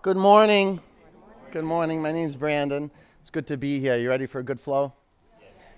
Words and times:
Good 0.00 0.16
morning. 0.16 0.80
Good 1.50 1.64
morning. 1.64 2.00
My 2.00 2.12
name's 2.12 2.36
Brandon. 2.36 2.88
It's 3.20 3.30
good 3.30 3.48
to 3.48 3.56
be 3.56 3.80
here. 3.80 3.96
You 3.96 4.08
ready 4.08 4.26
for 4.26 4.38
a 4.38 4.44
good 4.44 4.60
flow? 4.60 4.92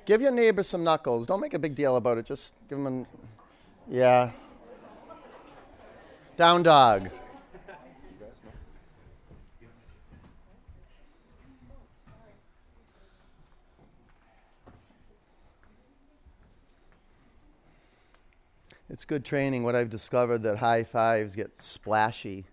Give 0.05 0.21
your 0.21 0.31
neighbor 0.31 0.63
some 0.63 0.85
knuckles. 0.85 1.27
Don't 1.27 1.41
make 1.41 1.55
a 1.55 1.59
big 1.59 1.75
deal 1.75 1.97
about 1.97 2.19
it. 2.19 2.27
Just 2.27 2.53
give 2.69 2.77
them 2.77 2.87
an. 2.87 3.07
Yeah. 3.89 4.33
Down 6.37 6.63
dog. 6.63 7.09
It's 18.91 19.07
good 19.07 19.25
training. 19.25 19.63
What 19.63 19.75
I've 19.75 19.89
discovered 19.89 20.43
that 20.43 20.59
high 20.59 20.85
fives 20.85 21.35
get 21.35 21.57
splashy. 21.57 22.45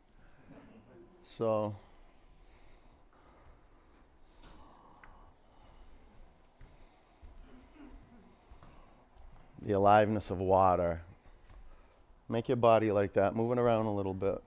So 1.38 1.76
the 9.62 9.73
aliveness 9.73 10.31
of 10.31 10.40
water. 10.40 11.02
Make 12.28 12.48
your 12.48 12.58
body 12.58 12.92
like 12.92 13.14
that, 13.14 13.36
moving 13.36 13.59
around 13.59 13.86
a 13.86 13.94
little 13.94 14.16
bit. 14.16 14.42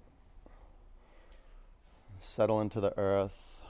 Settle 2.18 2.60
into 2.60 2.80
the 2.80 2.98
earth. 2.98 3.60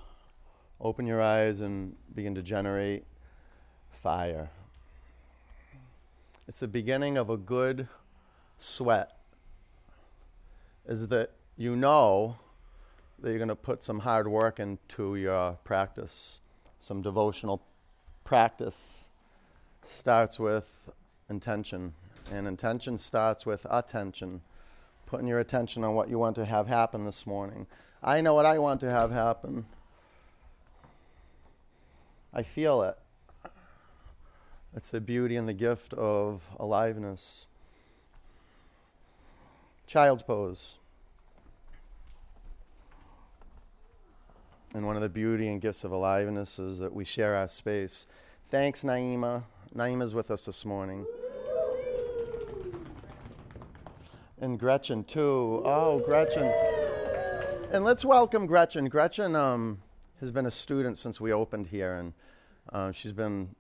Open 0.81 1.07
your 1.07 1.21
eyes 1.21 1.61
and 1.61 1.97
begin 2.15 2.35
to 2.37 2.43
generate 2.43 3.05
fire. 3.91 4.49
It's 6.49 6.61
the 6.61 6.69
beginning 6.69 7.19
of 7.19 7.29
a 7.29 7.37
good 7.37 7.87
sweat. 8.59 9.15
Is 10.89 11.09
that 11.09 11.33
you 11.59 11.77
know 11.77 12.37
that 13.21 13.29
you're 13.29 13.39
going 13.39 13.49
to 13.49 13.57
put 13.57 13.83
some 13.83 14.01
hard 14.01 14.27
work 14.29 14.59
into 14.59 15.17
your 15.17 15.59
practice, 15.65 16.39
some 16.79 17.03
devotional 17.03 17.63
practice 18.25 19.05
starts 19.85 20.39
with 20.39 20.91
intention. 21.29 21.93
And 22.33 22.47
intention 22.47 22.97
starts 22.97 23.45
with 23.45 23.67
attention, 23.69 24.41
putting 25.07 25.27
your 25.27 25.41
attention 25.41 25.85
on 25.85 25.95
what 25.95 26.09
you 26.09 26.19
want 26.19 26.37
to 26.37 26.45
have 26.45 26.69
happen 26.69 27.05
this 27.05 27.27
morning. 27.27 27.67
I 28.03 28.21
know 28.21 28.35
what 28.35 28.47
I 28.47 28.59
want 28.59 28.81
to 28.81 28.91
have 28.91 29.11
happen. 29.11 29.67
I 32.33 32.43
feel 32.43 32.83
it. 32.83 32.97
It's 34.75 34.91
the 34.91 35.01
beauty 35.01 35.37
and 35.37 35.49
the 35.49 35.53
gift 35.53 35.93
of 35.95 36.43
aliveness. 36.59 37.47
Child's 39.87 40.23
pose. 40.23 40.80
And 44.73 44.87
one 44.87 44.95
of 44.95 45.03
the 45.03 45.09
beauty 45.09 45.49
and 45.49 45.61
gifts 45.61 45.83
of 45.83 45.91
aliveness 45.91 46.61
is 46.61 46.79
that 46.79 46.95
we 46.95 47.05
share 47.05 47.35
our 47.35 47.49
space. 47.49 48.07
Thanks, 48.51 48.85
Naima. 48.85 49.43
Naima's 49.75 50.15
with 50.15 50.31
us 50.31 50.45
this 50.45 50.65
morning. 50.65 51.05
And 54.41 54.59
Gretchen, 54.61 55.03
too. 55.03 55.61
Oh, 55.65 56.01
Gretchen. 56.07 56.53
And 57.73 57.85
let's 57.85 58.05
welcome 58.05 58.47
Gretchen. 58.47 58.89
Gretchen 58.89 59.35
um, 59.35 59.83
has 60.21 60.31
been 60.31 60.47
a 60.47 60.51
student 60.53 60.99
since 60.99 61.21
we 61.21 61.33
opened 61.33 61.67
here, 61.67 61.95
and 61.95 62.13
uh, 62.73 62.93
she's 62.93 63.13
been 63.13 63.57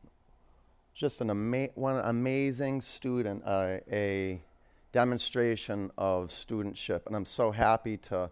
just 0.94 1.20
an 1.20 1.30
ama- 1.30 1.70
one 1.74 1.96
amazing 2.04 2.80
student, 2.80 3.42
uh, 3.44 3.78
a 3.90 4.40
demonstration 4.92 5.90
of 5.98 6.28
studentship. 6.28 7.06
And 7.06 7.16
I'm 7.16 7.26
so 7.26 7.50
happy 7.50 7.96
to, 7.96 8.30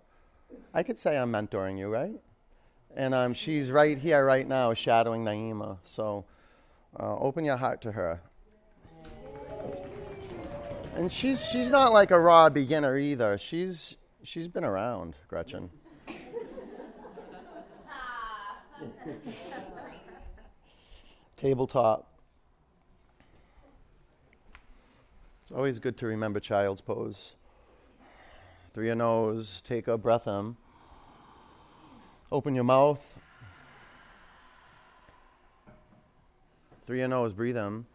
I 0.73 0.85
could 0.85 0.97
say 0.97 1.19
I'm 1.19 1.33
mentoring 1.33 1.77
you, 1.77 1.89
right? 1.89 2.21
And 2.99 3.15
um, 3.15 3.33
she's 3.33 3.71
right 3.71 3.97
here, 3.97 4.23
right 4.27 4.47
now, 4.47 4.75
shadowing 4.75 5.25
Naima. 5.25 5.79
So 5.85 6.27
uh, 6.99 7.17
open 7.17 7.47
your 7.47 7.57
heart 7.57 7.81
to 7.83 7.93
her 7.93 8.21
and 10.99 11.11
she's 11.13 11.47
she's 11.47 11.71
not 11.71 11.93
like 11.93 12.11
a 12.11 12.19
raw 12.19 12.49
beginner 12.51 12.99
either. 12.99 13.39
She's 13.39 13.97
she's 14.25 14.49
been 14.49 14.65
around, 14.65 15.15
Gretchen. 15.29 15.71
Tabletop. 21.37 22.13
It's 25.43 25.53
always 25.53 25.79
good 25.79 25.97
to 25.99 26.07
remember 26.07 26.41
child's 26.41 26.81
pose. 26.81 27.37
Through 28.75 28.87
your 28.87 28.97
nose, 28.97 29.63
take 29.63 29.87
a 29.87 29.97
breath 29.97 30.27
in. 30.27 30.57
Open 32.31 32.55
your 32.55 32.65
mouth. 32.65 33.19
Through 36.85 36.99
your 36.99 37.09
nose, 37.09 37.33
breathe 37.33 37.57
in. 37.57 37.87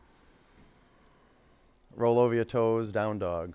Roll 1.95 2.17
over 2.17 2.33
your 2.33 2.43
toes, 2.43 2.91
down 2.91 3.19
dog. 3.19 3.53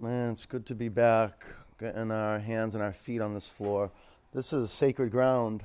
Man, 0.00 0.30
it's 0.30 0.46
good 0.46 0.64
to 0.66 0.74
be 0.74 0.88
back, 0.88 1.44
getting 1.78 2.10
our 2.10 2.38
hands 2.38 2.74
and 2.74 2.82
our 2.82 2.94
feet 2.94 3.20
on 3.20 3.34
this 3.34 3.46
floor. 3.46 3.90
This 4.32 4.54
is 4.54 4.70
sacred 4.70 5.10
ground. 5.10 5.62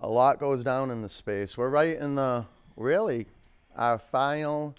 A 0.00 0.08
lot 0.08 0.40
goes 0.40 0.64
down 0.64 0.90
in 0.90 1.02
this 1.02 1.12
space. 1.12 1.56
We're 1.56 1.68
right 1.68 1.96
in 1.96 2.16
the, 2.16 2.44
really, 2.76 3.26
our 3.76 3.98
final 3.98 4.74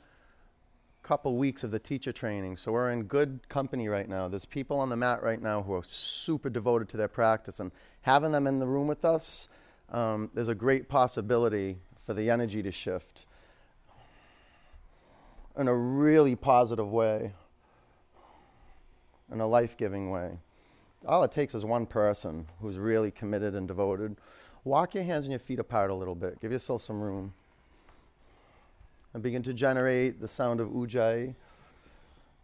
couple 1.09 1.37
weeks 1.37 1.63
of 1.63 1.71
the 1.71 1.79
teacher 1.79 2.11
training. 2.11 2.55
So 2.55 2.71
we're 2.71 2.91
in 2.91 3.01
good 3.05 3.39
company 3.49 3.87
right 3.87 4.07
now. 4.07 4.27
There's 4.27 4.45
people 4.45 4.79
on 4.79 4.89
the 4.89 4.95
mat 4.95 5.23
right 5.23 5.41
now 5.41 5.63
who 5.63 5.73
are 5.73 5.83
super 5.83 6.51
devoted 6.51 6.87
to 6.89 6.97
their 6.97 7.07
practice, 7.07 7.59
and 7.59 7.71
having 8.03 8.31
them 8.31 8.45
in 8.45 8.59
the 8.59 8.67
room 8.67 8.85
with 8.85 9.03
us, 9.03 9.47
um, 9.91 10.29
there's 10.35 10.49
a 10.49 10.53
great 10.53 10.87
possibility 10.87 11.79
for 12.05 12.13
the 12.13 12.29
energy 12.29 12.61
to 12.61 12.69
shift 12.69 13.25
in 15.57 15.67
a 15.67 15.73
really 15.73 16.35
positive 16.35 16.91
way, 16.91 17.33
in 19.33 19.41
a 19.41 19.47
life 19.47 19.75
giving 19.77 20.11
way. 20.11 20.37
All 21.07 21.23
it 21.23 21.31
takes 21.31 21.55
is 21.55 21.65
one 21.65 21.87
person 21.87 22.45
who's 22.61 22.77
really 22.77 23.09
committed 23.09 23.55
and 23.55 23.67
devoted. 23.67 24.15
Walk 24.63 24.93
your 24.93 25.05
hands 25.05 25.25
and 25.25 25.31
your 25.31 25.39
feet 25.39 25.57
apart 25.57 25.89
a 25.89 25.95
little 25.95 26.13
bit. 26.13 26.39
Give 26.39 26.51
yourself 26.51 26.83
some 26.83 27.01
room. 27.01 27.33
And 29.13 29.23
begin 29.23 29.43
to 29.43 29.53
generate 29.53 30.21
the 30.21 30.27
sound 30.27 30.59
of 30.59 30.69
ujjayi. 30.69 31.35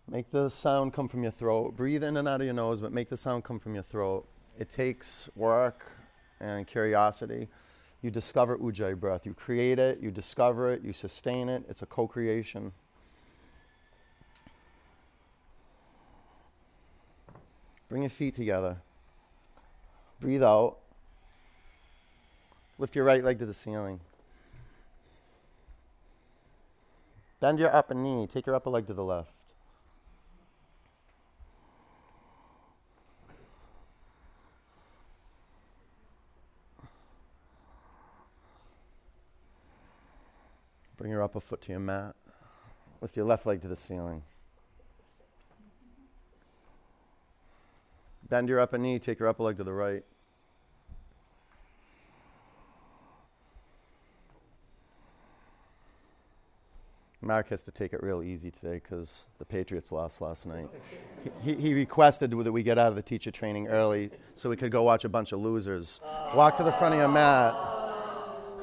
Make 0.09 0.31
the 0.31 0.49
sound 0.49 0.93
come 0.93 1.07
from 1.07 1.23
your 1.23 1.31
throat. 1.31 1.75
Breathe 1.75 2.03
in 2.03 2.17
and 2.17 2.27
out 2.27 2.41
of 2.41 2.45
your 2.45 2.53
nose, 2.53 2.81
but 2.81 2.91
make 2.91 3.09
the 3.09 3.17
sound 3.17 3.43
come 3.43 3.59
from 3.59 3.73
your 3.73 3.83
throat. 3.83 4.27
It 4.57 4.69
takes 4.69 5.29
work 5.35 5.91
and 6.39 6.65
curiosity 6.67 7.47
you 8.05 8.11
discover 8.11 8.55
Ujjayi 8.59 8.99
breath. 8.99 9.25
You 9.25 9.33
create 9.33 9.79
it, 9.79 9.99
you 9.99 10.11
discover 10.11 10.71
it, 10.71 10.83
you 10.83 10.93
sustain 10.93 11.49
it. 11.49 11.63
It's 11.67 11.81
a 11.81 11.87
co 11.87 12.07
creation. 12.07 12.71
Bring 17.89 18.03
your 18.03 18.11
feet 18.11 18.35
together. 18.35 18.77
Breathe 20.19 20.43
out. 20.43 20.77
Lift 22.77 22.95
your 22.95 23.05
right 23.05 23.23
leg 23.23 23.39
to 23.39 23.47
the 23.47 23.55
ceiling. 23.55 23.99
Bend 27.45 27.59
your 27.59 27.75
upper 27.75 27.93
knee. 27.93 28.25
Take 28.25 28.47
your 28.47 28.55
upper 28.55 28.71
leg 28.71 28.87
to 28.87 28.93
the 28.95 29.03
left. 29.03 29.29
Bring 40.97 41.11
your 41.11 41.21
upper 41.21 41.39
foot 41.39 41.61
to 41.61 41.71
your 41.71 41.79
mat. 41.79 42.15
Lift 42.99 43.15
your 43.15 43.27
left 43.27 43.45
leg 43.45 43.61
to 43.61 43.67
the 43.67 43.75
ceiling. 43.75 44.23
Bend 48.27 48.49
your 48.49 48.59
upper 48.59 48.79
knee, 48.79 48.97
take 48.97 49.19
your 49.19 49.29
upper 49.29 49.43
leg 49.43 49.57
to 49.57 49.63
the 49.63 49.71
right. 49.71 50.03
Mark 57.25 57.49
has 57.49 57.63
to 57.63 57.71
take 57.71 57.91
it 57.91 58.03
real 58.03 58.21
easy 58.21 58.51
today 58.51 58.75
because 58.75 59.25
the 59.39 59.45
Patriots 59.45 59.91
lost 59.91 60.21
last 60.21 60.45
night. 60.45 60.69
he, 61.43 61.55
he, 61.55 61.73
requested 61.73 62.29
that 62.29 62.51
we 62.51 62.61
get 62.61 62.77
out 62.77 62.89
of 62.89 62.95
the 62.95 63.01
teacher 63.01 63.31
training 63.31 63.67
early 63.67 64.11
so 64.35 64.47
we 64.47 64.55
could 64.55 64.71
go 64.71 64.83
watch 64.83 65.05
a 65.05 65.09
bunch 65.09 65.31
of 65.31 65.39
losers. 65.39 66.01
Walk 66.35 66.55
to 66.57 66.63
the 66.63 66.71
front 66.73 66.93
of 66.93 66.99
your 66.99 67.09
mat. 67.09 67.55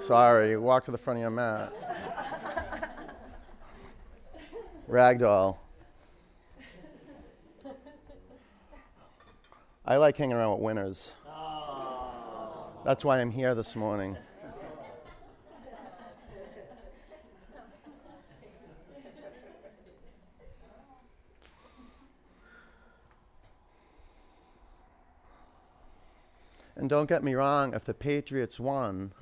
Sorry, 0.03 0.57
walk 0.57 0.85
to 0.85 0.93
the 0.93 0.99
front 0.99 1.19
of 1.19 1.23
your 1.23 1.31
mat. 1.31 1.73
Ragdoll. 4.89 5.59
I 9.85 9.97
like 9.97 10.17
hanging 10.17 10.37
around 10.37 10.53
with 10.53 10.61
winners. 10.61 11.11
That's 12.85 13.05
why 13.05 13.21
I'm 13.21 13.33
here 13.33 13.57
this 13.57 13.75
morning. 13.75 14.17
And 26.77 26.89
don't 26.89 27.09
get 27.09 27.23
me 27.23 27.35
wrong, 27.35 27.75
if 27.75 27.85
the 27.85 27.95
Patriots 27.95 28.59
won, 28.59 29.13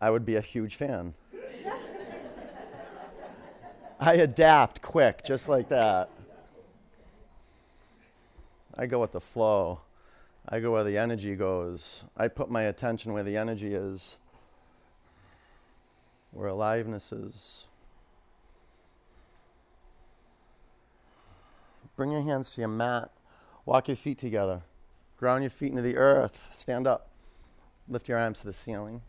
I 0.00 0.10
would 0.10 0.24
be 0.24 0.36
a 0.36 0.40
huge 0.40 0.76
fan. 0.76 1.14
I 4.00 4.14
adapt 4.14 4.82
quick, 4.82 5.24
just 5.24 5.48
like 5.48 5.68
that. 5.68 6.10
I 8.76 8.86
go 8.86 9.00
with 9.00 9.12
the 9.12 9.20
flow. 9.20 9.80
I 10.48 10.60
go 10.60 10.72
where 10.72 10.84
the 10.84 10.98
energy 10.98 11.36
goes. 11.36 12.04
I 12.16 12.28
put 12.28 12.50
my 12.50 12.62
attention 12.62 13.12
where 13.12 13.22
the 13.22 13.36
energy 13.36 13.74
is, 13.74 14.18
where 16.32 16.48
aliveness 16.48 17.12
is. 17.12 17.64
Bring 21.96 22.10
your 22.10 22.22
hands 22.22 22.50
to 22.52 22.60
your 22.60 22.68
mat. 22.68 23.10
Walk 23.64 23.88
your 23.88 23.96
feet 23.96 24.18
together. 24.18 24.62
Ground 25.24 25.42
your 25.42 25.48
feet 25.48 25.70
into 25.70 25.80
the 25.80 25.96
earth. 25.96 26.50
Stand 26.54 26.86
up. 26.86 27.08
Lift 27.88 28.10
your 28.10 28.18
arms 28.18 28.40
to 28.40 28.46
the 28.46 28.52
ceiling. 28.52 29.00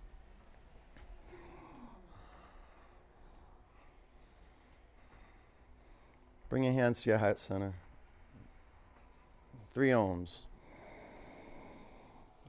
Bring 6.47 6.63
your 6.63 6.71
hands 6.71 7.01
to 7.01 7.09
your 7.09 7.19
heart 7.19 7.38
center. 7.38 7.73
Three 9.73 9.89
oms. 9.89 10.38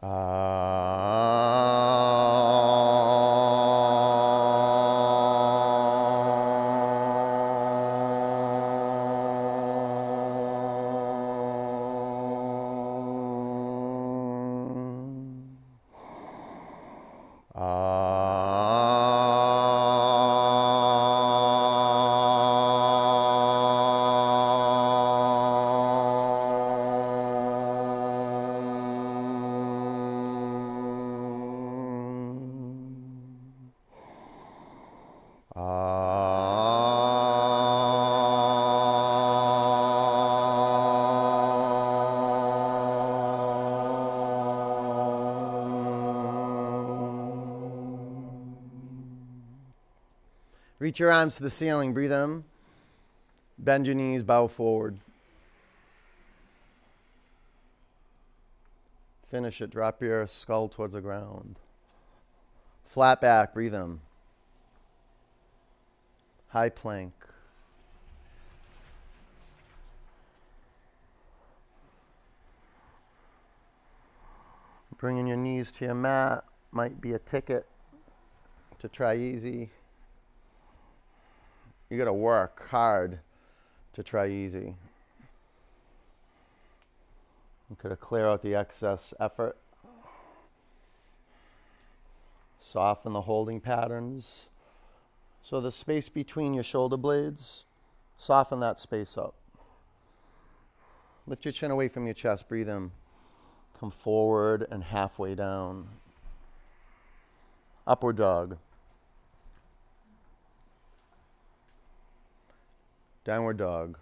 Ah. 0.00 1.26
Reach 50.86 51.00
your 51.00 51.10
arms 51.10 51.34
to 51.34 51.42
the 51.42 51.50
ceiling. 51.50 51.92
Breathe 51.92 52.12
in. 52.12 52.44
Bend 53.58 53.86
your 53.86 53.96
knees, 53.96 54.22
bow 54.22 54.46
forward. 54.46 55.00
Finish 59.26 59.60
it. 59.60 59.70
Drop 59.70 60.00
your 60.00 60.28
skull 60.28 60.68
towards 60.68 60.94
the 60.94 61.00
ground. 61.00 61.58
Flat 62.84 63.20
back. 63.20 63.52
Breathe 63.52 63.74
in. 63.74 63.98
High 66.50 66.68
plank. 66.68 67.14
Bringing 74.96 75.26
your 75.26 75.36
knees 75.36 75.72
to 75.72 75.84
your 75.84 75.94
mat 75.94 76.44
might 76.70 77.00
be 77.00 77.12
a 77.12 77.18
ticket 77.18 77.66
to 78.78 78.88
try 78.88 79.16
easy 79.16 79.70
you 81.88 81.98
got 81.98 82.04
to 82.04 82.12
work 82.12 82.68
hard 82.68 83.20
to 83.92 84.02
try 84.02 84.28
easy. 84.28 84.74
You 87.70 87.76
could 87.76 87.98
clear 88.00 88.28
out 88.28 88.42
the 88.42 88.54
excess 88.54 89.12
effort, 89.18 89.56
soften 92.58 93.12
the 93.12 93.22
holding 93.22 93.60
patterns. 93.60 94.46
So, 95.42 95.60
the 95.60 95.72
space 95.72 96.08
between 96.08 96.54
your 96.54 96.64
shoulder 96.64 96.96
blades, 96.96 97.64
soften 98.16 98.60
that 98.60 98.78
space 98.78 99.16
up. 99.16 99.34
Lift 101.26 101.44
your 101.44 101.52
chin 101.52 101.70
away 101.70 101.88
from 101.88 102.06
your 102.06 102.14
chest, 102.14 102.48
breathe 102.48 102.68
in. 102.68 102.90
Come 103.78 103.90
forward 103.90 104.66
and 104.70 104.82
halfway 104.82 105.34
down. 105.34 105.88
Upward 107.86 108.16
dog. 108.16 108.58
Downward 113.26 113.56
dog. 113.56 113.98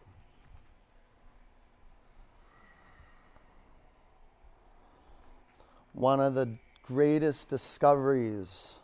One 5.95 6.21
of 6.21 6.35
the 6.35 6.59
greatest 6.83 7.49
discoveries 7.49 8.75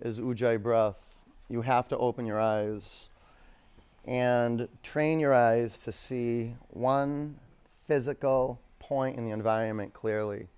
is 0.00 0.18
Ujjayi 0.18 0.60
breath. 0.60 0.96
You 1.48 1.62
have 1.62 1.86
to 1.90 1.98
open 1.98 2.26
your 2.26 2.40
eyes 2.40 3.10
and 4.04 4.66
train 4.82 5.20
your 5.20 5.32
eyes 5.32 5.78
to 5.84 5.92
see 5.92 6.54
one 6.70 7.36
physical 7.86 8.58
point 8.80 9.16
in 9.16 9.24
the 9.24 9.30
environment 9.30 9.94
clearly. 9.94 10.48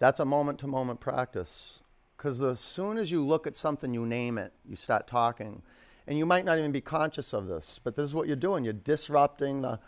That's 0.00 0.18
a 0.18 0.24
moment 0.24 0.58
to 0.58 0.66
moment 0.66 0.98
practice. 0.98 1.78
Because 2.16 2.40
as 2.40 2.58
soon 2.58 2.98
as 2.98 3.12
you 3.12 3.24
look 3.24 3.46
at 3.46 3.54
something, 3.54 3.94
you 3.94 4.04
name 4.04 4.38
it, 4.38 4.52
you 4.68 4.74
start 4.74 5.06
talking. 5.06 5.62
And 6.06 6.18
you 6.18 6.26
might 6.26 6.44
not 6.44 6.58
even 6.58 6.72
be 6.72 6.80
conscious 6.80 7.32
of 7.32 7.46
this, 7.46 7.80
but 7.82 7.96
this 7.96 8.04
is 8.04 8.14
what 8.14 8.26
you're 8.26 8.36
doing. 8.36 8.64
You're 8.64 8.74
disrupting 8.74 9.62
the 9.62 9.80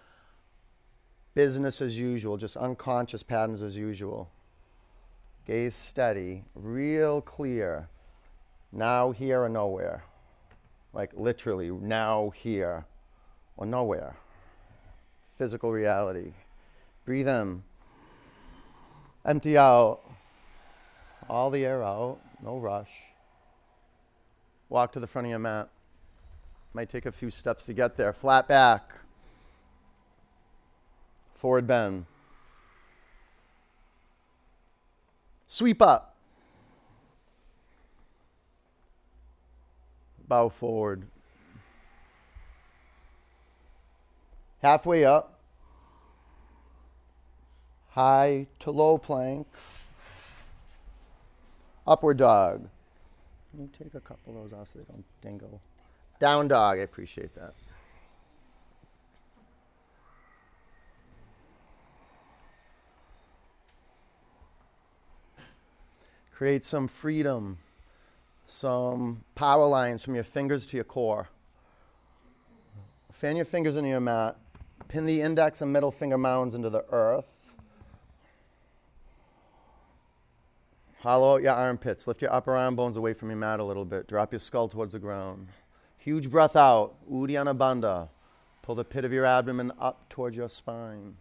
business 1.34 1.82
as 1.82 1.98
usual, 1.98 2.38
just 2.38 2.56
unconscious 2.56 3.22
patterns 3.22 3.62
as 3.62 3.76
usual. 3.76 4.30
Gaze 5.46 5.74
steady, 5.74 6.44
real 6.54 7.20
clear. 7.20 7.88
Now, 8.72 9.12
here, 9.12 9.42
or 9.42 9.48
nowhere. 9.48 10.04
Like 10.92 11.12
literally, 11.14 11.70
now, 11.70 12.30
here, 12.30 12.86
or 13.56 13.66
nowhere. 13.66 14.16
Physical 15.36 15.72
reality. 15.72 16.32
Breathe 17.04 17.28
in. 17.28 17.62
Empty 19.24 19.58
out. 19.58 20.00
All 21.28 21.50
the 21.50 21.64
air 21.64 21.84
out. 21.84 22.18
No 22.42 22.58
rush. 22.58 22.90
Walk 24.68 24.92
to 24.92 25.00
the 25.00 25.06
front 25.06 25.26
of 25.26 25.30
your 25.30 25.38
mat. 25.38 25.68
Might 26.76 26.90
take 26.90 27.06
a 27.06 27.12
few 27.12 27.30
steps 27.30 27.64
to 27.64 27.72
get 27.72 27.96
there. 27.96 28.12
Flat 28.12 28.48
back. 28.48 28.96
Forward 31.36 31.66
bend. 31.66 32.04
Sweep 35.46 35.80
up. 35.80 36.16
Bow 40.28 40.50
forward. 40.50 41.06
Halfway 44.60 45.02
up. 45.02 45.40
High 47.88 48.48
to 48.58 48.70
low 48.70 48.98
plank. 48.98 49.46
Upward 51.86 52.18
dog. 52.18 52.68
Let 53.54 53.62
me 53.62 53.70
take 53.78 53.94
a 53.94 54.00
couple 54.00 54.36
of 54.36 54.50
those 54.50 54.60
off 54.60 54.68
so 54.68 54.80
they 54.80 54.84
don't 54.84 55.04
dingle. 55.22 55.62
Down 56.18 56.48
dog, 56.48 56.78
I 56.78 56.82
appreciate 56.82 57.34
that. 57.34 57.54
Create 66.34 66.64
some 66.64 66.86
freedom, 66.86 67.58
some 68.46 69.24
power 69.34 69.66
lines 69.66 70.04
from 70.04 70.14
your 70.14 70.24
fingers 70.24 70.66
to 70.66 70.76
your 70.76 70.84
core. 70.84 71.28
Fan 73.10 73.36
your 73.36 73.46
fingers 73.46 73.76
into 73.76 73.88
your 73.88 74.00
mat. 74.00 74.36
Pin 74.88 75.06
the 75.06 75.22
index 75.22 75.62
and 75.62 75.72
middle 75.72 75.90
finger 75.90 76.18
mounds 76.18 76.54
into 76.54 76.68
the 76.68 76.84
earth. 76.90 77.24
Hollow 80.98 81.36
out 81.36 81.42
your 81.42 81.54
armpits. 81.54 82.06
Lift 82.06 82.20
your 82.20 82.32
upper 82.32 82.54
arm 82.54 82.76
bones 82.76 82.98
away 82.98 83.14
from 83.14 83.30
your 83.30 83.38
mat 83.38 83.58
a 83.58 83.64
little 83.64 83.86
bit. 83.86 84.06
Drop 84.06 84.32
your 84.32 84.38
skull 84.38 84.68
towards 84.68 84.92
the 84.92 84.98
ground. 84.98 85.48
Huge 86.06 86.30
breath 86.30 86.54
out, 86.54 86.94
Uddiyana 87.10 87.58
Bandha. 87.58 88.08
Pull 88.62 88.76
the 88.76 88.84
pit 88.84 89.04
of 89.04 89.12
your 89.12 89.24
abdomen 89.24 89.72
up 89.80 90.08
towards 90.08 90.36
your 90.36 90.48
spine. 90.48 91.16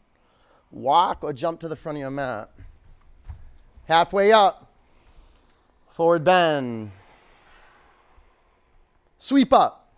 Walk 0.70 1.24
or 1.24 1.34
jump 1.34 1.60
to 1.62 1.68
the 1.68 1.76
front 1.76 1.98
of 1.98 2.02
your 2.02 2.12
mat. 2.12 2.52
Halfway 3.86 4.32
up, 4.32 4.72
forward 5.90 6.24
bend. 6.24 6.92
Sweep 9.18 9.52
up. 9.54 9.90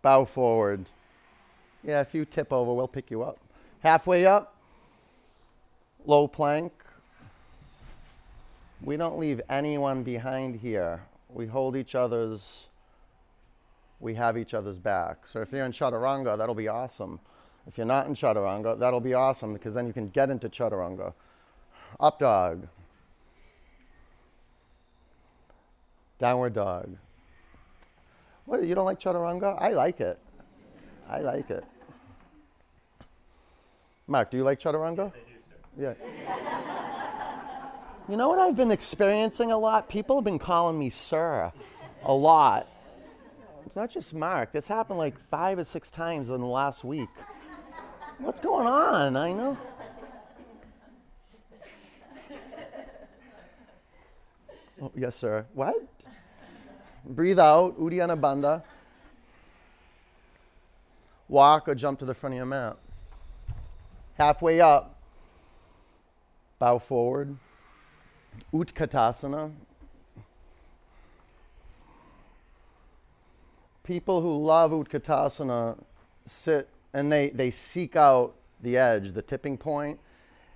Bow 0.00 0.24
forward. 0.24 0.86
Yeah, 1.84 2.00
if 2.00 2.14
you 2.14 2.24
tip 2.24 2.54
over, 2.54 2.72
we'll 2.72 2.88
pick 2.88 3.10
you 3.10 3.22
up. 3.22 3.36
Halfway 3.80 4.24
up, 4.24 4.56
low 6.06 6.26
plank. 6.26 6.72
We 8.80 8.96
don't 8.96 9.18
leave 9.18 9.42
anyone 9.50 10.04
behind 10.04 10.56
here. 10.56 11.02
We 11.36 11.46
hold 11.46 11.76
each 11.76 11.94
other's, 11.94 12.64
we 14.00 14.14
have 14.14 14.38
each 14.38 14.54
other's 14.54 14.78
back. 14.78 15.26
So 15.26 15.42
if 15.42 15.52
you're 15.52 15.66
in 15.66 15.72
chaturanga, 15.72 16.38
that'll 16.38 16.54
be 16.54 16.68
awesome. 16.68 17.20
If 17.66 17.76
you're 17.76 17.86
not 17.86 18.06
in 18.06 18.14
chaturanga, 18.14 18.78
that'll 18.78 19.02
be 19.02 19.12
awesome 19.12 19.52
because 19.52 19.74
then 19.74 19.86
you 19.86 19.92
can 19.92 20.08
get 20.08 20.30
into 20.30 20.48
chaturanga. 20.48 21.12
Up 22.00 22.18
dog. 22.18 22.66
Downward 26.18 26.54
dog. 26.54 26.96
What, 28.46 28.64
you 28.64 28.74
don't 28.74 28.86
like 28.86 28.98
chaturanga? 28.98 29.60
I 29.60 29.72
like 29.72 30.00
it. 30.00 30.18
I 31.06 31.18
like 31.18 31.50
it. 31.50 31.64
Mark, 34.06 34.30
do 34.30 34.38
you 34.38 34.42
like 34.42 34.58
chaturanga? 34.58 35.12
Yeah. 35.78 35.92
You 38.08 38.16
know 38.16 38.28
what 38.28 38.38
I've 38.38 38.54
been 38.54 38.70
experiencing 38.70 39.50
a 39.50 39.58
lot? 39.58 39.88
People 39.88 40.16
have 40.16 40.24
been 40.24 40.38
calling 40.38 40.78
me 40.78 40.90
sir 40.90 41.52
a 42.04 42.12
lot. 42.12 42.68
It's 43.66 43.74
not 43.74 43.90
just 43.90 44.14
Mark. 44.14 44.52
This 44.52 44.68
happened 44.68 44.98
like 44.98 45.18
five 45.28 45.58
or 45.58 45.64
six 45.64 45.90
times 45.90 46.30
in 46.30 46.40
the 46.40 46.46
last 46.46 46.84
week. 46.84 47.08
What's 48.18 48.40
going 48.40 48.68
on? 48.68 49.16
I 49.16 49.32
know. 49.32 49.58
Oh, 54.80 54.92
yes, 54.94 55.16
sir. 55.16 55.44
What? 55.54 55.74
Breathe 57.04 57.40
out, 57.40 57.80
Uddiyana 57.80 58.20
Bandha. 58.20 58.62
Walk 61.28 61.68
or 61.68 61.74
jump 61.74 61.98
to 61.98 62.04
the 62.04 62.14
front 62.14 62.34
of 62.34 62.36
your 62.36 62.46
mat. 62.46 62.76
Halfway 64.14 64.60
up, 64.60 65.00
bow 66.60 66.78
forward. 66.78 67.36
Utkatasana. 68.52 69.52
People 73.84 74.20
who 74.20 74.44
love 74.44 74.70
Utkatasana 74.72 75.78
sit 76.24 76.68
and 76.92 77.12
they, 77.12 77.28
they 77.30 77.50
seek 77.50 77.94
out 77.94 78.34
the 78.62 78.76
edge, 78.76 79.12
the 79.12 79.22
tipping 79.22 79.56
point. 79.56 80.00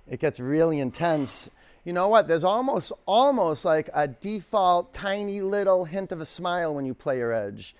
It 0.09 0.19
gets 0.19 0.39
really 0.39 0.79
intense. 0.79 1.49
You 1.85 1.93
know 1.93 2.07
what? 2.07 2.27
There's 2.27 2.43
almost 2.43 2.91
almost 3.05 3.63
like 3.63 3.89
a 3.93 4.07
default 4.07 4.93
tiny 4.93 5.41
little 5.41 5.85
hint 5.85 6.11
of 6.11 6.19
a 6.19 6.25
smile 6.25 6.75
when 6.75 6.85
you 6.85 6.93
play 6.93 7.17
your 7.17 7.31
edge. 7.31 7.75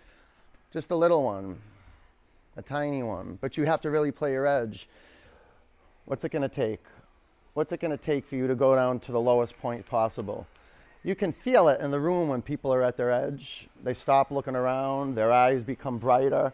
Just 0.71 0.91
a 0.91 0.95
little 0.95 1.23
one. 1.23 1.59
A 2.55 2.61
tiny 2.61 3.03
one. 3.03 3.37
But 3.41 3.57
you 3.57 3.65
have 3.65 3.81
to 3.81 3.91
really 3.91 4.11
play 4.11 4.31
your 4.31 4.47
edge. 4.47 4.87
What's 6.05 6.23
it 6.23 6.29
going 6.29 6.41
to 6.41 6.49
take? 6.49 6.81
What's 7.53 7.71
it 7.73 7.81
going 7.81 7.91
to 7.91 7.97
take 7.97 8.25
for 8.25 8.35
you 8.35 8.47
to 8.47 8.55
go 8.55 8.75
down 8.75 8.99
to 9.01 9.11
the 9.11 9.19
lowest 9.19 9.57
point 9.59 9.85
possible? 9.85 10.47
You 11.03 11.15
can 11.15 11.33
feel 11.33 11.67
it 11.67 11.81
in 11.81 11.91
the 11.91 11.99
room 11.99 12.29
when 12.29 12.41
people 12.41 12.73
are 12.73 12.81
at 12.81 12.95
their 12.95 13.11
edge. 13.11 13.67
They 13.83 13.93
stop 13.93 14.31
looking 14.31 14.55
around, 14.55 15.15
their 15.15 15.31
eyes 15.31 15.63
become 15.63 15.97
brighter, 15.97 16.53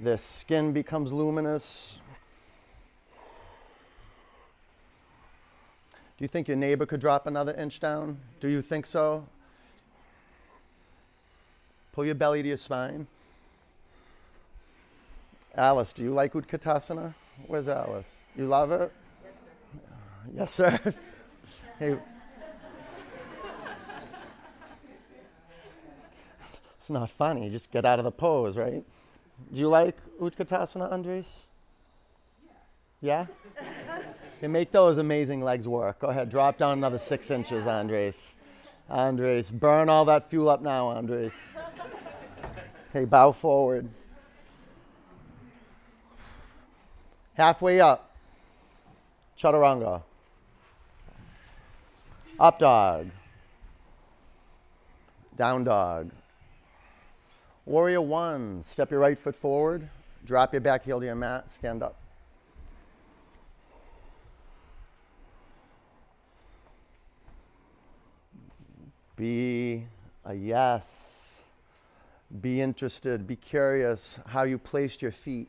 their 0.00 0.18
skin 0.18 0.72
becomes 0.72 1.12
luminous. 1.12 1.98
Do 6.18 6.24
you 6.24 6.28
think 6.28 6.48
your 6.48 6.56
neighbor 6.56 6.86
could 6.86 7.00
drop 7.00 7.26
another 7.26 7.54
inch 7.54 7.80
down? 7.80 8.18
Do 8.40 8.48
you 8.48 8.60
think 8.62 8.86
so? 8.86 9.26
Pull 11.92 12.04
your 12.06 12.14
belly 12.14 12.42
to 12.42 12.48
your 12.48 12.56
spine. 12.56 13.06
Alice, 15.56 15.92
do 15.92 16.04
you 16.04 16.12
like 16.12 16.34
Utkatasana? 16.34 17.14
Where's 17.46 17.68
Alice? 17.68 18.14
You 18.36 18.46
love 18.46 18.70
it? 18.70 18.92
Yes, 20.34 20.52
sir. 20.52 20.94
Hey. 21.78 21.96
It's 26.76 26.90
not 26.90 27.08
funny. 27.08 27.48
Just 27.50 27.70
get 27.70 27.84
out 27.84 28.00
of 28.00 28.04
the 28.04 28.10
pose, 28.10 28.56
right? 28.56 28.84
Do 29.52 29.60
you 29.60 29.68
like 29.68 29.96
Utkatasana, 30.20 30.90
Andres? 30.90 31.46
Yeah? 33.00 33.26
yeah? 34.42 34.48
make 34.48 34.72
those 34.72 34.98
amazing 34.98 35.40
legs 35.40 35.68
work. 35.68 36.00
Go 36.00 36.08
ahead, 36.08 36.30
drop 36.30 36.58
down 36.58 36.78
another 36.78 36.98
six 36.98 37.30
inches, 37.30 37.68
Andres. 37.68 38.34
Andres, 38.90 39.52
burn 39.52 39.88
all 39.88 40.04
that 40.06 40.30
fuel 40.30 40.48
up 40.48 40.62
now, 40.62 40.88
Andres. 40.88 41.32
Okay, 42.90 43.04
bow 43.04 43.30
forward. 43.30 43.88
Halfway 47.34 47.80
up, 47.80 48.16
chaturanga. 49.38 50.02
Up 52.40 52.60
dog. 52.60 53.10
Down 55.36 55.64
dog. 55.64 56.10
Warrior 57.66 58.00
one, 58.00 58.62
step 58.62 58.92
your 58.92 59.00
right 59.00 59.18
foot 59.18 59.34
forward, 59.34 59.88
drop 60.24 60.54
your 60.54 60.60
back 60.60 60.84
heel 60.84 61.00
to 61.00 61.06
your 61.06 61.16
mat, 61.16 61.50
stand 61.50 61.82
up. 61.82 61.96
Be 69.16 69.84
a 70.24 70.32
yes. 70.32 71.32
Be 72.40 72.60
interested, 72.60 73.26
be 73.26 73.34
curious 73.34 74.18
how 74.26 74.44
you 74.44 74.58
placed 74.58 75.02
your 75.02 75.10
feet. 75.12 75.48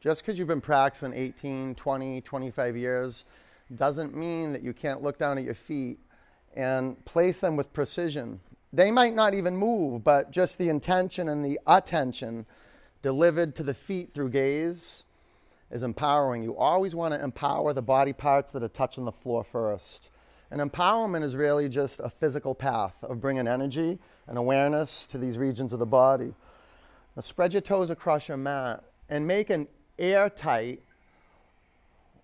Just 0.00 0.22
because 0.22 0.38
you've 0.38 0.48
been 0.48 0.62
practicing 0.62 1.12
18, 1.12 1.74
20, 1.74 2.20
25 2.22 2.76
years 2.76 3.24
doesn't 3.76 4.14
mean 4.14 4.52
that 4.52 4.62
you 4.62 4.72
can't 4.72 5.02
look 5.02 5.18
down 5.18 5.38
at 5.38 5.44
your 5.44 5.54
feet 5.54 5.98
and 6.54 7.02
place 7.04 7.40
them 7.40 7.56
with 7.56 7.72
precision. 7.72 8.40
They 8.72 8.90
might 8.90 9.14
not 9.14 9.34
even 9.34 9.56
move, 9.56 10.04
but 10.04 10.30
just 10.30 10.58
the 10.58 10.68
intention 10.68 11.28
and 11.28 11.44
the 11.44 11.58
attention 11.66 12.46
delivered 13.02 13.54
to 13.56 13.62
the 13.62 13.74
feet 13.74 14.12
through 14.12 14.30
gaze 14.30 15.04
is 15.70 15.82
empowering. 15.82 16.42
You 16.42 16.56
always 16.56 16.94
want 16.94 17.14
to 17.14 17.22
empower 17.22 17.72
the 17.72 17.82
body 17.82 18.12
parts 18.12 18.52
that 18.52 18.62
are 18.62 18.68
touching 18.68 19.04
the 19.04 19.12
floor 19.12 19.42
first. 19.42 20.10
And 20.50 20.60
empowerment 20.60 21.24
is 21.24 21.34
really 21.34 21.68
just 21.68 21.98
a 22.00 22.10
physical 22.10 22.54
path 22.54 22.94
of 23.02 23.20
bringing 23.20 23.48
energy 23.48 23.98
and 24.26 24.36
awareness 24.36 25.06
to 25.08 25.18
these 25.18 25.38
regions 25.38 25.72
of 25.72 25.78
the 25.78 25.86
body. 25.86 26.34
Now, 27.16 27.22
spread 27.22 27.54
your 27.54 27.62
toes 27.62 27.90
across 27.90 28.28
your 28.28 28.36
mat 28.36 28.84
and 29.08 29.26
make 29.26 29.50
an 29.50 29.66
airtight, 29.98 30.82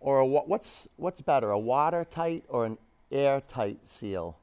or 0.00 0.20
a, 0.20 0.26
what's, 0.26 0.88
what's 0.96 1.20
better, 1.20 1.50
a 1.50 1.58
watertight 1.58 2.44
or 2.48 2.64
an 2.64 2.78
airtight 3.10 3.86
seal? 3.86 4.36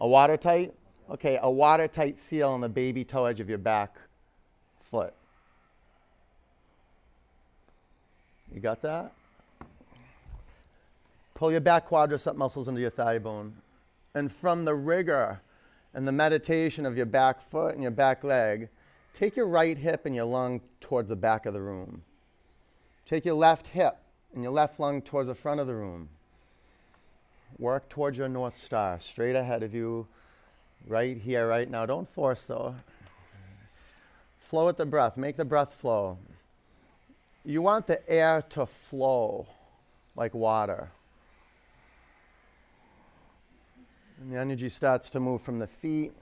A 0.00 0.06
watertight? 0.06 0.74
Okay, 1.10 1.38
a 1.40 1.50
watertight 1.50 2.18
seal 2.18 2.50
on 2.50 2.60
the 2.60 2.68
baby 2.68 3.04
toe 3.04 3.26
edge 3.26 3.40
of 3.40 3.48
your 3.48 3.58
back 3.58 3.96
foot. 4.90 5.14
You 8.52 8.60
got 8.60 8.82
that? 8.82 9.12
Pull 11.34 11.52
your 11.52 11.60
back 11.60 11.88
quadricep 11.88 12.36
muscles 12.36 12.68
into 12.68 12.80
your 12.80 12.90
thigh 12.90 13.18
bone. 13.18 13.54
And 14.14 14.32
from 14.32 14.64
the 14.64 14.74
rigor 14.74 15.40
and 15.92 16.06
the 16.06 16.12
meditation 16.12 16.86
of 16.86 16.96
your 16.96 17.06
back 17.06 17.50
foot 17.50 17.74
and 17.74 17.82
your 17.82 17.90
back 17.90 18.22
leg, 18.22 18.68
Take 19.14 19.36
your 19.36 19.46
right 19.46 19.78
hip 19.78 20.06
and 20.06 20.14
your 20.14 20.24
lung 20.24 20.60
towards 20.80 21.08
the 21.08 21.16
back 21.16 21.46
of 21.46 21.54
the 21.54 21.60
room. 21.60 22.02
Take 23.06 23.24
your 23.24 23.36
left 23.36 23.68
hip 23.68 23.96
and 24.34 24.42
your 24.42 24.52
left 24.52 24.80
lung 24.80 25.00
towards 25.00 25.28
the 25.28 25.34
front 25.34 25.60
of 25.60 25.66
the 25.66 25.74
room. 25.74 26.08
Work 27.58 27.88
towards 27.88 28.18
your 28.18 28.28
North 28.28 28.56
Star, 28.56 28.98
straight 29.00 29.36
ahead 29.36 29.62
of 29.62 29.74
you, 29.74 30.06
right 30.86 31.16
here, 31.16 31.48
right 31.48 31.70
now. 31.70 31.86
Don't 31.86 32.12
force 32.12 32.44
though. 32.44 32.74
Flow 34.50 34.66
with 34.66 34.76
the 34.76 34.86
breath, 34.86 35.16
make 35.16 35.36
the 35.36 35.44
breath 35.44 35.74
flow. 35.74 36.18
You 37.44 37.62
want 37.62 37.86
the 37.86 38.06
air 38.10 38.42
to 38.50 38.66
flow 38.66 39.46
like 40.16 40.34
water. 40.34 40.90
And 44.20 44.32
the 44.32 44.38
energy 44.38 44.68
starts 44.68 45.10
to 45.10 45.20
move 45.20 45.42
from 45.42 45.58
the 45.58 45.66
feet 45.66 46.12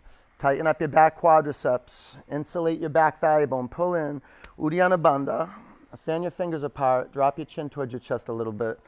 Tighten 0.42 0.66
up 0.66 0.80
your 0.80 0.88
back 0.88 1.20
quadriceps. 1.20 2.16
Insulate 2.28 2.80
your 2.80 2.90
back 2.90 3.20
thigh 3.20 3.46
bone. 3.46 3.68
Pull 3.68 3.94
in. 3.94 4.20
Uddiyana 4.58 5.00
Bandha. 5.00 5.48
Fan 5.96 6.22
your 6.22 6.30
fingers 6.30 6.62
apart. 6.62 7.12
Drop 7.12 7.38
your 7.38 7.44
chin 7.44 7.68
towards 7.68 7.92
your 7.92 8.00
chest 8.00 8.28
a 8.28 8.32
little 8.32 8.52
bit. 8.52 8.80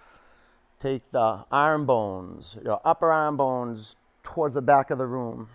Take 0.81 1.03
the 1.13 1.45
arm 1.51 1.87
bones, 1.87 2.59
your 2.65 2.81
upper 2.85 3.13
arm 3.13 3.37
bones 3.37 3.97
towards 4.23 4.55
the 4.55 4.63
back 4.63 4.91
of 4.91 4.99
the 4.99 5.07
room. 5.07 5.49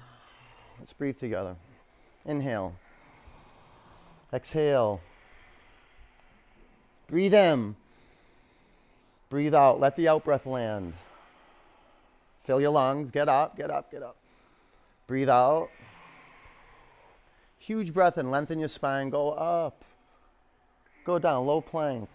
Let's 0.79 0.93
breathe 0.93 1.19
together. 1.19 1.55
Inhale. 2.25 2.75
Exhale. 4.33 5.01
Breathe 7.07 7.33
in. 7.33 7.75
Breathe 9.29 9.53
out. 9.53 9.79
Let 9.79 9.95
the 9.95 10.07
out 10.07 10.23
breath 10.23 10.45
land. 10.45 10.93
Fill 12.43 12.61
your 12.61 12.71
lungs. 12.71 13.11
Get 13.11 13.27
up, 13.27 13.57
get 13.57 13.69
up, 13.69 13.91
get 13.91 14.01
up. 14.01 14.15
Breathe 15.07 15.29
out. 15.29 15.69
Huge 17.57 17.93
breath 17.93 18.17
and 18.17 18.31
lengthen 18.31 18.57
your 18.57 18.67
spine, 18.67 19.09
go 19.09 19.31
up. 19.31 19.83
Go 21.09 21.17
down, 21.17 21.47
low 21.47 21.59
plank. 21.59 22.07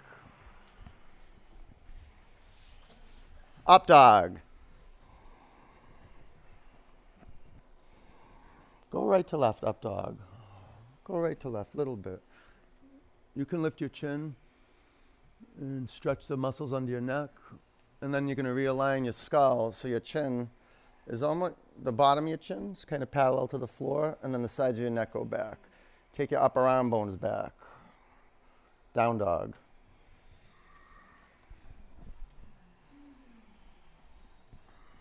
Up 3.67 3.89
dog. 3.89 4.39
Go 8.93 9.05
right 9.05 9.27
to 9.27 9.37
left, 9.37 9.65
up 9.65 9.83
dog. 9.83 10.17
Go 11.03 11.19
right 11.19 11.41
to 11.41 11.49
left, 11.49 11.75
little 11.75 11.97
bit. 11.97 12.23
You 13.35 13.45
can 13.45 13.65
lift 13.65 13.81
your 13.81 13.91
chin 13.91 14.37
and 15.59 15.91
stretch 15.91 16.29
the 16.29 16.37
muscles 16.37 16.73
under 16.73 16.93
your 16.93 17.01
neck. 17.01 17.31
And 18.01 18.15
then 18.15 18.29
you're 18.29 18.37
going 18.37 18.47
to 18.47 18.53
realign 18.53 19.03
your 19.03 19.13
skull 19.13 19.73
so 19.73 19.89
your 19.89 19.99
chin 19.99 20.49
is 21.09 21.21
almost 21.21 21.55
the 21.83 21.91
bottom 21.91 22.27
of 22.27 22.29
your 22.29 22.39
chin 22.39 22.71
is 22.71 22.85
kind 22.85 23.03
of 23.03 23.11
parallel 23.11 23.49
to 23.49 23.59
the 23.59 23.67
floor, 23.67 24.17
and 24.23 24.33
then 24.33 24.43
the 24.43 24.49
sides 24.49 24.79
of 24.79 24.83
your 24.83 24.93
neck 24.93 25.15
go 25.15 25.25
back. 25.25 25.59
Take 26.17 26.31
your 26.31 26.41
upper 26.41 26.69
arm 26.69 26.91
bones 26.91 27.17
back. 27.17 27.51
Down 28.95 29.19
dog. 29.19 29.55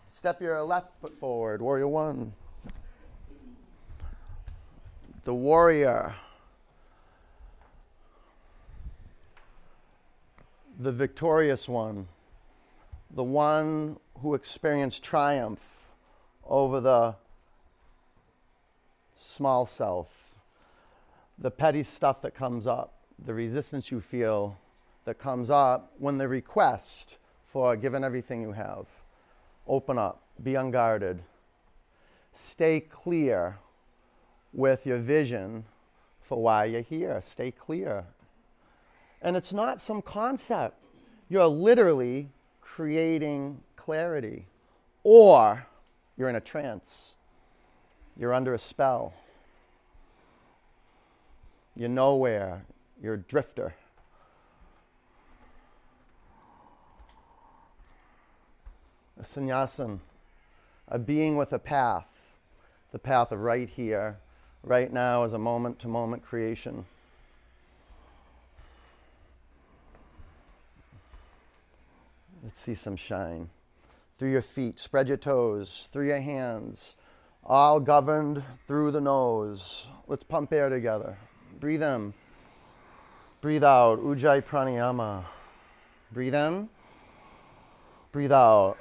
Step 0.08 0.40
your 0.40 0.60
left 0.62 1.00
foot 1.00 1.18
forward, 1.18 1.62
warrior 1.62 1.86
one. 1.86 2.32
The 5.24 5.34
warrior. 5.34 6.14
The 10.78 10.92
victorious 10.92 11.68
one. 11.68 12.08
The 13.10 13.22
one 13.22 13.98
who 14.20 14.34
experienced 14.34 15.04
triumph 15.04 15.64
over 16.44 16.80
the 16.80 17.14
small 19.14 19.66
self, 19.66 20.08
the 21.38 21.50
petty 21.50 21.82
stuff 21.82 22.22
that 22.22 22.34
comes 22.34 22.66
up, 22.66 23.03
the 23.24 23.34
resistance 23.34 23.90
you 23.90 24.00
feel 24.00 24.56
that 25.04 25.18
comes 25.18 25.50
up 25.50 25.92
when 25.98 26.18
the 26.18 26.28
request 26.28 27.18
for 27.46 27.76
given 27.76 28.02
everything 28.02 28.40
you 28.40 28.52
have. 28.52 28.86
Open 29.66 29.98
up, 29.98 30.22
be 30.42 30.54
unguarded, 30.54 31.22
stay 32.34 32.80
clear 32.80 33.58
with 34.52 34.86
your 34.86 34.98
vision 34.98 35.64
for 36.22 36.40
why 36.40 36.64
you're 36.64 36.80
here. 36.80 37.20
Stay 37.22 37.50
clear. 37.50 38.04
And 39.22 39.36
it's 39.36 39.52
not 39.52 39.80
some 39.80 40.02
concept, 40.02 40.76
you're 41.28 41.46
literally 41.46 42.28
creating 42.60 43.60
clarity. 43.76 44.46
Or 45.02 45.66
you're 46.16 46.28
in 46.28 46.36
a 46.36 46.40
trance. 46.40 47.12
You're 48.16 48.32
under 48.32 48.54
a 48.54 48.58
spell. 48.58 49.12
You're 51.74 51.88
nowhere. 51.88 52.64
You're 53.02 53.14
a 53.14 53.18
drifter. 53.18 53.74
A 59.20 59.24
sannyasin, 59.24 60.00
a 60.88 60.98
being 60.98 61.36
with 61.36 61.52
a 61.52 61.58
path, 61.58 62.08
the 62.92 62.98
path 62.98 63.32
of 63.32 63.40
right 63.40 63.68
here, 63.68 64.18
right 64.62 64.92
now 64.92 65.22
is 65.24 65.32
a 65.32 65.38
moment 65.38 65.78
to 65.80 65.88
moment 65.88 66.22
creation. 66.24 66.84
Let's 72.42 72.60
see 72.60 72.74
some 72.74 72.96
shine 72.96 73.48
through 74.18 74.30
your 74.30 74.42
feet. 74.42 74.78
Spread 74.78 75.08
your 75.08 75.16
toes 75.16 75.88
through 75.92 76.08
your 76.08 76.20
hands, 76.20 76.94
all 77.42 77.80
governed 77.80 78.42
through 78.66 78.90
the 78.90 79.00
nose. 79.00 79.86
Let's 80.06 80.24
pump 80.24 80.52
air 80.52 80.68
together. 80.68 81.16
Breathe 81.58 81.82
in. 81.82 82.14
Breathe 83.44 83.62
out. 83.62 84.02
Ujjayi 84.02 84.42
pranayama. 84.42 85.22
Breathe 86.12 86.34
in. 86.34 86.66
Breathe 88.10 88.32
out. 88.32 88.78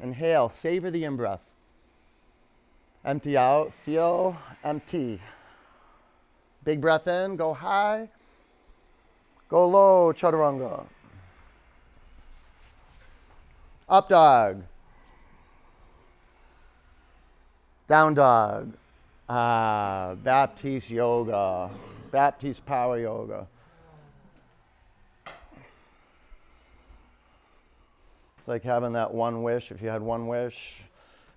Inhale. 0.00 0.48
Savor 0.48 0.92
the 0.92 1.02
in 1.02 1.16
breath. 1.16 1.40
Empty 3.04 3.36
out. 3.36 3.72
Feel 3.84 4.36
empty. 4.62 5.20
Big 6.62 6.80
breath 6.80 7.08
in. 7.08 7.34
Go 7.34 7.52
high. 7.52 8.08
Go 9.48 9.66
low. 9.66 10.12
Chaturanga. 10.12 10.86
Up 13.88 14.08
dog. 14.08 14.62
Down 17.88 18.14
dog. 18.14 18.72
Ah, 19.28 20.14
Baptiste 20.22 20.90
yoga. 20.90 21.70
Baptiste 22.10 22.64
power 22.66 22.98
yoga. 22.98 23.46
It's 28.38 28.48
like 28.48 28.62
having 28.62 28.92
that 28.94 29.12
one 29.12 29.42
wish. 29.42 29.70
If 29.70 29.82
you 29.82 29.88
had 29.88 30.02
one 30.02 30.26
wish, 30.26 30.74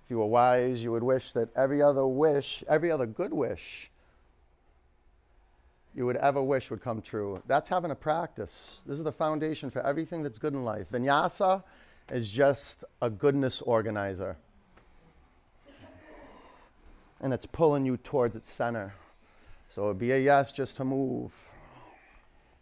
if 0.04 0.10
you 0.10 0.18
were 0.18 0.26
wise, 0.26 0.82
you 0.82 0.90
would 0.92 1.02
wish 1.02 1.32
that 1.32 1.48
every 1.56 1.82
other 1.82 2.06
wish, 2.06 2.64
every 2.68 2.90
other 2.90 3.06
good 3.06 3.32
wish 3.32 3.90
you 5.94 6.06
would 6.06 6.16
ever 6.16 6.42
wish 6.42 6.70
would 6.70 6.82
come 6.82 7.00
true. 7.00 7.40
That's 7.46 7.68
having 7.68 7.90
a 7.90 7.94
practice. 7.94 8.82
This 8.84 8.96
is 8.96 9.04
the 9.04 9.12
foundation 9.12 9.70
for 9.70 9.80
everything 9.86 10.22
that's 10.22 10.38
good 10.38 10.52
in 10.52 10.64
life. 10.64 10.86
Vinyasa 10.92 11.62
is 12.10 12.30
just 12.30 12.84
a 13.00 13.08
goodness 13.08 13.62
organizer. 13.62 14.36
And 17.20 17.32
it's 17.32 17.46
pulling 17.46 17.86
you 17.86 17.96
towards 17.96 18.34
its 18.34 18.52
center. 18.52 18.94
So 19.74 19.86
it'd 19.86 19.98
be 19.98 20.12
a 20.12 20.18
yes 20.20 20.52
just 20.52 20.76
to 20.76 20.84
move. 20.84 21.32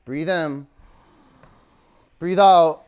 Breathe 0.07 0.31
in. 0.31 0.67
Breathe 2.19 2.39
out. 2.39 2.85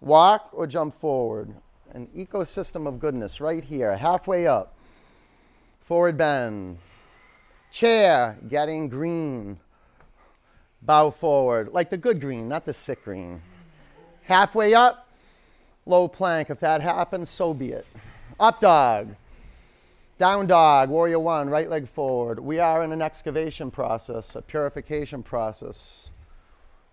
Walk 0.00 0.48
or 0.52 0.66
jump 0.66 0.94
forward. 0.94 1.54
An 1.90 2.06
ecosystem 2.16 2.88
of 2.88 2.98
goodness 2.98 3.38
right 3.38 3.62
here, 3.62 3.94
halfway 3.94 4.46
up. 4.46 4.74
Forward 5.82 6.16
bend. 6.16 6.78
Chair, 7.70 8.38
getting 8.48 8.88
green. 8.88 9.58
Bow 10.80 11.10
forward, 11.10 11.68
like 11.74 11.90
the 11.90 11.98
good 11.98 12.18
green, 12.18 12.48
not 12.48 12.64
the 12.64 12.72
sick 12.72 13.04
green. 13.04 13.42
Halfway 14.22 14.72
up, 14.72 15.06
low 15.84 16.08
plank. 16.08 16.48
If 16.48 16.60
that 16.60 16.80
happens, 16.80 17.28
so 17.28 17.52
be 17.52 17.72
it. 17.72 17.86
Up 18.40 18.58
dog. 18.58 19.16
Down 20.22 20.46
dog, 20.46 20.88
warrior 20.88 21.18
one, 21.18 21.50
right 21.50 21.68
leg 21.68 21.88
forward. 21.88 22.38
We 22.38 22.60
are 22.60 22.84
in 22.84 22.92
an 22.92 23.02
excavation 23.02 23.72
process, 23.72 24.36
a 24.36 24.40
purification 24.40 25.20
process. 25.24 26.10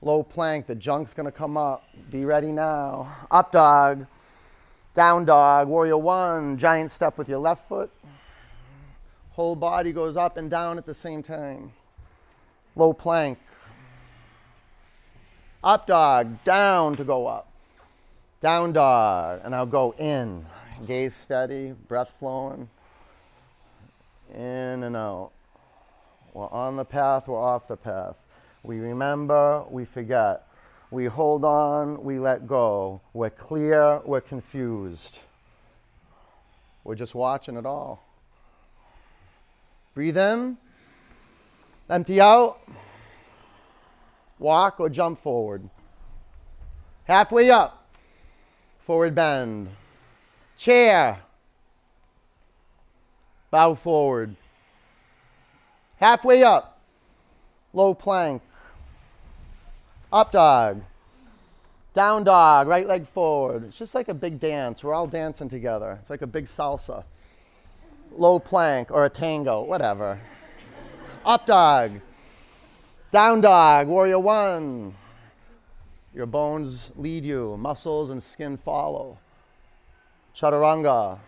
Low 0.02 0.24
plank, 0.24 0.66
the 0.66 0.74
junk's 0.74 1.14
gonna 1.14 1.32
come 1.32 1.56
up. 1.56 1.84
Be 2.10 2.26
ready 2.26 2.52
now. 2.52 3.16
Up 3.30 3.52
dog. 3.52 4.08
Down 4.96 5.26
dog, 5.26 5.68
warrior 5.68 6.00
one, 6.00 6.58
giant 6.58 6.90
step 6.90 7.20
with 7.20 7.30
your 7.30 7.38
left 7.38 7.70
foot. 7.70 7.92
Whole 9.34 9.56
body 9.56 9.92
goes 9.92 10.18
up 10.18 10.36
and 10.36 10.50
down 10.50 10.80
at 10.80 10.88
the 10.88 10.96
same 10.96 11.22
time. 11.22 11.72
Low 12.76 12.94
plank. 12.94 13.38
Up 15.64 15.86
dog, 15.86 16.44
down 16.46 16.96
to 16.96 17.04
go 17.04 17.28
up. 17.28 17.48
Down 18.42 18.74
dog, 18.74 19.42
and 19.44 19.54
I'll 19.54 19.68
go 19.68 19.94
in. 20.00 20.48
Gaze 20.88 21.14
steady, 21.14 21.76
breath 21.88 22.12
flowing. 22.18 22.68
In 24.34 24.84
and 24.84 24.96
out. 24.96 25.32
We're 26.34 26.48
on 26.50 26.76
the 26.76 26.86
path, 26.86 27.28
we're 27.28 27.40
off 27.40 27.68
the 27.68 27.78
path. 27.78 28.16
We 28.64 28.80
remember, 28.80 29.64
we 29.70 29.86
forget. 29.86 30.48
We 30.92 31.06
hold 31.06 31.44
on, 31.44 32.04
we 32.04 32.20
let 32.20 32.48
go. 32.48 33.02
We're 33.14 33.30
clear, 33.30 34.02
we're 34.06 34.22
confused. 34.22 35.20
We're 36.84 36.96
just 36.96 37.16
watching 37.16 37.58
it 37.58 37.66
all. 37.66 38.04
Breathe 39.94 40.18
in, 40.18 40.58
empty 41.90 42.22
out 42.22 42.60
walk 44.40 44.80
or 44.80 44.90
jump 44.90 45.20
forward. 45.20 45.70
Halfway 47.04 47.52
up, 47.52 47.88
forward 48.86 49.14
bend. 49.14 49.70
Chair, 50.58 51.20
bow 53.52 53.76
forward. 53.76 54.36
Halfway 55.98 56.44
up, 56.44 56.80
low 57.74 57.94
plank. 57.94 58.42
Up 60.12 60.32
dog. 60.32 60.82
Down 61.94 62.24
dog, 62.24 62.68
right 62.68 62.88
leg 62.88 63.08
forward. 63.08 63.66
It's 63.66 63.78
just 63.78 63.94
like 63.94 64.08
a 64.10 64.14
big 64.14 64.40
dance. 64.40 64.84
We're 64.84 64.94
all 64.94 65.08
dancing 65.08 65.50
together. 65.50 65.98
It's 66.02 66.10
like 66.10 66.22
a 66.22 66.28
big 66.28 66.46
salsa. 66.46 67.04
Low 68.12 68.40
plank 68.40 68.92
or 68.92 69.06
a 69.06 69.10
tango, 69.10 69.64
whatever. 69.64 70.20
Up 71.26 71.46
dog. 71.46 72.00
Down 73.12 73.42
dog, 73.42 73.88
warrior 73.88 74.20
one. 74.20 74.96
Your 76.14 76.26
bones 76.26 76.92
lead 76.96 77.24
you, 77.24 77.58
muscles 77.58 78.10
and 78.10 78.22
skin 78.22 78.58
follow. 78.58 79.18
Chaturanga. 80.36 81.20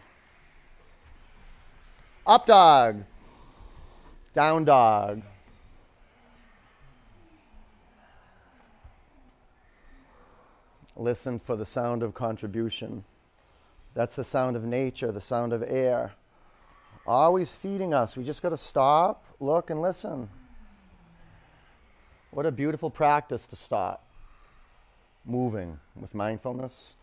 Up 2.25 2.45
dog. 2.45 3.03
Down 4.34 4.63
dog. 4.65 5.21
Listen 10.95 11.39
for 11.39 11.55
the 11.55 11.65
sound 11.65 12.03
of 12.03 12.13
contribution. 12.13 13.03
That's 13.93 14.15
the 14.15 14.23
sound 14.23 14.55
of 14.55 14.63
nature, 14.63 15.12
the 15.12 15.21
sound 15.21 15.51
of 15.51 15.63
air. 15.63 16.13
Always 17.07 17.55
feeding 17.55 17.93
us. 17.93 18.15
We 18.15 18.23
just 18.23 18.41
got 18.41 18.49
to 18.49 18.57
stop, 18.57 19.25
look, 19.39 19.69
and 19.69 19.81
listen. 19.81 20.29
What 22.29 22.45
a 22.45 22.51
beautiful 22.51 22.89
practice 22.89 23.47
to 23.47 23.55
stop. 23.55 24.05
Moving 25.25 25.79
with 25.99 26.13
mindfulness. 26.13 26.95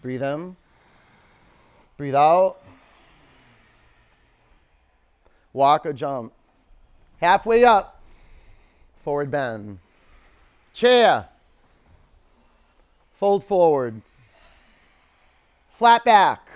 Breathe 0.00 0.22
in, 0.22 0.56
breathe 1.96 2.14
out. 2.14 2.58
Walk 5.52 5.86
or 5.86 5.92
jump. 5.92 6.32
Halfway 7.20 7.64
up, 7.64 8.00
forward 9.02 9.30
bend. 9.30 9.78
Chair. 10.72 11.26
Fold 13.14 13.42
forward. 13.44 14.00
Flat 15.70 16.04
back. 16.04 16.48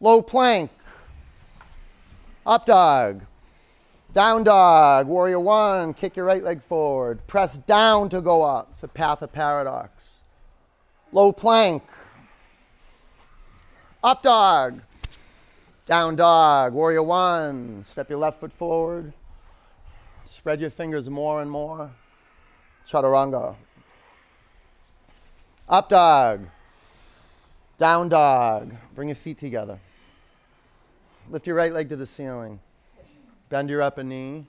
Low 0.00 0.20
plank. 0.20 0.70
Up 2.44 2.66
dog. 2.66 3.22
Down 4.12 4.44
dog. 4.44 5.06
Warrior 5.06 5.40
one. 5.40 5.94
Kick 5.94 6.16
your 6.16 6.26
right 6.26 6.44
leg 6.44 6.62
forward. 6.62 7.26
Press 7.26 7.56
down 7.56 8.10
to 8.10 8.20
go 8.20 8.42
up. 8.42 8.68
It's 8.72 8.82
a 8.82 8.88
path 8.88 9.22
of 9.22 9.32
paradox. 9.32 10.18
Low 11.12 11.32
plank. 11.32 11.82
Up 14.02 14.22
dog. 14.22 14.82
Down 15.86 16.16
dog. 16.16 16.72
Warrior 16.72 17.02
one. 17.02 17.84
Step 17.84 18.08
your 18.08 18.18
left 18.18 18.40
foot 18.40 18.52
forward. 18.52 19.12
Spread 20.24 20.60
your 20.60 20.70
fingers 20.70 21.10
more 21.10 21.42
and 21.42 21.50
more. 21.50 21.90
Chaturanga. 22.86 23.54
Up 25.68 25.88
dog. 25.88 26.46
Down 27.76 28.08
dog. 28.08 28.74
Bring 28.94 29.08
your 29.08 29.16
feet 29.16 29.38
together. 29.38 29.78
Lift 31.30 31.46
your 31.46 31.56
right 31.56 31.72
leg 31.72 31.88
to 31.90 31.96
the 31.96 32.06
ceiling. 32.06 32.60
Bend 33.48 33.68
your 33.68 33.82
upper 33.82 34.02
knee. 34.02 34.46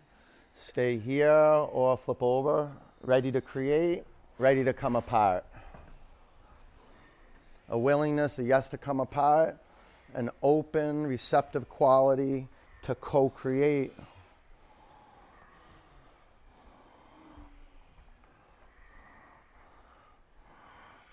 Stay 0.55 0.97
here 0.97 1.31
or 1.31 1.97
flip 1.97 2.23
over. 2.23 2.71
Ready 3.01 3.31
to 3.31 3.41
create, 3.41 4.03
ready 4.39 4.63
to 4.63 4.73
come 4.73 4.95
apart. 4.95 5.45
A 7.69 7.77
willingness, 7.77 8.39
a 8.39 8.43
yes 8.43 8.69
to 8.69 8.77
come 8.77 8.99
apart, 8.99 9.57
an 10.15 10.29
open, 10.41 11.05
receptive 11.05 11.69
quality 11.69 12.47
to 12.83 12.95
co 12.95 13.29
create. 13.29 13.93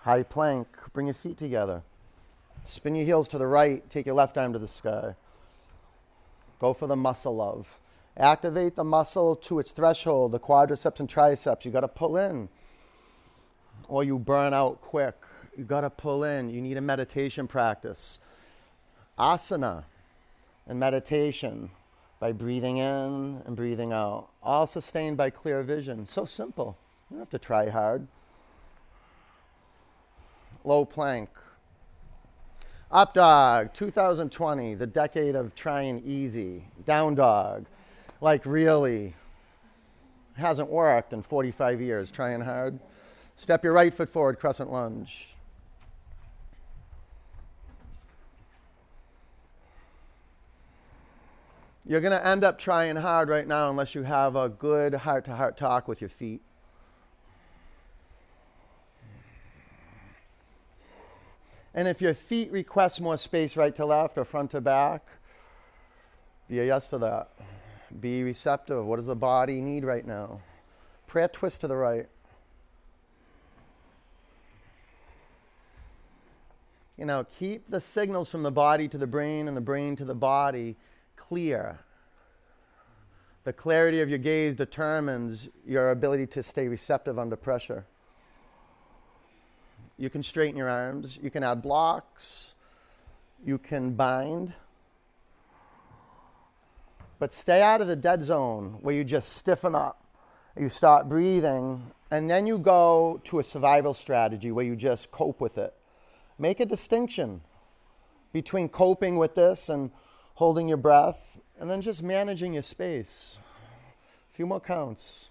High 0.01 0.23
plank, 0.23 0.67
bring 0.93 1.07
your 1.07 1.15
feet 1.15 1.39
together. 1.39 1.83
Spin 2.65 2.95
your 2.95 3.05
heels 3.05 3.29
to 3.29 3.39
the 3.39 3.47
right, 3.47 3.89
take 3.91 4.07
your 4.07 4.15
left 4.15 4.39
arm 4.39 4.53
to 4.53 4.59
the 4.59 4.69
sky. 4.69 5.15
Go 6.61 6.73
for 6.73 6.87
the 6.87 6.97
muscle 6.97 7.37
love. 7.37 7.79
Activate 8.17 8.77
the 8.77 8.85
muscle 8.85 9.35
to 9.37 9.59
its 9.59 9.73
threshold, 9.73 10.33
the 10.33 10.39
quadriceps 10.39 11.01
and 11.01 11.09
triceps. 11.09 11.65
You 11.65 11.73
got 11.73 11.81
to 11.81 11.89
pull 11.89 12.17
in, 12.17 12.49
or 13.89 14.05
you 14.05 14.19
burn 14.19 14.53
out 14.53 14.81
quick. 14.81 15.17
You 15.57 15.65
got 15.65 15.81
to 15.81 15.91
pull 15.91 16.25
in. 16.25 16.51
You 16.51 16.61
need 16.61 16.77
a 16.77 16.81
meditation 16.81 17.49
practice. 17.49 18.19
Asana 19.23 19.85
and 20.67 20.81
meditation 20.81 21.71
by 22.19 22.33
breathing 22.33 22.79
in 22.79 23.41
and 23.47 23.55
breathing 23.55 23.93
out, 23.93 24.29
all 24.43 24.67
sustained 24.67 25.17
by 25.17 25.31
clear 25.31 25.63
vision. 25.63 26.07
So 26.07 26.25
simple. 26.25 26.77
You 27.09 27.17
don't 27.17 27.21
have 27.21 27.31
to 27.31 27.39
try 27.39 27.69
hard. 27.69 28.09
Low 30.65 30.85
plank. 30.85 31.29
Up 32.91 33.15
dog, 33.15 33.73
2020, 33.75 34.75
the 34.75 34.87
decade 34.89 35.37
of 35.37 35.55
trying 35.55 36.03
easy. 36.05 36.65
Down 36.85 37.15
dog, 37.15 37.67
like 38.21 38.45
really 38.45 39.15
hasn't 40.35 40.69
worked 40.69 41.13
in 41.13 41.23
45 41.23 41.81
years, 41.81 42.11
trying 42.11 42.41
hard. 42.41 42.79
Step 43.37 43.63
your 43.63 43.73
right 43.73 43.95
foot 43.95 44.11
forward, 44.11 44.41
crescent 44.41 44.73
lunge. 44.73 45.29
You're 51.85 52.01
going 52.01 52.13
to 52.13 52.25
end 52.25 52.45
up 52.45 52.59
trying 52.59 52.97
hard 52.97 53.29
right 53.29 53.47
now 53.47 53.69
unless 53.69 53.95
you 53.95 54.05
have 54.05 54.37
a 54.37 54.49
good 54.49 54.95
heart 54.95 55.25
to 55.25 55.35
heart 55.35 55.57
talk 55.57 55.89
with 55.89 56.01
your 56.01 56.11
feet. 56.11 56.41
And 61.75 61.89
if 61.89 62.01
your 62.01 62.15
feet 62.15 62.53
request 62.53 63.01
more 63.01 63.17
space 63.17 63.57
right 63.57 63.75
to 63.77 63.87
left 63.87 64.17
or 64.17 64.25
front 64.25 64.53
to 64.53 64.61
back, 64.61 65.07
be 66.49 66.61
a 66.61 66.67
yes 66.67 66.87
for 66.87 66.99
that. 66.99 67.31
Be 68.01 68.23
receptive. 68.23 68.85
What 68.85 68.97
does 68.97 69.07
the 69.07 69.17
body 69.17 69.61
need 69.61 69.85
right 69.85 70.07
now? 70.07 70.41
Prayer 71.07 71.29
twist 71.29 71.63
to 71.63 71.69
the 71.69 71.77
right. 71.77 72.07
You 76.97 77.07
know, 77.07 77.27
keep 77.39 77.69
the 77.69 77.81
signals 77.81 78.29
from 78.29 78.45
the 78.45 78.51
body 78.51 78.87
to 78.87 78.99
the 78.99 79.07
brain 79.07 79.49
and 79.49 79.57
the 79.57 79.63
brain 79.63 79.97
to 79.97 80.05
the 80.05 80.15
body 80.15 80.77
clear. 81.33 81.79
The 83.45 83.55
clarity 83.55 84.03
of 84.03 84.11
your 84.11 84.19
gaze 84.19 84.55
determines 84.55 85.49
your 85.67 85.91
ability 85.91 86.27
to 86.27 86.43
stay 86.43 86.69
receptive 86.69 87.19
under 87.19 87.37
pressure. 87.37 87.87
You 89.97 90.11
can 90.11 90.23
straighten 90.23 90.59
your 90.59 90.69
arms. 90.69 91.19
You 91.23 91.31
can 91.31 91.43
add 91.43 91.63
blocks. 91.63 92.55
You 93.47 93.57
can 93.57 93.95
bind. 93.95 94.53
But 97.19 97.33
stay 97.33 97.63
out 97.63 97.81
of 97.81 97.87
the 97.87 97.97
dead 97.97 98.23
zone 98.23 98.77
where 98.83 98.95
you 98.95 99.03
just 99.03 99.31
stiffen 99.31 99.75
up. 99.75 100.05
You 100.61 100.69
start 100.69 101.09
breathing, 101.09 101.93
and 102.11 102.29
then 102.29 102.47
you 102.47 102.59
go 102.59 103.23
to 103.25 103.39
a 103.39 103.43
survival 103.43 103.95
strategy 103.95 104.53
where 104.53 104.67
you 104.67 104.77
just 104.77 105.11
cope 105.11 105.41
with 105.41 105.57
it. 105.57 105.73
Make 106.39 106.61
a 106.61 106.67
distinction 106.67 107.41
between 108.35 108.69
coping 108.69 109.17
with 109.17 109.35
this 109.35 109.71
and 109.71 109.93
holding 110.43 110.67
your 110.67 110.77
breath, 110.77 111.39
and 111.61 111.71
then 111.71 111.81
just 111.81 112.03
managing 112.03 112.53
your 112.53 112.65
space. 112.65 113.39
A 114.33 114.37
few 114.37 114.45
more 114.45 114.59
counts. 114.59 115.29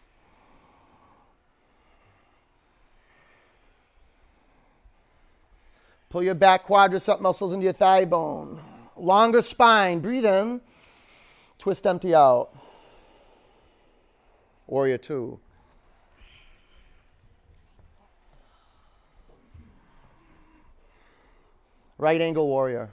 Pull 6.10 6.24
your 6.24 6.34
back 6.34 6.65
quadricep 6.65 7.19
muscles 7.19 7.52
into 7.52 7.65
your 7.65 7.74
thigh 7.74 8.06
bone. 8.06 8.62
Longer 8.95 9.41
spine. 9.41 10.00
Breathe 10.00 10.26
in. 10.26 10.62
Twist 11.60 11.86
empty 11.86 12.15
out. 12.15 12.56
Warrior 14.65 14.97
two. 14.97 15.41
Right 21.97 22.21
angle 22.21 22.47
warrior. 22.47 22.91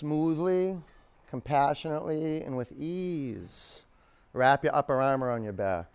Smoothly, 0.00 0.78
compassionately, 1.28 2.40
and 2.40 2.56
with 2.56 2.72
ease, 2.72 3.82
wrap 4.32 4.64
your 4.64 4.74
upper 4.74 4.98
arm 4.98 5.22
around 5.22 5.42
your 5.42 5.52
back. 5.52 5.88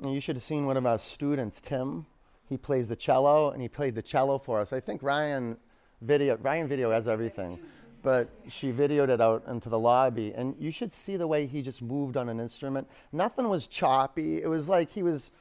And 0.00 0.14
you 0.14 0.20
should 0.20 0.36
have 0.36 0.42
seen 0.44 0.66
one 0.66 0.76
of 0.76 0.86
our 0.86 0.98
students, 0.98 1.60
Tim. 1.60 2.06
He 2.48 2.56
plays 2.56 2.86
the 2.86 2.94
cello, 2.94 3.50
and 3.50 3.60
he 3.60 3.68
played 3.68 3.96
the 3.96 4.02
cello 4.02 4.38
for 4.38 4.60
us. 4.60 4.72
I 4.72 4.78
think 4.78 5.02
Ryan 5.02 5.56
video 6.00 6.36
Ryan 6.36 6.68
video 6.68 6.92
has 6.92 7.08
everything, 7.08 7.58
but 8.04 8.28
she 8.46 8.70
videoed 8.70 9.08
it 9.08 9.20
out 9.20 9.42
into 9.48 9.68
the 9.68 9.80
lobby, 9.80 10.32
and 10.32 10.54
you 10.60 10.70
should 10.70 10.92
see 10.92 11.16
the 11.16 11.26
way 11.26 11.44
he 11.44 11.60
just 11.60 11.82
moved 11.82 12.16
on 12.16 12.28
an 12.28 12.38
instrument. 12.38 12.88
Nothing 13.10 13.48
was 13.48 13.66
choppy. 13.66 14.40
It 14.40 14.46
was 14.46 14.68
like 14.68 14.92
he 14.92 15.02
was 15.02 15.32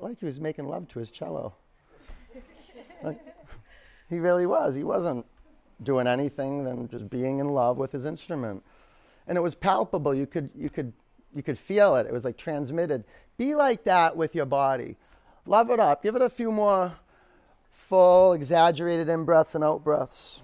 like 0.00 0.18
he 0.18 0.24
was 0.24 0.40
making 0.40 0.66
love 0.66 0.88
to 0.88 0.98
his 0.98 1.10
cello. 1.10 1.52
like, 3.02 3.20
he 4.08 4.18
really 4.18 4.46
was. 4.46 4.74
He 4.74 4.84
wasn't 4.84 5.26
doing 5.82 6.06
anything 6.06 6.64
than 6.64 6.88
just 6.88 7.08
being 7.08 7.38
in 7.38 7.48
love 7.48 7.76
with 7.76 7.92
his 7.92 8.06
instrument, 8.06 8.64
and 9.26 9.38
it 9.38 9.40
was 9.40 9.54
palpable. 9.54 10.14
You 10.14 10.26
could 10.26 10.50
you 10.56 10.70
could 10.70 10.92
you 11.34 11.42
could 11.42 11.58
feel 11.58 11.96
it. 11.96 12.06
It 12.06 12.12
was 12.12 12.24
like 12.24 12.36
transmitted. 12.36 13.04
Be 13.36 13.54
like 13.54 13.84
that 13.84 14.16
with 14.16 14.34
your 14.34 14.46
body. 14.46 14.96
Love 15.46 15.70
it 15.70 15.80
up. 15.80 16.02
Give 16.02 16.16
it 16.16 16.22
a 16.22 16.28
few 16.28 16.50
more 16.50 16.92
full, 17.70 18.32
exaggerated 18.34 19.08
in 19.08 19.24
breaths 19.24 19.54
and 19.54 19.64
out 19.64 19.84
breaths. 19.84 20.42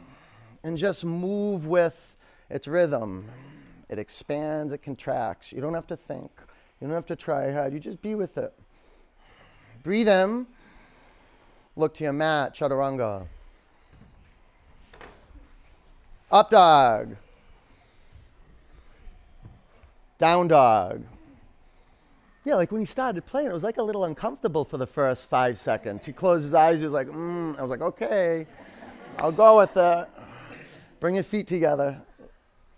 And 0.62 0.79
just 0.79 1.05
move 1.05 1.66
with 1.66 2.16
its 2.48 2.66
rhythm. 2.66 3.29
It 3.88 3.98
expands, 3.98 4.72
it 4.72 4.83
contracts. 4.83 5.53
You 5.53 5.61
don't 5.61 5.74
have 5.74 5.87
to 5.88 5.96
think. 5.96 6.31
You 6.81 6.87
don't 6.87 6.94
have 6.94 7.07
to 7.07 7.16
try 7.16 7.53
hard. 7.53 7.74
You 7.74 7.81
just 7.81 8.00
be 8.00 8.14
with 8.14 8.38
it. 8.38 8.55
Breathe 9.83 10.09
in. 10.09 10.46
Look 11.77 11.92
to 11.94 12.05
your 12.05 12.12
mat, 12.12 12.55
chaturanga. 12.55 13.27
Up 16.34 16.50
dog. 16.50 17.14
Down 20.18 20.48
dog. 20.48 21.04
Yeah, 22.44 22.56
like 22.56 22.72
when 22.72 22.80
he 22.80 22.86
started 22.86 23.24
playing, 23.24 23.50
it 23.50 23.52
was 23.52 23.62
like 23.62 23.76
a 23.76 23.82
little 23.84 24.04
uncomfortable 24.04 24.64
for 24.64 24.76
the 24.76 24.86
first 24.86 25.28
five 25.28 25.60
seconds. 25.60 26.04
He 26.04 26.12
closed 26.12 26.42
his 26.42 26.52
eyes. 26.52 26.80
He 26.80 26.84
was 26.84 26.92
like, 26.92 27.06
mm. 27.06 27.56
I 27.56 27.62
was 27.62 27.70
like, 27.70 27.82
okay, 27.82 28.48
I'll 29.18 29.30
go 29.30 29.58
with 29.58 29.76
it. 29.76 30.08
Bring 30.98 31.14
your 31.14 31.22
feet 31.22 31.46
together. 31.46 32.02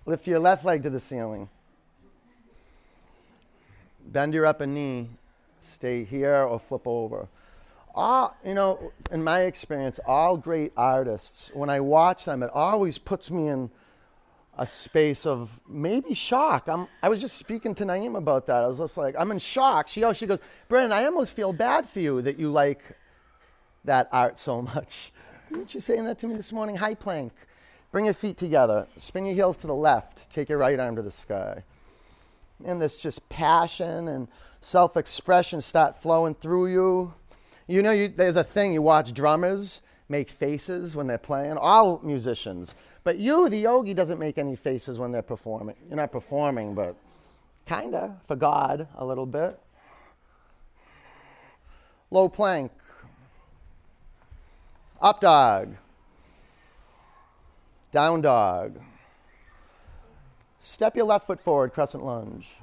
Lift 0.04 0.26
your 0.26 0.38
left 0.38 0.66
leg 0.66 0.82
to 0.82 0.90
the 0.90 1.00
ceiling. 1.00 1.48
Bend 4.04 4.34
your 4.34 4.44
upper 4.44 4.66
knee. 4.66 5.08
Stay 5.60 6.04
here 6.04 6.42
or 6.42 6.60
flip 6.60 6.82
over. 6.86 7.26
All, 7.96 8.36
you 8.44 8.52
know, 8.52 8.92
in 9.10 9.24
my 9.24 9.42
experience, 9.42 9.98
all 10.06 10.36
great 10.36 10.72
artists, 10.76 11.50
when 11.54 11.70
I 11.70 11.80
watch 11.80 12.26
them, 12.26 12.42
it 12.42 12.50
always 12.52 12.98
puts 12.98 13.30
me 13.30 13.48
in 13.48 13.70
a 14.58 14.66
space 14.66 15.24
of 15.24 15.58
maybe 15.66 16.12
shock. 16.12 16.68
I'm, 16.68 16.88
I 17.02 17.08
was 17.08 17.22
just 17.22 17.38
speaking 17.38 17.74
to 17.76 17.84
Naeem 17.84 18.16
about 18.16 18.46
that. 18.46 18.64
I 18.64 18.66
was 18.66 18.78
just 18.78 18.98
like, 18.98 19.14
I'm 19.18 19.30
in 19.30 19.38
shock. 19.38 19.88
She, 19.88 20.04
she 20.14 20.26
goes, 20.26 20.40
Brennan, 20.68 20.92
I 20.92 21.06
almost 21.06 21.32
feel 21.32 21.54
bad 21.54 21.88
for 21.88 22.00
you 22.00 22.20
that 22.22 22.38
you 22.38 22.50
like 22.50 22.82
that 23.84 24.08
art 24.12 24.38
so 24.38 24.60
much. 24.62 25.12
Weren't 25.50 25.72
you 25.72 25.80
saying 25.80 26.04
that 26.04 26.18
to 26.18 26.26
me 26.26 26.36
this 26.36 26.52
morning? 26.52 26.76
High 26.76 26.94
plank. 26.94 27.32
Bring 27.92 28.06
your 28.06 28.14
feet 28.14 28.36
together. 28.36 28.86
Spin 28.96 29.24
your 29.24 29.34
heels 29.34 29.56
to 29.58 29.66
the 29.66 29.74
left. 29.74 30.30
Take 30.30 30.48
your 30.48 30.58
right 30.58 30.78
arm 30.78 30.96
to 30.96 31.02
the 31.02 31.10
sky. 31.10 31.62
And 32.64 32.80
this 32.80 33.00
just 33.00 33.26
passion 33.28 34.08
and 34.08 34.28
self 34.60 34.96
expression 34.96 35.60
start 35.60 36.00
flowing 36.02 36.34
through 36.34 36.72
you. 36.72 37.14
You 37.66 37.82
know, 37.82 37.90
you, 37.90 38.08
there's 38.08 38.36
a 38.36 38.44
thing 38.44 38.72
you 38.72 38.82
watch 38.82 39.12
drummers 39.12 39.82
make 40.08 40.30
faces 40.30 40.94
when 40.94 41.06
they're 41.06 41.18
playing, 41.18 41.56
all 41.56 42.00
musicians. 42.02 42.74
But 43.02 43.18
you, 43.18 43.48
the 43.48 43.58
yogi, 43.58 43.94
doesn't 43.94 44.18
make 44.18 44.38
any 44.38 44.56
faces 44.56 44.98
when 44.98 45.10
they're 45.10 45.22
performing. 45.22 45.74
You're 45.88 45.96
not 45.96 46.12
performing, 46.12 46.74
but 46.74 46.96
kinda 47.64 48.20
for 48.28 48.36
God 48.36 48.88
a 48.96 49.04
little 49.04 49.26
bit. 49.26 49.58
Low 52.10 52.28
plank. 52.28 52.70
Up 55.00 55.20
dog. 55.20 55.76
Down 57.90 58.20
dog. 58.20 58.80
Step 60.60 60.96
your 60.96 61.04
left 61.04 61.26
foot 61.26 61.40
forward, 61.40 61.72
crescent 61.72 62.04
lunge. 62.04 62.56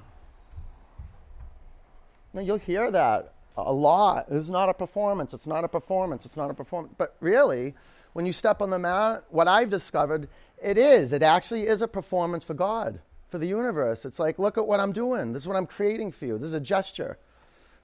Now 2.34 2.42
you'll 2.42 2.58
hear 2.58 2.90
that 2.92 3.33
a 3.56 3.72
lot. 3.74 4.26
It's 4.30 4.50
not 4.50 4.70
a 4.70 4.74
performance. 4.74 5.34
It's 5.34 5.48
not 5.48 5.64
a 5.64 5.68
performance. 5.68 6.26
It's 6.26 6.38
not 6.38 6.50
a 6.50 6.54
performance. 6.54 6.96
But 6.98 7.16
really, 7.20 7.76
when 8.14 8.26
you 8.26 8.34
step 8.34 8.62
on 8.62 8.70
the 8.70 8.80
mat, 8.80 9.24
what 9.30 9.48
I've 9.48 9.70
discovered, 9.70 10.30
it 10.62 10.78
is. 10.78 11.14
It 11.14 11.24
actually 11.24 11.68
is 11.68 11.82
a 11.82 11.88
performance 11.88 12.44
for 12.44 12.54
God, 12.54 13.00
for 13.30 13.38
the 13.38 13.48
universe. 13.48 14.06
It's 14.06 14.20
like, 14.20 14.40
look 14.40 14.58
at 14.58 14.68
what 14.68 14.80
I'm 14.80 14.92
doing. 14.92 15.34
This 15.34 15.44
is 15.44 15.48
what 15.48 15.58
I'm 15.58 15.68
creating 15.68 16.12
for 16.12 16.26
you. 16.26 16.38
This 16.38 16.48
is 16.48 16.54
a 16.54 16.60
gesture. 16.60 17.18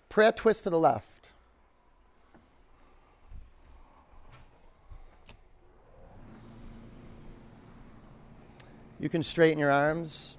Prayer 0.08 0.32
twist 0.32 0.64
to 0.64 0.70
the 0.70 0.80
left. 0.80 1.06
You 9.00 9.08
can 9.08 9.24
straighten 9.24 9.60
your 9.60 9.72
arms. 9.72 10.36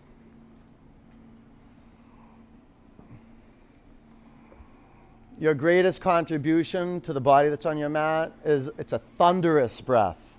Your 5.41 5.55
greatest 5.55 6.03
contribution 6.03 7.01
to 7.01 7.15
the 7.15 7.21
body 7.21 7.49
that's 7.49 7.65
on 7.65 7.79
your 7.79 7.89
mat 7.89 8.33
is 8.45 8.69
it's 8.77 8.93
a 8.93 9.01
thunderous 9.17 9.81
breath, 9.81 10.37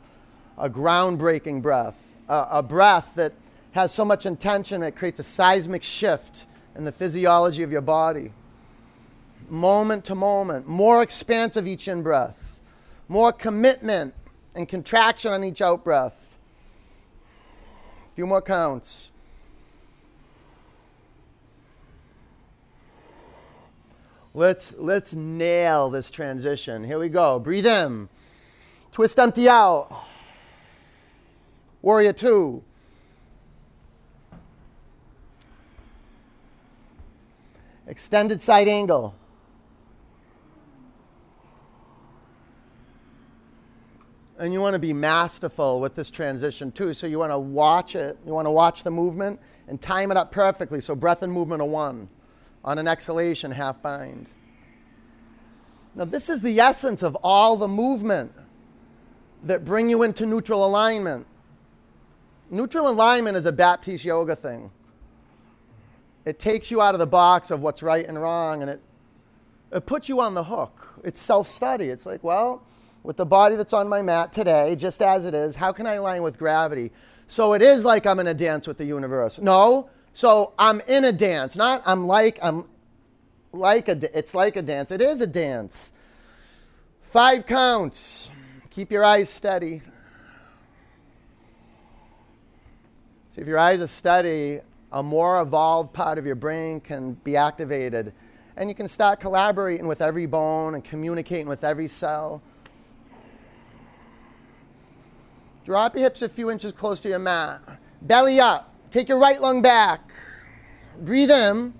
a 0.59 0.69
groundbreaking 0.69 1.63
breath, 1.63 1.97
a, 2.29 2.47
a 2.51 2.63
breath 2.63 3.09
that 3.15 3.33
has 3.71 3.91
so 3.91 4.05
much 4.05 4.27
intention 4.27 4.83
it 4.83 4.95
creates 4.95 5.19
a 5.19 5.23
seismic 5.23 5.81
shift 5.81 6.45
in 6.75 6.85
the 6.85 6.91
physiology 6.91 7.63
of 7.63 7.71
your 7.71 7.81
body. 7.81 8.31
Moment 9.49 10.05
to 10.05 10.13
moment, 10.13 10.67
more 10.67 11.01
expansive 11.01 11.65
each 11.65 11.87
in 11.87 12.03
breath, 12.03 12.59
more 13.07 13.31
commitment 13.31 14.13
and 14.53 14.69
contraction 14.69 15.33
on 15.33 15.43
each 15.43 15.63
out 15.63 15.83
breath. 15.83 16.37
A 18.11 18.15
few 18.15 18.27
more 18.27 18.41
counts. 18.41 19.10
Let's, 24.33 24.73
let's 24.77 25.13
nail 25.13 25.89
this 25.89 26.09
transition. 26.09 26.85
Here 26.85 26.97
we 26.97 27.09
go. 27.09 27.37
Breathe 27.37 27.67
in. 27.67 28.07
Twist 28.91 29.19
empty 29.19 29.49
out. 29.49 30.05
Warrior 31.81 32.13
two. 32.13 32.63
Extended 37.87 38.41
side 38.41 38.69
angle. 38.69 39.15
And 44.39 44.53
you 44.53 44.61
want 44.61 44.75
to 44.75 44.79
be 44.79 44.93
masterful 44.93 45.81
with 45.81 45.93
this 45.93 46.09
transition 46.09 46.71
too. 46.71 46.93
So 46.93 47.05
you 47.05 47.19
want 47.19 47.33
to 47.33 47.37
watch 47.37 47.95
it. 47.95 48.17
You 48.25 48.31
want 48.31 48.45
to 48.45 48.51
watch 48.51 48.83
the 48.83 48.91
movement 48.91 49.41
and 49.67 49.79
time 49.79 50.09
it 50.09 50.15
up 50.15 50.31
perfectly. 50.31 50.79
So 50.79 50.95
breath 50.95 51.21
and 51.21 51.33
movement 51.33 51.61
are 51.61 51.67
one 51.67 52.07
on 52.63 52.77
an 52.77 52.87
exhalation, 52.87 53.51
half 53.51 53.81
bind. 53.81 54.27
Now, 55.95 56.05
this 56.05 56.29
is 56.29 56.41
the 56.41 56.59
essence 56.59 57.03
of 57.03 57.15
all 57.23 57.57
the 57.57 57.67
movement 57.67 58.31
that 59.43 59.65
bring 59.65 59.89
you 59.89 60.03
into 60.03 60.25
neutral 60.25 60.65
alignment. 60.65 61.27
Neutral 62.49 62.87
alignment 62.87 63.35
is 63.35 63.45
a 63.45 63.51
Baptiste 63.51 64.05
yoga 64.05 64.35
thing. 64.35 64.71
It 66.23 66.39
takes 66.39 66.69
you 66.69 66.81
out 66.81 66.93
of 66.93 66.99
the 66.99 67.07
box 67.07 67.49
of 67.49 67.61
what's 67.61 67.81
right 67.81 68.07
and 68.07 68.21
wrong 68.21 68.61
and 68.61 68.69
it, 68.69 68.81
it 69.71 69.85
puts 69.85 70.07
you 70.07 70.21
on 70.21 70.33
the 70.33 70.43
hook. 70.43 70.87
It's 71.03 71.19
self 71.19 71.49
study. 71.49 71.85
It's 71.85 72.05
like, 72.05 72.23
well, 72.23 72.63
with 73.03 73.17
the 73.17 73.25
body 73.25 73.55
that's 73.55 73.73
on 73.73 73.89
my 73.89 74.01
mat 74.01 74.31
today, 74.31 74.75
just 74.75 75.01
as 75.01 75.25
it 75.25 75.33
is, 75.33 75.55
how 75.55 75.71
can 75.71 75.87
I 75.87 75.95
align 75.95 76.21
with 76.21 76.37
gravity? 76.37 76.91
So 77.27 77.53
it 77.53 77.61
is 77.61 77.83
like 77.83 78.05
I'm 78.05 78.19
in 78.19 78.27
a 78.27 78.33
dance 78.33 78.67
with 78.67 78.77
the 78.77 78.85
universe. 78.85 79.39
No, 79.39 79.89
so 80.13 80.53
I'm 80.57 80.81
in 80.81 81.05
a 81.05 81.11
dance, 81.11 81.55
not 81.55 81.81
I'm 81.85 82.07
like 82.07 82.39
I'm 82.41 82.65
like 83.53 83.87
a 83.89 84.17
it's 84.17 84.33
like 84.33 84.55
a 84.55 84.61
dance. 84.61 84.91
It 84.91 85.01
is 85.01 85.21
a 85.21 85.27
dance. 85.27 85.93
Five 87.11 87.45
counts. 87.45 88.29
Keep 88.69 88.91
your 88.91 89.03
eyes 89.03 89.29
steady. 89.29 89.81
See 93.31 93.41
if 93.41 93.47
your 93.47 93.59
eyes 93.59 93.81
are 93.81 93.87
steady, 93.87 94.59
a 94.91 95.01
more 95.01 95.41
evolved 95.41 95.93
part 95.93 96.17
of 96.17 96.25
your 96.25 96.35
brain 96.35 96.81
can 96.81 97.13
be 97.23 97.37
activated. 97.37 98.13
And 98.57 98.69
you 98.69 98.75
can 98.75 98.87
start 98.87 99.19
collaborating 99.19 99.87
with 99.87 100.01
every 100.01 100.25
bone 100.25 100.75
and 100.75 100.83
communicating 100.83 101.47
with 101.47 101.63
every 101.63 101.87
cell. 101.87 102.41
Drop 105.63 105.95
your 105.95 106.03
hips 106.03 106.21
a 106.21 106.29
few 106.29 106.51
inches 106.51 106.73
close 106.73 106.99
to 107.01 107.09
your 107.09 107.19
mat. 107.19 107.61
Belly 108.01 108.39
up. 108.39 108.70
Take 108.91 109.07
your 109.07 109.19
right 109.19 109.41
lung 109.41 109.61
back. 109.61 110.11
Breathe 110.99 111.31
in. 111.31 111.73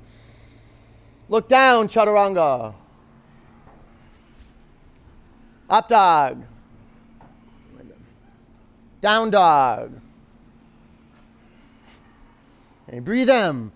Look 1.28 1.50
down, 1.50 1.90
chaturanga. 1.90 2.74
Up 5.70 5.90
dog. 5.90 6.44
Down 9.02 9.30
dog. 9.30 10.00
And 12.88 13.04
breathe 13.04 13.30
in. 13.30 13.72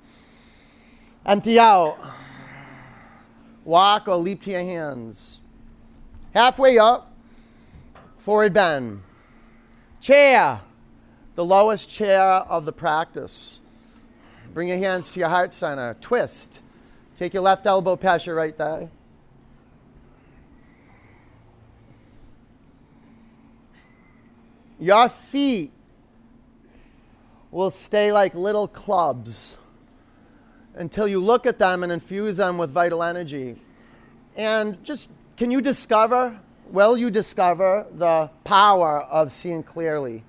Empty 1.25 1.59
out. 1.59 1.97
Walk 3.65 4.07
or 4.07 4.15
leap 4.15 4.43
to 4.43 4.51
your 4.51 4.63
hands. 4.63 5.41
Halfway 6.33 6.77
up. 6.77 7.11
Forward 8.17 8.53
bend. 8.53 9.01
Chair 9.99 10.61
the 11.35 11.45
lowest 11.45 11.89
chair 11.89 12.21
of 12.21 12.65
the 12.65 12.71
practice. 12.73 13.59
Bring 14.53 14.69
your 14.69 14.77
hands 14.77 15.11
to 15.11 15.19
your 15.19 15.29
heart 15.29 15.51
center. 15.53 15.95
Twist. 15.99 16.61
Take 17.17 17.33
your 17.33 17.43
left 17.43 17.65
elbow 17.65 17.95
past 17.95 18.25
your 18.25 18.35
right 18.35 18.55
thigh. 18.57 18.89
Your 24.79 25.07
feet 25.09 25.71
will 27.51 27.71
stay 27.71 28.11
like 28.11 28.35
little 28.35 28.67
clubs 28.67 29.57
until 30.75 31.07
you 31.07 31.23
look 31.23 31.45
at 31.45 31.57
them 31.57 31.83
and 31.83 31.91
infuse 31.91 32.37
them 32.37 32.57
with 32.57 32.71
vital 32.71 33.01
energy. 33.01 33.61
And 34.35 34.83
just 34.83 35.09
can 35.37 35.51
you 35.51 35.61
discover, 35.61 36.37
will 36.69 36.97
you 36.97 37.09
discover 37.09 37.87
the 37.93 38.29
power 38.43 38.99
of 38.99 39.31
seeing 39.31 39.63
clearly? 39.63 40.23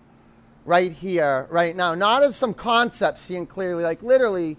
Right 0.66 0.92
here, 0.92 1.46
right 1.50 1.74
now. 1.74 1.94
Not 1.94 2.22
as 2.22 2.36
some 2.36 2.52
concept 2.52 3.18
seeing 3.18 3.46
clearly, 3.46 3.84
like 3.84 4.02
literally, 4.02 4.56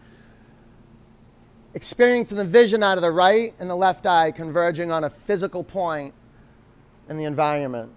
experiencing 1.74 2.38
the 2.38 2.46
vision 2.46 2.82
out 2.82 2.98
of 2.98 3.04
the 3.04 3.12
right 3.12 3.54
and 3.60 3.70
the 3.70 3.76
left 3.76 4.08
eye 4.08 4.32
converging 4.32 4.92
on 4.92 5.04
a 5.04 5.10
physical 5.10 5.64
point 5.64 6.14
in 7.10 7.18
the 7.18 7.26
environment. 7.26 7.92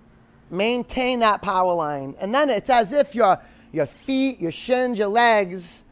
Maintain 0.51 1.21
that 1.21 1.41
power 1.41 1.73
line. 1.73 2.15
And 2.21 2.35
then 2.35 2.51
it's 2.51 2.69
as 2.69 2.93
if 2.93 3.15
your, 3.15 3.39
your 3.73 3.87
feet, 3.87 4.41
your 4.41 4.53
shins, 4.53 4.99
your 4.99 5.09
legs 5.09 5.85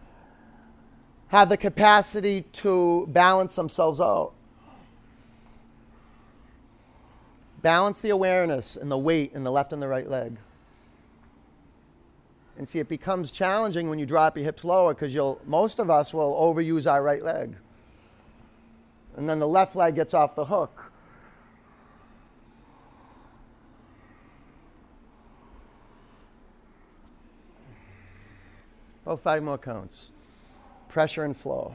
have 1.28 1.48
the 1.48 1.57
capacity 1.57 2.42
to 2.52 3.07
balance 3.11 3.54
themselves 3.54 4.00
out. 4.00 4.33
Balance 7.62 8.00
the 8.00 8.11
awareness 8.11 8.76
and 8.76 8.90
the 8.90 8.98
weight 8.98 9.33
in 9.35 9.44
the 9.44 9.52
left 9.52 9.72
and 9.72 9.81
the 9.81 9.88
right 9.88 10.09
leg. 10.09 10.37
And 12.59 12.68
see, 12.68 12.81
it 12.81 12.88
becomes 12.88 13.31
challenging 13.31 13.88
when 13.88 14.01
you 14.01 14.05
drop 14.05 14.37
your 14.37 14.44
hips 14.44 14.64
lower 14.64 14.92
because 14.92 15.14
you'll, 15.14 15.40
most 15.47 15.79
of 15.79 15.90
us 15.90 16.12
will 16.12 16.35
overuse 16.35 16.90
our 16.90 17.01
right 17.01 17.23
leg. 17.23 17.55
And 19.16 19.29
then 19.29 19.38
the 19.38 19.47
left 19.47 19.77
leg 19.77 19.94
gets 19.94 20.12
off 20.12 20.35
the 20.35 20.44
hook. 20.44 20.92
Oh, 29.07 29.16
five 29.16 29.44
more 29.44 29.57
counts. 29.57 30.11
Pressure 30.88 31.25
and 31.25 31.37
flow. 31.37 31.73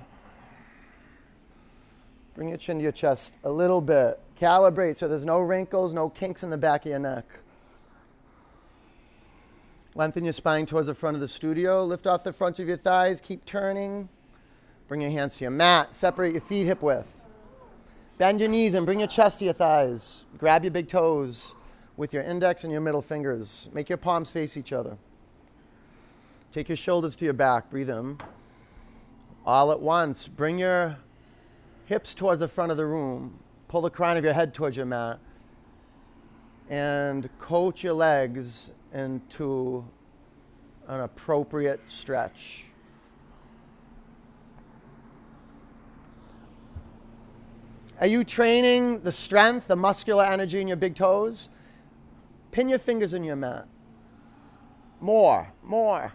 Bring 2.36 2.50
your 2.50 2.58
chin 2.58 2.78
to 2.78 2.84
your 2.84 2.92
chest 2.92 3.36
a 3.46 3.52
little 3.52 3.80
bit. 3.80 4.20
Calibrate 4.40 4.98
so 4.98 5.08
there's 5.08 5.26
no 5.26 5.40
wrinkles, 5.40 5.94
no 5.94 6.10
kinks 6.10 6.44
in 6.44 6.50
the 6.50 6.58
back 6.58 6.86
of 6.86 6.90
your 6.90 7.00
neck. 7.00 7.26
Lengthen 9.96 10.24
your 10.24 10.34
spine 10.34 10.66
towards 10.66 10.88
the 10.88 10.96
front 10.96 11.16
of 11.16 11.22
the 11.22 11.28
studio. 11.28 11.86
Lift 11.86 12.08
off 12.08 12.24
the 12.24 12.34
front 12.34 12.60
of 12.60 12.68
your 12.68 12.78
thighs. 12.78 13.22
Keep 13.22 13.46
turning. 13.46 14.10
Bring 14.88 15.02
your 15.02 15.12
hands 15.12 15.38
to 15.38 15.44
your 15.44 15.52
mat. 15.52 15.94
Separate 15.94 16.32
your 16.32 16.42
feet 16.42 16.66
hip 16.66 16.82
width. 16.82 17.08
Bend 18.18 18.40
your 18.40 18.50
knees 18.50 18.74
and 18.74 18.86
bring 18.86 19.00
your 19.00 19.08
chest 19.08 19.40
to 19.40 19.46
your 19.46 19.54
thighs. 19.54 20.24
Grab 20.38 20.64
your 20.64 20.72
big 20.72 20.88
toes 20.88 21.54
with 21.96 22.12
your 22.12 22.24
index 22.24 22.64
and 22.64 22.72
your 22.72 22.82
middle 22.82 23.02
fingers. 23.02 23.70
Make 23.74 23.88
your 23.88 23.98
palms 23.98 24.32
face 24.32 24.58
each 24.58 24.74
other. 24.74 24.98
Take 26.52 26.70
your 26.70 26.76
shoulders 26.76 27.16
to 27.18 27.26
your 27.26 27.34
back. 27.34 27.70
Breathe 27.70 27.90
in. 27.90 28.20
All 29.46 29.72
at 29.72 29.80
once, 29.80 30.28
bring 30.28 30.58
your 30.58 30.98
hips 31.86 32.14
towards 32.14 32.40
the 32.40 32.48
front 32.48 32.72
of 32.72 32.78
the 32.78 32.86
room. 32.86 33.40
Pull 33.68 33.82
the 33.82 33.90
crown 33.90 34.18
of 34.18 34.24
your 34.24 34.34
head 34.34 34.54
towards 34.54 34.78
your 34.78 34.86
mat. 34.86 35.20
And 36.70 37.30
coach 37.40 37.84
your 37.84 37.94
legs 37.94 38.72
into 38.94 39.86
an 40.88 41.02
appropriate 41.02 41.88
stretch. 41.88 42.66
Are 48.00 48.08
you 48.08 48.24
training 48.24 49.02
the 49.02 49.12
strength, 49.12 49.68
the 49.68 49.76
muscular 49.76 50.26
energy 50.26 50.60
in 50.60 50.68
your 50.68 50.78
big 50.78 50.96
toes? 50.96 51.50
Pin 52.52 52.70
your 52.70 52.80
fingers 52.80 53.14
in 53.14 53.24
your 53.24 53.36
mat. 53.36 53.68
More, 55.00 55.54
more. 55.64 56.14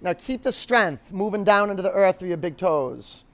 Now 0.00 0.12
keep 0.12 0.42
the 0.42 0.52
strength 0.52 1.12
moving 1.12 1.44
down 1.44 1.70
into 1.70 1.82
the 1.82 1.92
earth 1.92 2.18
through 2.18 2.28
your 2.28 2.36
big 2.36 2.56
toes. 2.56 3.24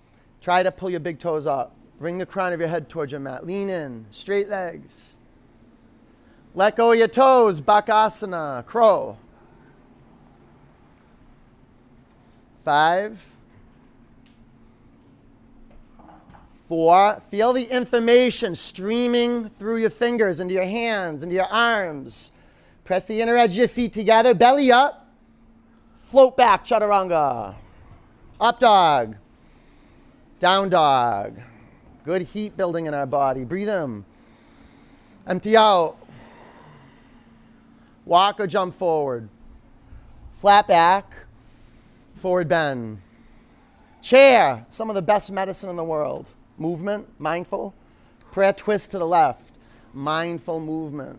Try 0.41 0.63
to 0.63 0.73
pull 0.73 0.91
your 0.91 1.01
big 1.01 1.19
toes 1.19 1.47
up. 1.47 1.75
Bring 1.99 2.19
the 2.19 2.27
crown 2.27 2.53
of 2.53 2.61
your 2.61 2.69
head 2.69 2.89
towards 2.89 3.13
your 3.13 3.21
mat. 3.21 3.47
Lean 3.47 3.71
in, 3.71 4.07
straight 4.11 4.49
legs. 4.49 5.12
Let 6.55 6.77
go 6.77 6.93
of 6.93 6.99
your 6.99 7.09
toes, 7.09 7.61
Bakasana, 7.61 8.67
crow. 8.67 9.17
Five. 12.65 13.19
Four. 16.69 17.23
Feel 17.31 17.53
the 17.53 17.65
information 17.65 18.55
streaming 18.55 19.49
through 19.49 19.79
your 19.79 19.91
fingers 19.91 20.41
into 20.41 20.55
your 20.55 20.65
hands, 20.65 21.23
into 21.23 21.35
your 21.35 21.47
arms. 21.47 22.31
Press 22.85 23.07
the 23.07 23.21
inner 23.21 23.37
edge 23.37 23.53
of 23.53 23.59
your 23.59 23.69
feet 23.69 23.93
together, 23.93 24.35
belly 24.35 24.71
up. 24.71 25.07
Float 26.05 26.37
back, 26.37 26.65
chaturanga. 26.65 27.55
Up 28.41 28.61
dog. 28.61 29.17
Down 30.41 30.69
dog. 30.69 31.39
Good 32.05 32.23
heat 32.23 32.57
building 32.57 32.87
in 32.87 32.95
our 32.95 33.07
body. 33.07 33.45
Breathe 33.45 33.69
in. 33.69 34.05
Empty 35.27 35.57
out. 35.57 35.97
Walk 38.05 38.41
or 38.41 38.47
jump 38.47 38.75
forward. 38.75 39.29
Flat 40.37 40.67
back. 40.67 41.15
Forward 42.17 42.49
bend. 42.49 43.01
Chair. 44.01 44.67
Some 44.71 44.89
of 44.91 44.95
the 44.95 45.03
best 45.03 45.31
medicine 45.31 45.69
in 45.71 45.77
the 45.77 45.85
world. 45.85 46.29
Movement, 46.59 47.09
mindful. 47.19 47.75
Prayer 48.33 48.53
twist 48.53 48.91
to 48.93 48.99
the 48.99 49.07
left. 49.07 49.43
Mindful 49.93 50.61
movement. 50.61 51.19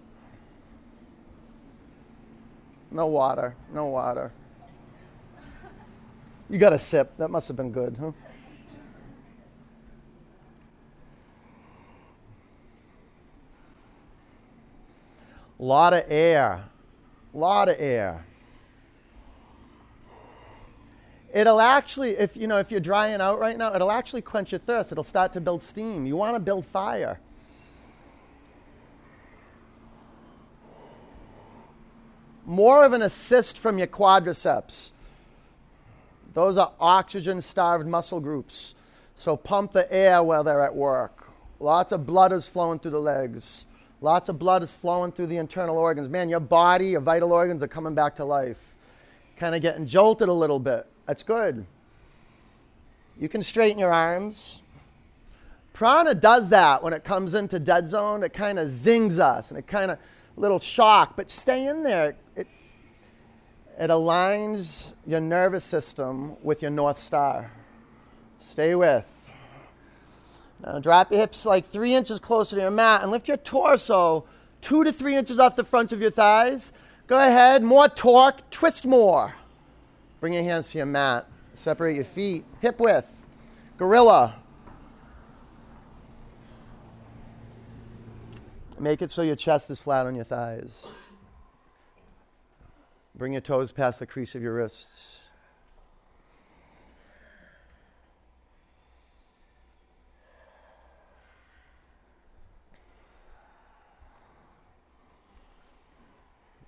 No 2.91 3.07
water. 3.07 3.55
No 3.73 3.85
water. 3.85 4.31
You 6.49 6.57
got 6.59 6.73
a 6.73 6.79
sip. 6.79 7.15
That 7.17 7.29
must 7.29 7.47
have 7.47 7.57
been 7.57 7.71
good, 7.71 7.97
huh? 7.99 8.11
A 15.59 15.63
lot 15.63 15.93
of 15.93 16.03
air. 16.09 16.65
Lot 17.33 17.69
of 17.69 17.75
air. 17.79 18.25
It'll 21.33 21.59
actually, 21.59 22.11
if 22.11 22.37
you 22.37 22.45
know, 22.45 22.59
if 22.59 22.69
you're 22.69 22.79
drying 22.79 23.19
out 23.19 23.39
right 23.39 23.57
now, 23.57 23.73
it'll 23.73 23.91
actually 23.91 24.21
quench 24.21 24.51
your 24.51 24.59
thirst. 24.59 24.91
It'll 24.91 25.03
start 25.03 25.33
to 25.33 25.41
build 25.41 25.63
steam. 25.63 26.05
You 26.05 26.15
want 26.15 26.35
to 26.35 26.39
build 26.39 26.65
fire. 26.67 27.19
More 32.45 32.83
of 32.83 32.93
an 32.93 33.01
assist 33.01 33.57
from 33.57 33.79
your 33.79 33.87
quadriceps. 33.87 34.91
Those 36.35 36.57
are 36.57 36.71
oxygen 36.79 37.41
starved 37.41 37.87
muscle 37.87 38.19
groups. 38.19 38.75
So 39.15 39.35
pump 39.35 39.71
the 39.71 39.91
air 39.91 40.21
while 40.21 40.43
they're 40.43 40.61
at 40.63 40.75
work. 40.75 41.29
Lots 41.59 41.91
of 41.91 42.05
blood 42.05 42.31
is 42.31 42.47
flowing 42.47 42.77
through 42.77 42.91
the 42.91 42.99
legs. 42.99 43.65
Lots 44.03 44.27
of 44.27 44.37
blood 44.37 44.63
is 44.63 44.69
flowing 44.69 45.13
through 45.13 45.27
the 45.27 45.37
internal 45.37 45.77
organs. 45.77 46.09
Man, 46.09 46.27
your 46.27 46.41
body, 46.41 46.89
your 46.89 46.99
vital 46.99 47.31
organs 47.31 47.63
are 47.63 47.69
coming 47.69 47.95
back 47.95 48.17
to 48.17 48.25
life. 48.25 48.57
Kind 49.37 49.55
of 49.55 49.61
getting 49.61 49.85
jolted 49.85 50.27
a 50.27 50.33
little 50.33 50.59
bit. 50.59 50.85
That's 51.05 51.23
good. 51.23 51.65
You 53.17 53.29
can 53.29 53.41
straighten 53.41 53.79
your 53.79 53.93
arms. 53.93 54.61
Prana 55.71 56.13
does 56.13 56.49
that 56.49 56.83
when 56.83 56.91
it 56.91 57.05
comes 57.05 57.33
into 57.33 57.59
dead 57.59 57.87
zone. 57.87 58.23
It 58.23 58.33
kind 58.33 58.59
of 58.59 58.71
zings 58.71 59.19
us 59.19 59.51
and 59.51 59.57
it 59.57 59.67
kind 59.67 59.89
of 59.89 59.97
a 60.35 60.39
little 60.39 60.59
shock, 60.59 61.15
but 61.15 61.31
stay 61.31 61.65
in 61.67 61.83
there. 61.83 62.17
It 62.35 62.47
it 63.79 63.89
aligns 63.89 64.91
your 65.07 65.21
nervous 65.21 65.63
system 65.63 66.35
with 66.43 66.61
your 66.61 66.71
North 66.71 66.97
Star. 66.97 67.51
Stay 68.37 68.75
with. 68.75 69.22
Now 70.63 70.79
drop 70.79 71.11
your 71.11 71.19
hips 71.19 71.45
like 71.45 71.65
three 71.65 71.93
inches 71.93 72.19
closer 72.19 72.55
to 72.55 72.61
your 72.61 72.71
mat 72.71 73.01
and 73.03 73.11
lift 73.11 73.27
your 73.27 73.37
torso 73.37 74.25
two 74.63 74.83
to 74.85 74.91
three 74.91 75.15
inches 75.15 75.37
off 75.37 75.55
the 75.55 75.63
front 75.63 75.91
of 75.91 76.01
your 76.01 76.09
thighs. 76.09 76.71
Go 77.05 77.19
ahead, 77.19 77.63
more 77.63 77.89
torque, 77.89 78.49
twist 78.49 78.85
more. 78.85 79.35
Bring 80.21 80.33
your 80.33 80.43
hands 80.43 80.71
to 80.71 80.77
your 80.77 80.87
mat. 80.87 81.27
Separate 81.53 81.95
your 81.95 82.05
feet, 82.05 82.45
hip 82.61 82.79
width. 82.79 83.09
Gorilla. 83.77 84.35
Make 88.79 89.01
it 89.01 89.11
so 89.11 89.21
your 89.21 89.35
chest 89.35 89.69
is 89.69 89.81
flat 89.81 90.05
on 90.05 90.15
your 90.15 90.23
thighs. 90.23 90.87
Bring 93.15 93.33
your 93.33 93.41
toes 93.41 93.71
past 93.71 93.99
the 93.99 94.07
crease 94.07 94.33
of 94.33 94.41
your 94.41 94.53
wrists. 94.53 95.12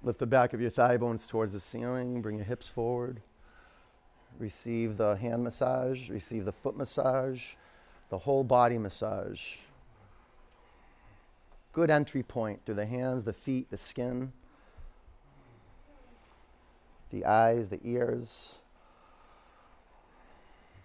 Lift 0.05 0.19
the 0.19 0.25
back 0.25 0.53
of 0.53 0.61
your 0.61 0.69
thigh 0.69 0.95
bones 0.95 1.25
towards 1.25 1.51
the 1.51 1.59
ceiling. 1.59 2.21
Bring 2.21 2.37
your 2.37 2.45
hips 2.45 2.69
forward. 2.69 3.21
Receive 4.39 4.95
the 4.95 5.17
hand 5.17 5.43
massage, 5.43 6.09
receive 6.09 6.45
the 6.45 6.53
foot 6.53 6.77
massage, 6.77 7.55
the 8.09 8.19
whole 8.19 8.45
body 8.45 8.77
massage. 8.77 9.57
Good 11.73 11.89
entry 11.89 12.23
point 12.23 12.61
through 12.65 12.75
the 12.75 12.85
hands, 12.85 13.25
the 13.25 13.33
feet, 13.33 13.69
the 13.69 13.77
skin 13.77 14.31
the 17.15 17.25
eyes, 17.25 17.69
the 17.69 17.79
ears. 17.83 18.55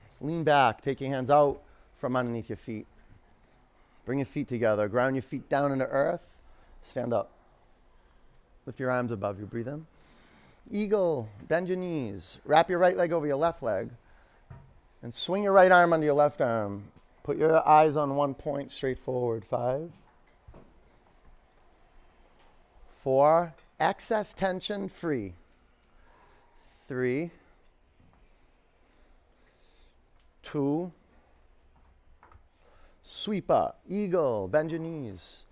Just 0.08 0.22
lean 0.22 0.44
back, 0.44 0.80
take 0.80 1.00
your 1.00 1.10
hands 1.10 1.28
out 1.28 1.60
from 1.98 2.14
underneath 2.14 2.48
your 2.48 2.56
feet. 2.56 2.86
Bring 4.04 4.20
your 4.20 4.26
feet 4.26 4.48
together, 4.48 4.88
ground 4.88 5.16
your 5.16 5.22
feet 5.22 5.48
down 5.48 5.72
into 5.72 5.86
earth, 5.86 6.22
stand 6.82 7.12
up. 7.12 7.30
Lift 8.66 8.78
your 8.78 8.90
arms 8.90 9.12
above 9.12 9.40
you, 9.40 9.46
breathe 9.46 9.68
in. 9.68 9.86
Eagle, 10.70 11.28
bend 11.48 11.68
your 11.68 11.76
knees, 11.76 12.38
wrap 12.44 12.70
your 12.70 12.78
right 12.78 12.96
leg 12.96 13.12
over 13.12 13.26
your 13.26 13.36
left 13.36 13.62
leg, 13.62 13.90
and 15.02 15.12
swing 15.12 15.42
your 15.42 15.52
right 15.52 15.72
arm 15.72 15.92
under 15.92 16.04
your 16.04 16.14
left 16.14 16.40
arm. 16.40 16.84
Put 17.22 17.38
your 17.38 17.66
eyes 17.68 17.96
on 17.96 18.16
one 18.16 18.34
point 18.34 18.70
straight 18.70 18.98
forward. 18.98 19.44
Five. 19.44 19.90
Four. 23.02 23.54
Excess 23.78 24.34
tension 24.34 24.88
free. 24.88 25.34
Three. 26.86 27.30
Two. 30.42 30.92
Sweep 33.02 33.50
up. 33.50 33.80
Eagle. 33.88 34.48
Bend 34.48 34.70
your 34.70 34.80
knees. 34.80 35.44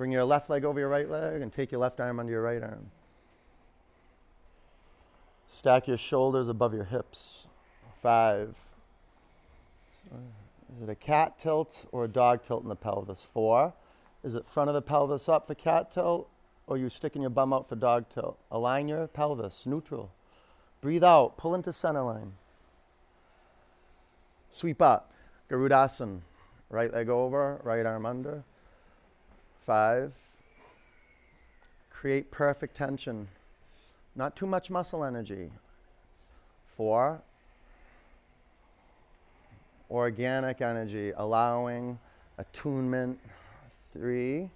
Bring 0.00 0.12
your 0.12 0.24
left 0.24 0.48
leg 0.48 0.64
over 0.64 0.80
your 0.80 0.88
right 0.88 1.10
leg 1.10 1.42
and 1.42 1.52
take 1.52 1.70
your 1.70 1.78
left 1.78 2.00
arm 2.00 2.20
under 2.20 2.32
your 2.32 2.40
right 2.40 2.62
arm. 2.62 2.90
Stack 5.46 5.88
your 5.88 5.98
shoulders 5.98 6.48
above 6.48 6.72
your 6.72 6.84
hips. 6.84 7.44
Five. 8.00 8.54
Is 10.74 10.80
it 10.80 10.88
a 10.88 10.94
cat 10.94 11.38
tilt 11.38 11.84
or 11.92 12.06
a 12.06 12.08
dog 12.08 12.42
tilt 12.42 12.62
in 12.62 12.70
the 12.70 12.76
pelvis? 12.76 13.28
Four. 13.34 13.74
Is 14.24 14.34
it 14.34 14.48
front 14.48 14.70
of 14.70 14.74
the 14.74 14.80
pelvis 14.80 15.28
up 15.28 15.46
for 15.46 15.54
cat 15.54 15.92
tilt 15.92 16.30
or 16.66 16.78
you 16.78 16.88
sticking 16.88 17.20
your 17.20 17.30
bum 17.30 17.52
out 17.52 17.68
for 17.68 17.76
dog 17.76 18.08
tilt? 18.08 18.38
Align 18.50 18.88
your 18.88 19.06
pelvis, 19.06 19.66
neutral. 19.66 20.10
Breathe 20.80 21.04
out, 21.04 21.36
pull 21.36 21.54
into 21.54 21.74
center 21.74 22.04
line. 22.04 22.32
Sweep 24.48 24.80
up, 24.80 25.12
Garudasana. 25.50 26.20
Right 26.70 26.90
leg 26.90 27.10
over, 27.10 27.60
right 27.62 27.84
arm 27.84 28.06
under. 28.06 28.44
Five. 29.70 30.10
Create 31.90 32.32
perfect 32.32 32.74
tension. 32.74 33.28
Not 34.16 34.34
too 34.34 34.46
much 34.48 34.68
muscle 34.68 35.04
energy. 35.04 35.48
Four. 36.76 37.22
Organic 39.88 40.60
energy, 40.60 41.12
allowing 41.16 42.00
attunement. 42.36 43.20
Three. 43.92 44.50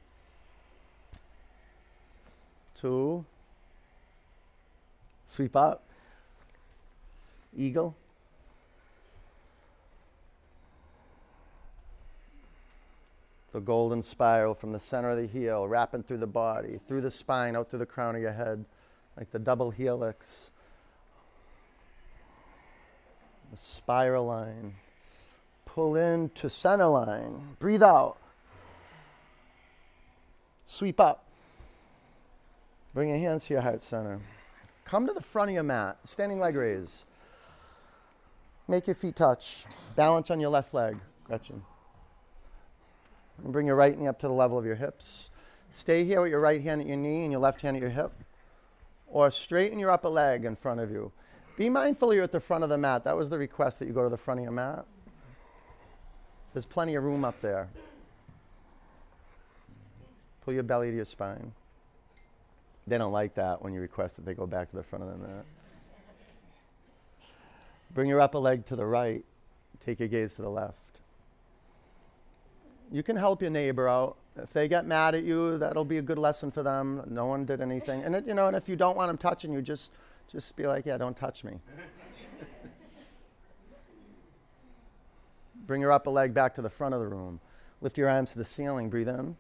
Two. 2.75 3.25
Sweep 5.27 5.55
up. 5.55 5.85
Eagle. 7.57 7.95
The 13.55 13.61
golden 13.61 14.03
spiral 14.03 14.53
from 14.53 14.73
the 14.73 14.81
center 14.81 15.11
of 15.11 15.17
the 15.17 15.29
heel, 15.29 15.69
wrapping 15.69 16.03
through 16.03 16.17
the 16.19 16.27
body, 16.27 16.81
through 16.89 17.01
the 17.01 17.11
spine, 17.11 17.55
out 17.55 17.71
through 17.71 17.79
the 17.79 17.87
crown 17.87 18.17
of 18.17 18.21
your 18.21 18.33
head, 18.33 18.65
like 19.17 19.31
the 19.31 19.39
double 19.39 19.71
helix. 19.71 20.51
The 23.53 23.57
spiral 23.57 24.27
line. 24.27 24.75
Pull 25.67 25.95
in 25.95 26.31
to 26.31 26.51
center 26.51 26.87
line. 26.87 27.55
Breathe 27.61 27.85
out. 27.85 28.17
Sweep 30.65 30.99
up. 30.99 31.25
Bring 32.93 33.11
your 33.11 33.19
hands 33.19 33.47
to 33.47 33.55
your 33.55 33.63
heart 33.63 33.83
center. 33.83 34.19
Come 34.85 35.07
to 35.07 35.13
the 35.13 35.23
front 35.23 35.51
of 35.51 35.55
your 35.55 35.63
mat, 35.63 35.99
standing 36.03 36.41
leg 36.41 36.57
raise. 36.57 37.05
Make 38.67 38.89
your 38.89 38.97
feet 38.97 39.15
touch. 39.15 39.67
Balance 39.95 40.33
on 40.33 40.41
your 40.41 40.51
left 40.51 40.75
leg, 40.75 40.97
Gretchen. 41.23 41.63
And 43.43 43.53
bring 43.53 43.67
your 43.67 43.77
right 43.77 43.99
knee 43.99 44.07
up 44.07 44.21
to 44.21 44.29
the 44.29 44.33
level 44.33 44.59
of 44.59 44.65
your 44.65 44.77
hips. 44.77 45.31
Stay 45.71 46.05
here 46.05 46.23
with 46.23 46.31
your 46.31 46.41
right 46.41 46.63
hand 46.63 46.81
at 46.81 46.87
your 46.87 46.97
knee 46.97 47.23
and 47.23 47.33
your 47.33 47.41
left 47.41 47.63
hand 47.63 47.77
at 47.77 47.81
your 47.81 47.91
hip. 47.91 48.13
Or 49.07 49.31
straighten 49.31 49.79
your 49.79 49.91
upper 49.91 50.09
leg 50.09 50.45
in 50.45 50.57
front 50.57 50.81
of 50.81 50.91
you. 50.91 51.11
Be 51.57 51.69
mindful 51.69 52.15
you're 52.15 52.25
at 52.25 52.33
the 52.33 52.41
front 52.41 52.65
of 52.65 52.71
the 52.71 52.79
mat. 52.79 53.05
That 53.05 53.17
was 53.17 53.31
the 53.31 53.39
request 53.39 53.79
that 53.79 53.87
you 53.87 53.95
go 53.95 54.03
to 54.03 54.09
the 54.09 54.17
front 54.17 54.41
of 54.41 54.45
your 54.45 54.53
mat. 54.53 54.85
There's 56.53 56.65
plenty 56.65 56.95
of 56.95 57.03
room 57.03 57.25
up 57.25 57.41
there. 57.41 57.69
Pull 60.45 60.55
your 60.55 60.63
belly 60.63 60.91
to 60.91 60.97
your 60.97 61.05
spine. 61.05 61.53
They 62.87 62.99
don't 62.99 63.13
like 63.13 63.35
that 63.35 63.63
when 63.63 63.73
you 63.73 63.81
request 63.81 64.17
that 64.17 64.25
they 64.25 64.35
go 64.35 64.47
back 64.47 64.71
to 64.71 64.77
the 64.77 64.83
front 64.83 65.05
of 65.05 65.11
the 65.11 65.27
mat. 65.27 65.45
Bring 67.95 68.09
your 68.09 68.21
upper 68.21 68.39
leg 68.39 68.67
to 68.67 68.77
the 68.77 68.85
right. 68.85 69.25
Take 69.81 70.01
your 70.01 70.09
gaze 70.09 70.35
to 70.35 70.43
the 70.43 70.51
left 70.51 70.84
you 72.95 73.03
can 73.03 73.17
help 73.17 73.43
your 73.43 73.51
neighbor 73.51 73.89
out. 73.89 74.17
If 74.37 74.53
they 74.53 74.69
get 74.69 74.87
mad 74.87 75.17
at 75.17 75.25
you, 75.25 75.59
that'll 75.59 75.85
be 75.85 75.99
a 75.99 76.03
good 76.03 76.17
lesson 76.17 76.53
for 76.53 76.63
them. 76.63 77.03
No 77.11 77.27
one 77.27 77.45
did 77.45 77.61
anything. 77.61 78.05
And 78.05 78.15
it, 78.15 78.25
you 78.25 78.35
know, 78.35 78.47
and 78.47 78.55
if 78.55 78.69
you 78.69 78.77
don't 78.77 78.97
want 78.97 79.09
them 79.09 79.19
touching 79.19 79.53
you, 79.53 79.61
just 79.61 79.91
just 80.31 80.55
be 80.55 80.69
like, 80.69 80.87
yeah, 80.87 80.97
don't 80.97 81.17
touch 81.17 81.43
me. 81.43 81.59
Bring 85.67 85.81
your 85.81 85.91
upper 85.91 86.11
leg 86.11 86.33
back 86.33 86.55
to 86.55 86.63
the 86.63 86.71
front 86.71 86.95
of 86.95 87.01
the 87.01 87.09
room. 87.09 87.41
Lift 87.81 87.99
your 87.99 88.09
arms 88.09 88.31
to 88.31 88.39
the 88.39 88.45
ceiling. 88.45 88.91
Breathe 88.91 89.09
in. 89.09 89.35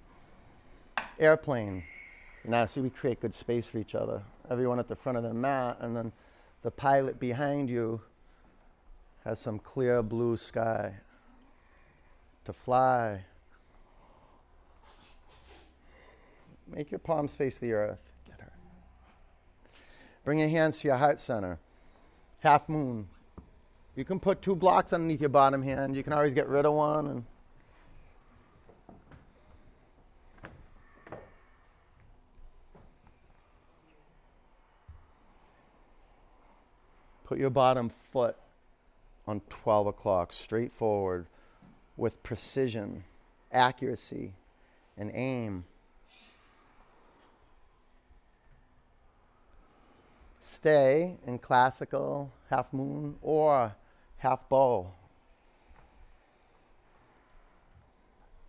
Airplane. 1.20 1.84
Now, 2.44 2.66
see, 2.66 2.80
we 2.80 2.90
create 2.90 3.20
good 3.20 3.34
space 3.34 3.68
for 3.68 3.78
each 3.78 3.94
other. 3.94 4.20
Everyone 4.50 4.80
at 4.80 4.88
the 4.88 4.96
front 4.96 5.16
of 5.16 5.22
the 5.22 5.32
mat, 5.32 5.76
and 5.80 5.96
then 5.96 6.10
the 6.62 6.72
pilot 6.72 7.20
behind 7.20 7.70
you 7.70 8.00
has 9.24 9.38
some 9.38 9.60
clear 9.60 10.02
blue 10.02 10.36
sky 10.36 10.94
to 12.46 12.52
fly. 12.52 13.20
Make 16.66 16.90
your 16.90 16.98
palms 16.98 17.34
face 17.34 17.58
the 17.58 17.72
earth. 17.72 17.98
Get 18.26 18.40
her. 18.40 18.52
Bring 20.24 20.38
your 20.38 20.48
hands 20.48 20.80
to 20.80 20.88
your 20.88 20.96
heart 20.96 21.20
center. 21.20 21.58
Half 22.40 22.68
moon. 22.68 23.08
You 23.96 24.04
can 24.04 24.18
put 24.18 24.42
two 24.42 24.56
blocks 24.56 24.92
underneath 24.92 25.20
your 25.20 25.28
bottom 25.28 25.62
hand. 25.62 25.94
You 25.94 26.02
can 26.02 26.12
always 26.12 26.34
get 26.34 26.48
rid 26.48 26.66
of 26.66 26.74
one 26.74 27.06
and 27.06 27.24
Put 37.24 37.38
your 37.38 37.50
bottom 37.50 37.90
foot 38.12 38.36
on 39.26 39.40
12 39.48 39.86
o'clock, 39.88 40.32
straight 40.32 40.72
forward, 40.72 41.26
with 41.96 42.22
precision, 42.22 43.02
accuracy, 43.50 44.34
and 44.96 45.10
aim. 45.14 45.64
Stay 50.54 51.18
in 51.26 51.38
classical 51.38 52.32
half 52.48 52.72
moon 52.72 53.16
or 53.22 53.74
half 54.18 54.48
bow. 54.48 54.90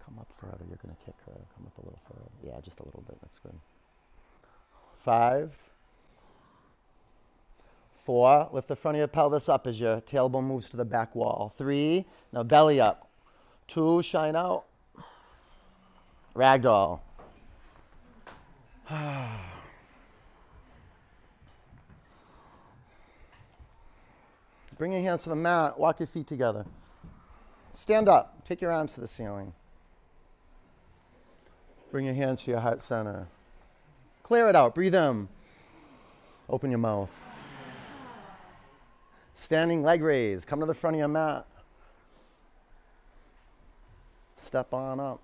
Come 0.06 0.20
up 0.20 0.28
further. 0.40 0.64
You're 0.70 0.78
going 0.78 0.96
to 0.96 1.06
kick 1.06 1.16
her. 1.26 1.34
Come 1.56 1.66
up 1.66 1.78
a 1.78 1.82
little 1.82 2.00
further. 2.08 2.30
Yeah, 2.44 2.62
just 2.62 2.80
a 2.80 2.86
little 2.86 3.04
bit. 3.08 3.18
That's 3.22 3.40
good. 3.40 3.60
Five. 5.04 5.56
Four. 8.04 8.50
Lift 8.52 8.68
the 8.68 8.76
front 8.76 8.98
of 8.98 9.00
your 9.00 9.08
pelvis 9.08 9.50
up 9.50 9.66
as 9.66 9.80
your 9.80 10.00
tailbone 10.02 10.44
moves 10.44 10.70
to 10.70 10.78
the 10.78 10.86
back 10.86 11.16
wall. 11.16 11.54
Three. 11.58 12.06
Now 12.32 12.44
belly 12.44 12.80
up. 12.80 13.10
Two. 13.68 14.02
Shine 14.04 14.36
out. 14.36 14.66
Ragdoll. 16.36 17.00
Ah. 18.88 19.55
Bring 24.78 24.92
your 24.92 25.02
hands 25.02 25.24
to 25.24 25.30
the 25.30 25.36
mat. 25.36 25.80
Walk 25.80 26.00
your 26.00 26.08
feet 26.08 26.28
together. 26.28 26.66
Stand 27.72 28.10
up. 28.10 28.46
Take 28.46 28.62
your 28.62 28.72
arms 28.72 28.94
to 28.96 29.02
the 29.02 29.08
ceiling. 29.08 29.54
Bring 31.92 32.06
your 32.06 32.16
hands 32.16 32.44
to 32.44 32.52
your 32.52 32.60
heart 32.60 32.82
center. 32.82 33.28
Clear 34.24 34.50
it 34.50 34.56
out. 34.56 34.76
Breathe 34.76 34.96
in. 34.96 35.30
Open 36.50 36.72
your 36.72 36.80
mouth. 36.80 37.12
Standing 39.34 39.84
leg 39.84 40.02
raise. 40.02 40.46
Come 40.46 40.60
to 40.60 40.66
the 40.66 40.74
front 40.74 40.96
of 40.96 41.00
your 41.00 41.08
mat. 41.08 41.46
Step 44.36 44.74
on 44.74 45.00
up. 45.00 45.22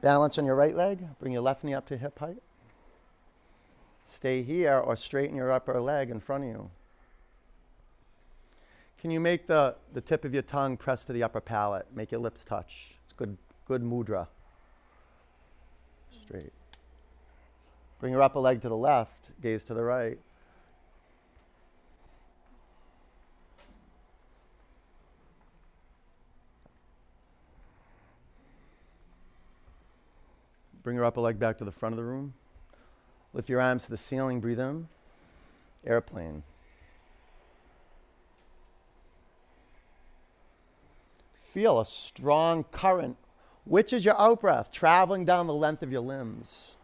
Balance 0.00 0.38
on 0.38 0.44
your 0.44 0.56
right 0.56 0.76
leg. 0.76 1.00
Bring 1.20 1.32
your 1.32 1.42
left 1.42 1.62
knee 1.62 1.74
up 1.74 1.86
to 1.88 1.96
hip 1.96 2.18
height. 2.18 2.42
Stay 4.04 4.42
here 4.42 4.76
or 4.78 4.96
straighten 4.96 5.36
your 5.36 5.52
upper 5.52 5.80
leg 5.80 6.10
in 6.10 6.20
front 6.20 6.44
of 6.44 6.50
you. 6.50 6.70
Can 9.02 9.10
you 9.10 9.18
make 9.18 9.48
the, 9.48 9.74
the 9.92 10.00
tip 10.00 10.24
of 10.24 10.32
your 10.32 10.44
tongue 10.44 10.76
press 10.76 11.04
to 11.06 11.12
the 11.12 11.24
upper 11.24 11.40
palate? 11.40 11.86
Make 11.92 12.12
your 12.12 12.20
lips 12.20 12.44
touch. 12.44 12.94
It's 13.02 13.12
good, 13.12 13.36
good 13.66 13.82
mudra. 13.82 14.28
Straight. 16.24 16.52
Bring 17.98 18.12
your 18.12 18.22
upper 18.22 18.38
leg 18.38 18.60
to 18.60 18.68
the 18.68 18.76
left, 18.76 19.30
gaze 19.42 19.64
to 19.64 19.74
the 19.74 19.82
right. 19.82 20.20
Bring 30.84 30.94
your 30.94 31.04
upper 31.04 31.20
leg 31.20 31.40
back 31.40 31.58
to 31.58 31.64
the 31.64 31.72
front 31.72 31.92
of 31.92 31.96
the 31.96 32.04
room. 32.04 32.34
Lift 33.32 33.48
your 33.48 33.60
arms 33.60 33.84
to 33.86 33.90
the 33.90 33.96
ceiling, 33.96 34.38
breathe 34.38 34.60
in. 34.60 34.86
Airplane. 35.84 36.44
Feel 41.52 41.80
a 41.80 41.84
strong 41.84 42.64
current. 42.64 43.18
Which 43.64 43.92
is 43.92 44.06
your 44.06 44.18
out 44.18 44.40
breath? 44.40 44.72
Traveling 44.72 45.26
down 45.26 45.46
the 45.46 45.52
length 45.52 45.82
of 45.82 45.92
your 45.92 46.00
limbs. 46.00 46.76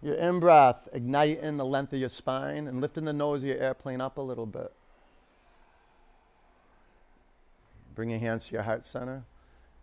Your 0.00 0.14
in 0.14 0.38
breath, 0.38 0.88
igniting 0.92 1.56
the 1.56 1.64
length 1.64 1.92
of 1.92 1.98
your 1.98 2.08
spine 2.08 2.68
and 2.68 2.80
lifting 2.80 3.04
the 3.04 3.12
nose 3.12 3.42
of 3.42 3.48
your 3.48 3.58
airplane 3.58 4.00
up 4.00 4.16
a 4.16 4.20
little 4.20 4.46
bit. 4.46 4.72
Bring 7.96 8.10
your 8.10 8.20
hands 8.20 8.46
to 8.46 8.52
your 8.52 8.62
heart 8.62 8.84
center. 8.84 9.24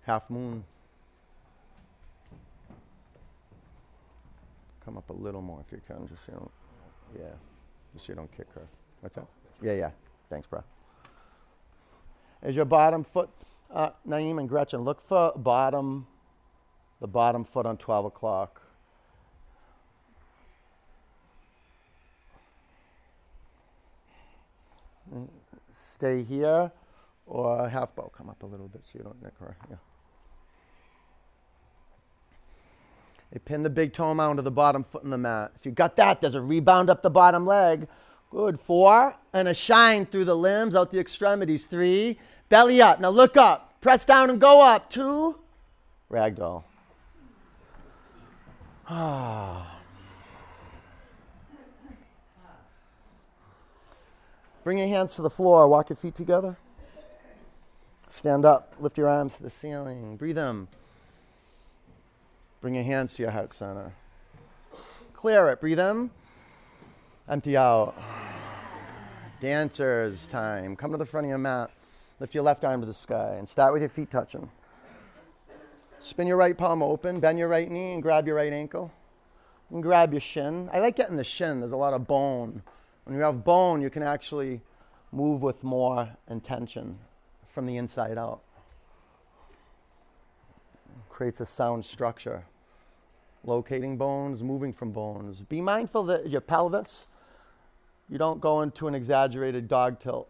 Half 0.03 0.29
moon. 0.29 0.63
Come 4.85 4.97
up 4.97 5.09
a 5.09 5.13
little 5.13 5.41
more 5.41 5.61
if 5.67 5.71
you 5.73 5.81
can, 5.85 6.07
just 6.07 6.25
so 6.25 6.31
you 6.31 6.37
don't, 6.39 6.51
yeah, 7.19 7.33
just 7.91 8.05
so 8.05 8.13
you 8.13 8.15
don't 8.15 8.31
kick 8.37 8.47
her. 8.55 8.65
What's 9.01 9.17
that? 9.17 9.27
Yeah, 9.61 9.73
yeah. 9.73 9.91
Thanks, 10.29 10.47
bro. 10.47 10.63
Is 12.43 12.55
your 12.57 12.65
bottom 12.65 13.03
foot, 13.05 13.29
uh, 13.71 13.91
Naeem 14.07 14.37
and 14.39 14.49
Gretchen, 14.49 14.81
look 14.81 15.01
for 15.07 15.31
bottom, 15.35 16.05
the 16.99 17.07
bottom 17.07 17.45
foot 17.45 17.65
on 17.65 17.77
12 17.77 18.05
o'clock. 18.05 18.61
Stay 25.71 26.23
here 26.23 26.71
or 27.25 27.69
half 27.69 27.95
bow. 27.95 28.11
Come 28.15 28.29
up 28.29 28.43
a 28.43 28.45
little 28.45 28.67
bit 28.67 28.83
so 28.83 28.97
you 28.97 29.03
don't 29.03 29.21
nick 29.23 29.33
her. 29.39 29.55
Yeah. 29.69 29.75
You 33.33 33.39
pin 33.39 33.63
the 33.63 33.69
big 33.69 33.93
toe 33.93 34.13
mound 34.13 34.37
to 34.37 34.43
the 34.43 34.51
bottom 34.51 34.83
foot 34.83 35.03
in 35.03 35.09
the 35.09 35.17
mat. 35.17 35.51
If 35.55 35.65
you 35.65 35.71
got 35.71 35.95
that, 35.95 36.21
there's 36.21 36.35
a 36.35 36.41
rebound 36.41 36.89
up 36.89 37.01
the 37.01 37.09
bottom 37.09 37.45
leg. 37.45 37.87
Good. 38.29 38.59
Four. 38.59 39.15
And 39.31 39.47
a 39.47 39.53
shine 39.53 40.05
through 40.05 40.25
the 40.25 40.37
limbs, 40.37 40.75
out 40.75 40.91
the 40.91 40.99
extremities. 40.99 41.65
Three. 41.65 42.19
Belly 42.53 42.81
up. 42.83 42.99
Now 42.99 43.09
look 43.09 43.35
up. 43.35 43.81
Press 43.81 44.05
down 44.05 44.29
and 44.29 44.39
go 44.39 44.61
up. 44.61 44.87
Two. 44.87 45.39
Ragdoll. 46.11 46.63
Ah. 48.87 49.79
Bring 54.63 54.77
your 54.77 54.87
hands 54.87 55.15
to 55.15 55.23
the 55.23 55.31
floor. 55.31 55.67
Walk 55.67 55.89
your 55.89 55.97
feet 55.97 56.13
together. 56.13 56.55
Stand 58.07 58.45
up. 58.45 58.75
Lift 58.79 58.99
your 58.99 59.09
arms 59.09 59.33
to 59.37 59.41
the 59.41 59.49
ceiling. 59.49 60.15
Breathe 60.15 60.37
in. 60.37 60.67
Bring 62.61 62.75
your 62.75 62.83
hands 62.83 63.15
to 63.15 63.23
your 63.23 63.31
heart 63.31 63.51
center. 63.51 63.95
Clear 65.15 65.49
it. 65.49 65.59
Breathe 65.59 65.79
in. 65.79 66.11
Empty 67.27 67.57
out. 67.57 67.95
Dancers 69.41 70.27
time. 70.27 70.75
Come 70.75 70.91
to 70.91 70.97
the 70.97 71.05
front 71.07 71.25
of 71.25 71.29
your 71.29 71.39
mat. 71.39 71.71
Lift 72.23 72.33
your 72.33 72.43
left 72.45 72.63
arm 72.63 72.79
to 72.79 72.87
the 72.87 72.93
sky 72.93 73.35
and 73.37 73.49
start 73.49 73.73
with 73.73 73.81
your 73.81 73.89
feet 73.89 74.09
touching. 74.09 74.49
Spin 75.99 76.25
your 76.25 76.37
right 76.37 76.57
palm 76.57 76.81
open, 76.81 77.19
bend 77.19 77.37
your 77.37 77.49
right 77.49 77.69
knee, 77.69 77.91
and 77.91 78.01
grab 78.01 78.25
your 78.25 78.37
right 78.37 78.53
ankle. 78.53 78.93
And 79.69 79.83
grab 79.83 80.13
your 80.13 80.21
shin. 80.21 80.69
I 80.71 80.79
like 80.79 80.95
getting 80.95 81.17
the 81.17 81.25
shin, 81.25 81.59
there's 81.59 81.73
a 81.73 81.75
lot 81.75 81.93
of 81.93 82.07
bone. 82.07 82.63
When 83.03 83.13
you 83.13 83.21
have 83.23 83.43
bone, 83.43 83.81
you 83.81 83.89
can 83.89 84.03
actually 84.03 84.61
move 85.11 85.41
with 85.41 85.65
more 85.65 86.15
intention 86.29 86.97
from 87.49 87.65
the 87.65 87.75
inside 87.75 88.17
out. 88.17 88.41
Creates 91.09 91.41
a 91.41 91.45
sound 91.45 91.83
structure. 91.83 92.45
Locating 93.43 93.97
bones, 93.97 94.41
moving 94.41 94.71
from 94.71 94.93
bones. 94.93 95.41
Be 95.41 95.59
mindful 95.59 96.03
that 96.05 96.29
your 96.29 96.39
pelvis, 96.39 97.07
you 98.07 98.17
don't 98.17 98.39
go 98.39 98.61
into 98.61 98.87
an 98.87 98.95
exaggerated 98.95 99.67
dog 99.67 99.99
tilt. 99.99 100.29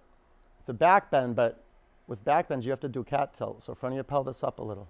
It's 0.59 0.69
a 0.69 0.73
back 0.73 1.11
bend, 1.11 1.35
but 1.35 1.62
with 2.07 2.23
back 2.25 2.49
bends, 2.49 2.65
you 2.65 2.71
have 2.71 2.81
to 2.81 2.89
do 2.89 3.03
cat 3.03 3.33
tilt. 3.33 3.63
So 3.63 3.73
front 3.73 3.93
of 3.93 3.95
your 3.95 4.03
pelvis 4.03 4.43
up 4.43 4.59
a 4.59 4.63
little. 4.63 4.87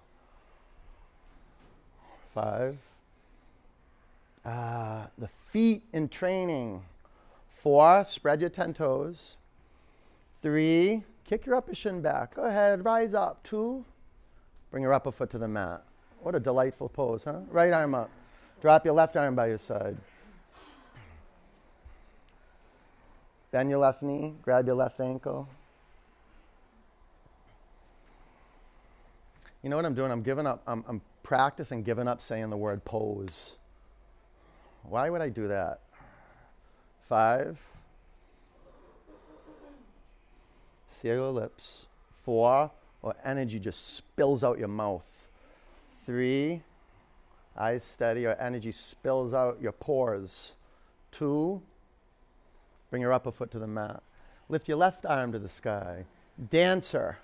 Five. 2.32 2.78
Uh, 4.44 5.06
the 5.18 5.28
feet 5.50 5.82
in 5.92 6.08
training. 6.08 6.82
Four, 7.50 8.04
spread 8.04 8.40
your 8.40 8.50
10 8.50 8.74
toes. 8.74 9.36
Three, 10.42 11.02
kick 11.24 11.46
your 11.46 11.54
upper 11.54 11.74
shin 11.74 12.02
back. 12.02 12.34
Go 12.34 12.44
ahead, 12.44 12.84
rise 12.84 13.14
up. 13.14 13.42
Two, 13.42 13.84
bring 14.70 14.82
your 14.82 14.92
upper 14.92 15.12
foot 15.12 15.30
to 15.30 15.38
the 15.38 15.48
mat. 15.48 15.82
What 16.20 16.34
a 16.34 16.40
delightful 16.40 16.88
pose, 16.88 17.24
huh? 17.24 17.40
Right 17.50 17.72
arm 17.72 17.94
up. 17.94 18.10
Drop 18.60 18.84
your 18.84 18.94
left 18.94 19.16
arm 19.16 19.34
by 19.34 19.46
your 19.46 19.58
side. 19.58 19.96
Bend 23.50 23.70
your 23.70 23.78
left 23.78 24.02
knee, 24.02 24.34
grab 24.42 24.66
your 24.66 24.74
left 24.74 24.98
ankle. 25.00 25.48
You 29.64 29.70
know 29.70 29.76
what 29.76 29.86
I'm 29.86 29.94
doing? 29.94 30.12
I'm 30.12 30.22
giving 30.22 30.46
up, 30.46 30.62
I'm, 30.66 30.84
I'm 30.86 31.00
practicing 31.22 31.82
giving 31.82 32.06
up 32.06 32.20
saying 32.20 32.50
the 32.50 32.56
word 32.56 32.84
pose. 32.84 33.54
Why 34.82 35.08
would 35.08 35.22
I 35.22 35.30
do 35.30 35.48
that? 35.48 35.80
Five. 37.08 37.58
Seal 40.90 41.14
your 41.14 41.30
lips. 41.30 41.86
Four, 42.24 42.72
or 43.00 43.14
energy 43.24 43.58
just 43.58 43.96
spills 43.96 44.44
out 44.44 44.58
your 44.58 44.68
mouth. 44.68 45.26
Three, 46.04 46.60
eyes 47.56 47.84
steady, 47.84 48.26
or 48.26 48.36
energy 48.38 48.70
spills 48.70 49.32
out 49.32 49.62
your 49.62 49.72
pores. 49.72 50.52
Two, 51.10 51.62
bring 52.90 53.00
your 53.00 53.14
upper 53.14 53.32
foot 53.32 53.50
to 53.52 53.58
the 53.58 53.66
mat. 53.66 54.02
Lift 54.50 54.68
your 54.68 54.76
left 54.76 55.06
arm 55.06 55.32
to 55.32 55.38
the 55.38 55.48
sky. 55.48 56.04
Dancer. 56.50 57.16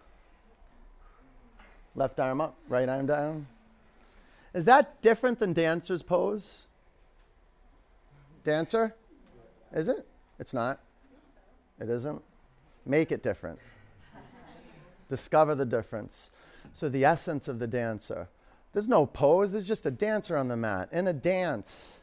Left 1.95 2.18
arm 2.20 2.41
up, 2.41 2.57
right 2.68 2.88
arm 2.88 3.07
down. 3.07 3.47
Is 4.55 4.64
that 4.64 5.01
different 5.03 5.38
than 5.38 5.53
dancer's 5.53 6.03
pose? 6.03 6.59
Dancer? 8.45 8.95
Is 9.72 9.88
it? 9.88 10.07
It's 10.38 10.55
not. 10.55 10.80
It 11.80 11.88
isn't. 11.88 12.22
Make 12.86 13.12
it 13.12 13.22
different. 13.22 13.59
Discover 15.09 15.57
the 15.57 15.66
difference. 15.66 16.30
So, 16.74 16.88
the 16.88 17.05
essence 17.05 17.49
of 17.49 17.59
the 17.59 17.66
dancer 17.66 18.28
there's 18.72 18.88
no 18.88 19.07
pose, 19.07 19.53
there's 19.53 19.66
just 19.66 19.86
a 19.86 19.91
dancer 19.91 20.36
on 20.36 20.49
the 20.49 20.57
mat 20.57 20.88
in 20.93 21.09
a 21.09 21.12
dance, 21.12 21.99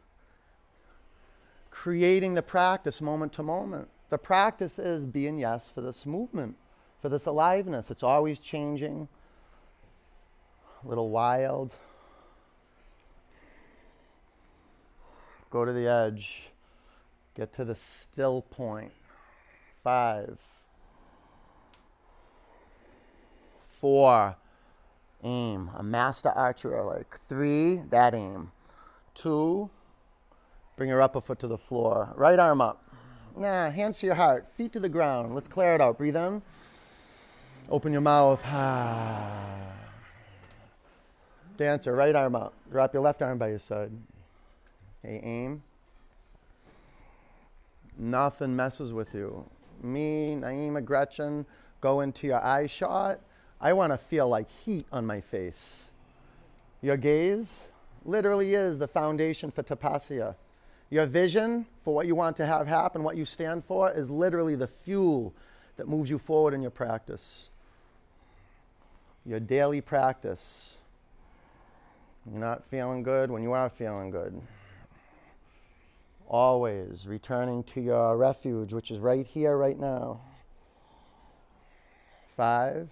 creating 1.70 2.34
the 2.34 2.42
practice 2.42 3.00
moment 3.02 3.32
to 3.34 3.44
moment. 3.44 3.88
The 4.10 4.18
practice 4.18 4.78
is 4.78 5.06
being 5.06 5.38
yes 5.40 5.72
for 5.74 5.82
this 5.82 6.06
movement, 6.06 6.56
for 7.02 7.10
this 7.10 7.26
aliveness. 7.26 7.90
It's 7.90 8.04
always 8.04 8.40
changing, 8.40 9.08
a 10.84 10.88
little 10.88 11.10
wild. 11.10 11.74
Go 15.50 15.66
to 15.66 15.72
the 15.72 15.88
edge. 15.88 16.50
Get 17.36 17.54
to 17.54 17.66
the 17.66 17.76
still 17.76 18.42
point. 18.42 18.92
Five. 19.84 20.38
Four. 23.70 24.36
Aim. 25.24 25.70
A 25.76 25.84
master 25.84 26.30
archer 26.30 26.84
like. 26.84 27.20
Three. 27.30 27.78
That 27.90 28.14
aim. 28.14 28.52
Two. 29.16 29.70
Bring 30.76 30.90
your 30.90 31.02
upper 31.02 31.22
foot 31.22 31.40
to 31.40 31.48
the 31.48 31.58
floor. 31.58 32.14
Right 32.16 32.38
arm 32.38 32.62
up. 32.62 32.84
Nah, 33.36 33.70
hands 33.70 34.00
to 34.00 34.08
your 34.08 34.16
heart. 34.16 34.48
Feet 34.56 34.74
to 34.74 34.80
the 34.80 34.90
ground. 34.90 35.34
Let's 35.34 35.48
clear 35.48 35.74
it 35.74 35.82
out. 35.82 35.98
Breathe 35.98 36.18
in. 36.18 36.42
Open 37.70 37.92
your 37.92 38.02
mouth. 38.02 38.44
Ah. 38.50 39.77
Dancer, 41.58 41.96
right 41.96 42.16
arm 42.16 42.36
up. 42.36 42.54
Drop 42.72 42.94
your 42.94 43.04
left 43.04 43.22
arm 43.22 43.38
by 43.38 43.50
your 43.50 43.60
side. 43.60 43.92
Okay, 45.04 45.20
aim. 45.24 45.64
Nothing 47.98 48.56
messes 48.56 48.94
with 48.94 49.14
you. 49.14 49.46
Me, 49.82 50.36
Naima, 50.40 50.84
Gretchen, 50.84 51.46
go 51.82 52.02
into 52.02 52.28
your 52.28 52.44
eye 52.46 52.68
shot. 52.68 53.20
I 53.60 53.74
want 53.74 53.92
to 53.92 53.98
feel 53.98 54.28
like 54.28 54.48
heat 54.66 54.86
on 54.92 55.06
my 55.06 55.22
face. 55.22 55.84
Your 56.82 56.98
gaze 56.98 57.70
literally 58.06 58.54
is 58.54 58.78
the 58.78 58.88
foundation 58.88 59.52
for 59.52 59.64
tapasya. 59.64 60.36
Your 60.90 61.06
vision 61.06 61.66
for 61.84 61.94
what 61.94 62.08
you 62.08 62.16
want 62.16 62.38
to 62.38 62.46
have 62.46 62.68
happen, 62.68 63.04
what 63.04 63.18
you 63.18 63.26
stand 63.26 63.66
for, 63.66 63.92
is 63.92 64.10
literally 64.10 64.56
the 64.56 64.68
fuel 64.68 65.34
that 65.76 65.88
moves 65.88 66.10
you 66.10 66.18
forward 66.18 66.54
in 66.54 66.62
your 66.62 66.72
practice. 66.72 67.50
Your 69.26 69.40
daily 69.40 69.82
practice. 69.82 70.78
You're 72.30 72.40
not 72.40 72.64
feeling 72.70 73.04
good 73.04 73.32
when 73.32 73.44
you 73.44 73.54
are 73.54 73.70
feeling 73.70 74.10
good 74.10 74.42
always 76.30 77.08
returning 77.08 77.64
to 77.64 77.82
your 77.82 78.18
refuge, 78.18 78.74
which 78.74 78.92
is 78.92 79.00
right 79.00 79.26
here, 79.26 79.58
right 79.58 79.80
now. 79.80 80.20
Five, 82.36 82.90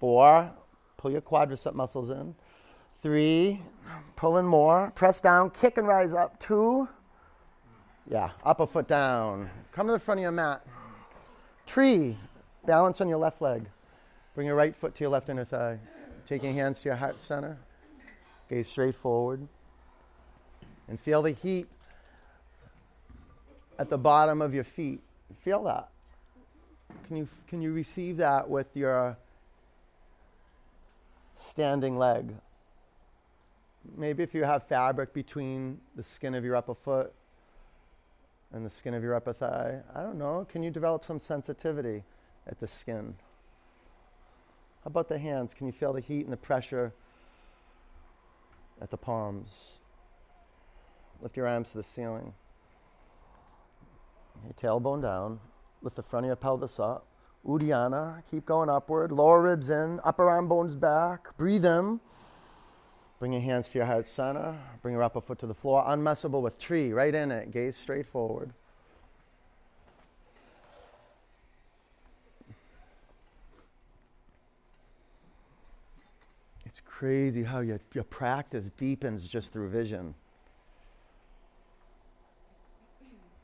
four, 0.00 0.50
pull 0.96 1.10
your 1.12 1.20
quadricep 1.20 1.74
muscles 1.74 2.10
in. 2.10 2.34
Three, 3.02 3.62
pull 4.16 4.38
in 4.38 4.46
more, 4.46 4.90
press 4.96 5.20
down, 5.20 5.50
kick 5.50 5.78
and 5.78 5.86
rise 5.86 6.12
up. 6.12 6.40
Two, 6.40 6.88
yeah, 8.10 8.30
up 8.44 8.60
a 8.60 8.66
foot 8.66 8.88
down. 8.88 9.48
Come 9.72 9.86
to 9.86 9.92
the 9.92 9.98
front 9.98 10.18
of 10.18 10.22
your 10.22 10.32
mat. 10.32 10.66
Tree, 11.66 12.16
Balance 12.66 13.00
on 13.00 13.08
your 13.08 13.18
left 13.18 13.40
leg. 13.40 13.68
Bring 14.36 14.48
your 14.48 14.56
right 14.56 14.76
foot 14.76 14.94
to 14.96 15.02
your 15.02 15.10
left 15.10 15.30
inner 15.30 15.46
thigh. 15.46 15.78
Taking 16.26 16.54
hands 16.54 16.82
to 16.82 16.90
your 16.90 16.96
heart 16.96 17.18
center. 17.18 17.56
Gaze 18.50 18.68
straight 18.68 18.94
forward. 18.94 19.48
And 20.88 21.00
feel 21.00 21.22
the 21.22 21.30
heat 21.30 21.66
at 23.78 23.88
the 23.88 23.96
bottom 23.96 24.42
of 24.42 24.52
your 24.52 24.62
feet. 24.62 25.00
Feel 25.42 25.64
that. 25.64 25.88
Can 27.06 27.16
you, 27.16 27.28
can 27.48 27.62
you 27.62 27.72
receive 27.72 28.18
that 28.18 28.50
with 28.50 28.66
your 28.74 29.16
standing 31.34 31.96
leg? 31.96 32.34
Maybe 33.96 34.22
if 34.22 34.34
you 34.34 34.44
have 34.44 34.64
fabric 34.64 35.14
between 35.14 35.80
the 35.94 36.02
skin 36.02 36.34
of 36.34 36.44
your 36.44 36.56
upper 36.56 36.74
foot 36.74 37.14
and 38.52 38.66
the 38.66 38.70
skin 38.70 38.92
of 38.92 39.02
your 39.02 39.14
upper 39.14 39.32
thigh, 39.32 39.80
I 39.94 40.02
don't 40.02 40.18
know, 40.18 40.46
can 40.46 40.62
you 40.62 40.70
develop 40.70 41.06
some 41.06 41.20
sensitivity 41.20 42.02
at 42.46 42.60
the 42.60 42.66
skin? 42.66 43.14
How 44.86 44.88
about 44.88 45.08
the 45.08 45.18
hands? 45.18 45.52
Can 45.52 45.66
you 45.66 45.72
feel 45.72 45.92
the 45.92 46.00
heat 46.00 46.22
and 46.22 46.32
the 46.32 46.36
pressure 46.36 46.92
at 48.80 48.88
the 48.88 48.96
palms? 48.96 49.80
Lift 51.20 51.36
your 51.36 51.48
arms 51.48 51.72
to 51.72 51.78
the 51.78 51.82
ceiling. 51.82 52.32
Your 54.44 54.52
tailbone 54.52 55.02
down. 55.02 55.40
Lift 55.82 55.96
the 55.96 56.04
front 56.04 56.26
of 56.26 56.28
your 56.28 56.36
pelvis 56.36 56.78
up. 56.78 57.04
Uddiyana. 57.44 58.22
Keep 58.30 58.46
going 58.46 58.70
upward. 58.70 59.10
Lower 59.10 59.42
ribs 59.42 59.70
in. 59.70 59.98
Upper 60.04 60.30
arm 60.30 60.46
bones 60.46 60.76
back. 60.76 61.36
Breathe 61.36 61.66
in. 61.66 61.98
Bring 63.18 63.32
your 63.32 63.42
hands 63.42 63.70
to 63.70 63.78
your 63.78 63.88
heart 63.88 64.06
center. 64.06 64.56
Bring 64.82 64.94
your 64.94 65.02
upper 65.02 65.20
foot 65.20 65.40
to 65.40 65.48
the 65.48 65.54
floor. 65.54 65.82
Unmessable 65.84 66.42
with 66.42 66.60
tree. 66.60 66.92
Right 66.92 67.12
in 67.12 67.32
it. 67.32 67.50
Gaze 67.50 67.76
straight 67.76 68.06
forward. 68.06 68.52
It's 76.76 76.82
crazy 76.98 77.42
how 77.42 77.60
your, 77.60 77.78
your 77.92 78.04
practice 78.04 78.70
deepens 78.78 79.28
just 79.28 79.52
through 79.52 79.68
vision. 79.68 80.14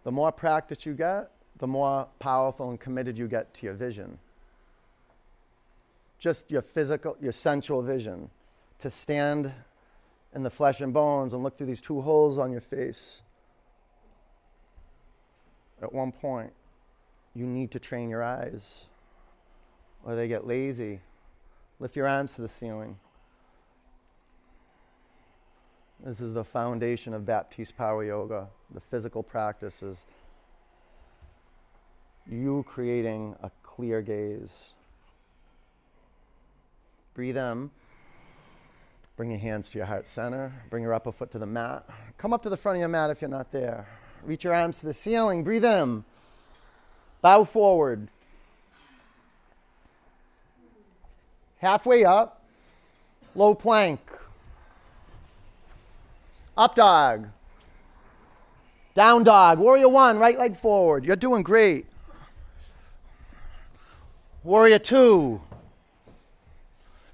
The 0.05 0.11
more 0.11 0.32
practice 0.32 0.86
you 0.86 0.94
get, 0.94 1.30
the 1.59 1.66
more 1.66 2.09
powerful 2.18 2.70
and 2.70 2.80
committed 2.80 3.18
you 3.18 3.28
get 3.28 3.53
to 3.55 3.66
your 3.66 3.74
vision. 3.74 4.18
Just 6.18 6.50
your 6.50 6.62
physical, 6.62 7.14
your 7.20 7.32
sensual 7.32 7.82
vision. 7.82 8.30
To 8.78 8.90
stand 8.90 9.53
in 10.34 10.42
the 10.42 10.50
flesh 10.50 10.80
and 10.80 10.94
bones 10.94 11.34
and 11.34 11.42
look 11.42 11.59
through 11.59 11.66
these 11.66 11.82
two 11.82 12.00
holes 12.00 12.38
on 12.38 12.53
your 12.53 12.62
face. 12.62 13.20
At 15.82 15.92
one 15.92 16.11
point, 16.11 16.55
you 17.34 17.44
need 17.44 17.70
to 17.72 17.78
train 17.78 18.09
your 18.09 18.22
eyes, 18.22 18.86
or 20.05 20.14
they 20.14 20.26
get 20.26 20.46
lazy. 20.46 21.00
Lift 21.80 21.96
your 21.96 22.09
arms 22.09 22.34
to 22.36 22.40
the 22.40 22.48
ceiling. 22.48 22.96
This 26.05 26.20
is 26.20 26.34
the 26.34 26.42
foundation 26.42 27.14
of 27.14 27.24
Baptiste 27.24 27.76
Power 27.76 28.03
Yoga. 28.03 28.48
The 28.74 28.80
physical 28.80 29.22
practice 29.22 29.84
is 29.84 30.05
you 32.28 32.64
creating 32.66 33.36
a 33.40 33.53
clear 33.62 34.03
gaze. 34.03 34.72
Breathe 37.14 37.36
in. 37.36 37.70
Bring 39.16 39.30
your 39.30 39.38
hands 39.38 39.70
to 39.70 39.78
your 39.78 39.86
heart 39.86 40.09
center. 40.09 40.53
Bring 40.70 40.82
your 40.82 40.92
upper 40.92 41.12
foot 41.12 41.30
to 41.32 41.38
the 41.38 41.46
mat. 41.46 41.88
Come 42.18 42.32
up 42.32 42.42
to 42.42 42.48
the 42.48 42.57
front 42.57 42.76
of 42.76 42.80
your 42.80 42.88
mat 42.88 43.11
if 43.11 43.20
you're 43.20 43.30
not 43.30 43.53
there. 43.53 43.86
Reach 44.24 44.42
your 44.42 44.55
arms 44.55 44.80
to 44.80 44.86
the 44.86 44.94
ceiling. 44.94 45.44
Breathe 45.44 45.64
in. 45.64 46.03
Bow 47.20 47.44
forward. 47.44 48.09
Halfway 51.59 52.05
up. 52.05 52.42
Low 53.36 53.55
plank. 53.55 54.00
Up 56.57 56.74
dog. 56.74 57.28
Down 58.94 59.24
dog. 59.24 59.59
Warrior 59.59 59.88
one, 59.88 60.18
right 60.18 60.38
leg 60.38 60.57
forward. 60.57 61.05
You're 61.05 61.16
doing 61.16 61.42
great. 61.42 61.86
Warrior 64.44 64.78
two. 64.78 65.40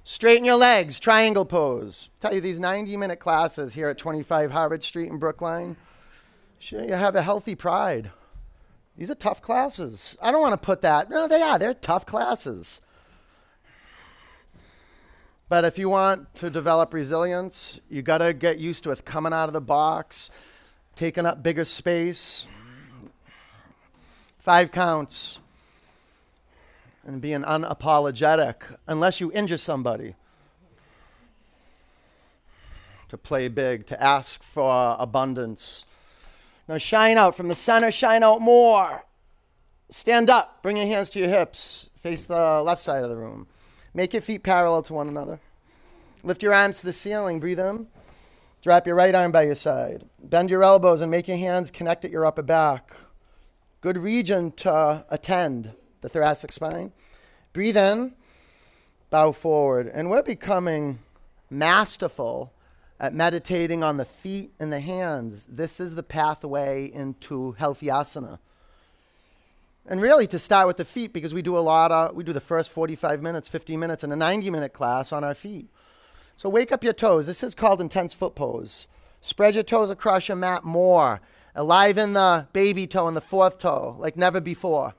Straighten 0.03 0.43
your 0.43 0.55
legs, 0.55 0.99
triangle 0.99 1.45
pose. 1.45 2.09
Tell 2.19 2.33
you 2.33 2.41
these 2.41 2.59
90 2.59 2.97
minute 2.97 3.19
classes 3.19 3.73
here 3.73 3.87
at 3.89 3.97
25 3.97 4.51
Harvard 4.51 4.81
Street 4.81 5.09
in 5.09 5.19
Brookline, 5.19 5.77
sure 6.57 6.83
you 6.83 6.95
have 6.95 7.15
a 7.15 7.21
healthy 7.21 7.53
pride. 7.53 8.09
These 8.97 9.11
are 9.11 9.15
tough 9.15 9.41
classes. 9.41 10.17
I 10.21 10.31
don't 10.31 10.41
want 10.41 10.59
to 10.59 10.65
put 10.65 10.81
that. 10.81 11.09
No, 11.09 11.27
they 11.27 11.41
are. 11.41 11.59
They're 11.59 11.75
tough 11.75 12.05
classes. 12.05 12.81
But 15.49 15.65
if 15.65 15.79
you 15.79 15.89
want 15.89 16.35
to 16.35 16.51
develop 16.51 16.93
resilience, 16.93 17.79
you 17.89 18.03
got 18.03 18.19
to 18.19 18.33
get 18.33 18.59
used 18.59 18.83
to 18.83 18.91
it 18.91 19.03
coming 19.03 19.33
out 19.33 19.49
of 19.49 19.53
the 19.53 19.61
box, 19.61 20.29
taking 20.95 21.25
up 21.25 21.41
bigger 21.41 21.65
space. 21.65 22.47
Five 24.37 24.71
counts 24.71 25.39
and 27.03 27.19
being 27.19 27.41
unapologetic 27.41 28.57
unless 28.87 29.19
you 29.19 29.31
injure 29.31 29.57
somebody. 29.57 30.13
To 33.09 33.17
play 33.17 33.47
big, 33.47 33.87
to 33.87 34.01
ask 34.01 34.43
for 34.43 34.95
abundance. 34.99 35.83
Now 36.67 36.77
shine 36.77 37.17
out 37.17 37.35
from 37.35 37.47
the 37.47 37.55
center, 37.55 37.91
shine 37.91 38.21
out 38.21 38.39
more. 38.39 39.03
Stand 39.89 40.29
up, 40.29 40.61
bring 40.61 40.77
your 40.77 40.85
hands 40.85 41.09
to 41.11 41.19
your 41.19 41.29
hips, 41.29 41.89
face 41.99 42.23
the 42.25 42.61
left 42.61 42.81
side 42.81 43.01
of 43.01 43.09
the 43.09 43.17
room. 43.17 43.47
Make 43.93 44.13
your 44.13 44.21
feet 44.21 44.43
parallel 44.43 44.83
to 44.83 44.93
one 44.93 45.07
another. 45.07 45.39
Lift 46.23 46.43
your 46.43 46.53
arms 46.53 46.79
to 46.79 46.85
the 46.85 46.93
ceiling, 46.93 47.39
breathe 47.39 47.59
in. 47.59 47.87
Drop 48.61 48.85
your 48.85 48.95
right 48.95 49.15
arm 49.15 49.31
by 49.31 49.43
your 49.43 49.55
side. 49.55 50.03
Bend 50.21 50.49
your 50.49 50.63
elbows 50.63 51.01
and 51.01 51.09
make 51.09 51.27
your 51.27 51.37
hands 51.37 51.71
connect 51.71 52.03
at 52.03 52.11
your 52.11 52.25
upper 52.25 52.41
back. 52.41 52.91
Good 53.81 53.97
region 53.97 54.51
to 54.57 55.05
attend 55.09 55.71
the 56.01 56.09
thoracic 56.09 56.51
spine. 56.51 56.91
Breathe 57.53 57.77
in, 57.77 58.13
bow 59.09 59.31
forward. 59.31 59.89
And 59.93 60.09
we're 60.09 60.23
becoming 60.23 60.99
masterful 61.49 62.51
at 62.99 63.13
meditating 63.13 63.81
on 63.81 63.95
the 63.95 64.05
feet 64.05 64.51
and 64.59 64.73
the 64.73 64.81
hands. 64.81 65.47
This 65.49 65.79
is 65.79 65.95
the 65.95 66.03
pathway 66.03 66.91
into 66.91 67.53
healthy 67.53 67.87
asana. 67.87 68.39
And 69.89 69.99
really 69.99 70.27
to 70.27 70.37
start 70.37 70.67
with 70.67 70.77
the 70.77 70.85
feet 70.85 71.13
because 71.13 71.33
we 71.33 71.41
do 71.41 71.57
a 71.57 71.59
lot 71.59 71.91
of 71.91 72.15
we 72.15 72.23
do 72.23 72.31
the 72.31 72.39
first 72.39 72.69
45 72.69 73.23
minutes, 73.23 73.47
50 73.47 73.75
minutes 73.75 74.03
and 74.03 74.13
a 74.13 74.15
90 74.15 74.51
minute 74.51 74.71
class 74.71 75.11
on 75.11 75.23
our 75.23 75.33
feet. 75.33 75.67
So 76.37 76.47
wake 76.47 76.71
up 76.71 76.83
your 76.83 76.93
toes. 76.93 77.25
This 77.25 77.41
is 77.41 77.55
called 77.55 77.81
intense 77.81 78.13
foot 78.13 78.35
pose. 78.35 78.87
Spread 79.19 79.55
your 79.55 79.63
toes 79.63 79.89
across 79.89 80.27
your 80.27 80.37
mat 80.37 80.63
more. 80.63 81.21
Aliven 81.55 82.13
the 82.13 82.47
baby 82.53 82.85
toe 82.85 83.07
and 83.07 83.17
the 83.17 83.21
fourth 83.21 83.57
toe 83.57 83.95
like 83.97 84.15
never 84.15 84.39
before. 84.39 84.93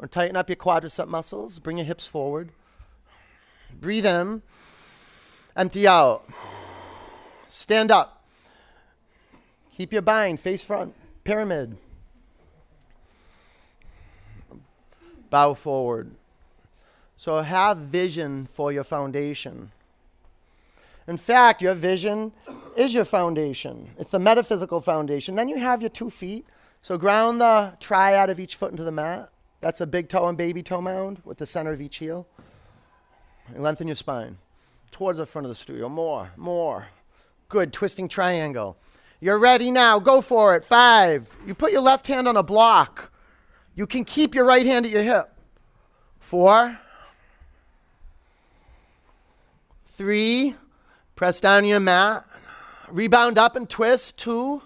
Or 0.00 0.08
tighten 0.08 0.34
up 0.34 0.48
your 0.48 0.56
quadricep 0.56 1.06
muscles. 1.06 1.60
Bring 1.60 1.78
your 1.78 1.86
hips 1.86 2.08
forward. 2.08 2.50
Breathe 3.72 4.04
in. 4.04 4.42
Empty 5.54 5.86
out. 5.86 6.28
Stand 7.46 7.92
up. 7.92 8.24
Keep 9.76 9.92
your 9.92 10.02
bind 10.02 10.40
face 10.40 10.64
front. 10.64 10.96
Pyramid. 11.22 11.76
Bow 15.32 15.54
forward. 15.54 16.10
So 17.16 17.40
have 17.40 17.78
vision 17.78 18.50
for 18.52 18.70
your 18.70 18.84
foundation. 18.84 19.70
In 21.08 21.16
fact, 21.16 21.62
your 21.62 21.72
vision 21.74 22.32
is 22.76 22.92
your 22.92 23.06
foundation. 23.06 23.88
It's 23.98 24.10
the 24.10 24.18
metaphysical 24.18 24.82
foundation. 24.82 25.34
Then 25.34 25.48
you 25.48 25.56
have 25.56 25.80
your 25.80 25.88
two 25.88 26.10
feet. 26.10 26.44
So 26.82 26.98
ground 26.98 27.40
the 27.40 27.72
triad 27.80 28.28
of 28.28 28.38
each 28.38 28.56
foot 28.56 28.72
into 28.72 28.84
the 28.84 28.92
mat. 28.92 29.30
That's 29.62 29.80
a 29.80 29.86
big 29.86 30.10
toe 30.10 30.28
and 30.28 30.36
baby 30.36 30.62
toe 30.62 30.82
mound 30.82 31.22
with 31.24 31.38
the 31.38 31.46
center 31.46 31.72
of 31.72 31.80
each 31.80 31.96
heel. 31.96 32.26
And 33.54 33.62
lengthen 33.62 33.88
your 33.88 33.96
spine 33.96 34.36
towards 34.90 35.16
the 35.16 35.24
front 35.24 35.46
of 35.46 35.48
the 35.48 35.54
studio. 35.54 35.88
More, 35.88 36.30
more. 36.36 36.88
Good. 37.48 37.72
Twisting 37.72 38.06
triangle. 38.06 38.76
You're 39.18 39.38
ready 39.38 39.70
now. 39.70 39.98
Go 39.98 40.20
for 40.20 40.54
it. 40.56 40.62
Five. 40.62 41.34
You 41.46 41.54
put 41.54 41.72
your 41.72 41.80
left 41.80 42.06
hand 42.06 42.28
on 42.28 42.36
a 42.36 42.42
block. 42.42 43.11
You 43.74 43.86
can 43.86 44.04
keep 44.04 44.34
your 44.34 44.44
right 44.44 44.66
hand 44.66 44.86
at 44.86 44.92
your 44.92 45.02
hip. 45.02 45.32
Four. 46.20 46.78
Three. 49.86 50.54
Press 51.16 51.40
down 51.40 51.64
your 51.64 51.80
mat. 51.80 52.26
Rebound 52.90 53.38
up 53.38 53.56
and 53.56 53.68
twist. 53.68 54.18
Two. 54.18 54.62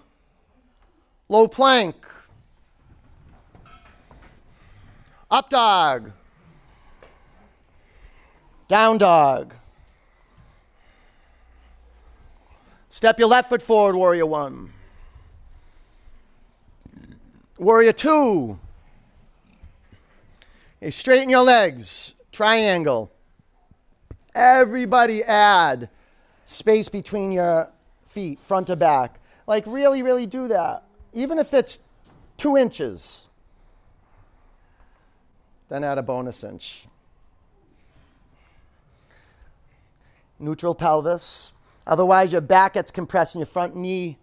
Low 1.29 1.47
plank. 1.47 1.95
Up 5.29 5.49
dog. 5.49 6.11
Down 8.67 8.97
dog. 8.97 9.53
Step 12.89 13.19
your 13.19 13.27
left 13.27 13.49
foot 13.49 13.61
forward, 13.61 13.95
warrior 13.95 14.25
one. 14.25 14.71
Warrior 17.57 17.93
two. 17.93 18.57
Okay, 20.81 20.91
straighten 20.91 21.29
your 21.29 21.43
legs. 21.43 22.15
Triangle. 22.31 23.11
Everybody 24.35 25.23
add 25.23 25.89
space 26.45 26.87
between 26.87 27.31
your 27.31 27.71
feet, 28.09 28.39
front 28.39 28.67
to 28.67 28.75
back. 28.75 29.19
Like, 29.47 29.63
really, 29.65 30.03
really 30.03 30.27
do 30.27 30.47
that. 30.47 30.83
Even 31.13 31.39
if 31.39 31.53
it's 31.53 31.79
two 32.37 32.55
inches, 32.55 33.27
then 35.69 35.83
add 35.83 35.97
a 35.97 36.03
bonus 36.03 36.43
inch. 36.43 36.85
Neutral 40.39 40.75
pelvis. 40.75 41.53
Otherwise, 41.87 42.31
your 42.31 42.41
back 42.41 42.73
gets 42.73 42.91
compressed 42.91 43.33
and 43.33 43.39
your 43.39 43.47
front 43.47 43.75
knee 43.75 44.19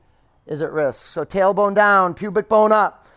is 0.47 0.63
at 0.63 0.71
risk. 0.71 1.01
So, 1.01 1.25
tailbone 1.25 1.75
down, 1.75 2.15
pubic 2.15 2.49
bone 2.49 2.71
up, 2.71 3.09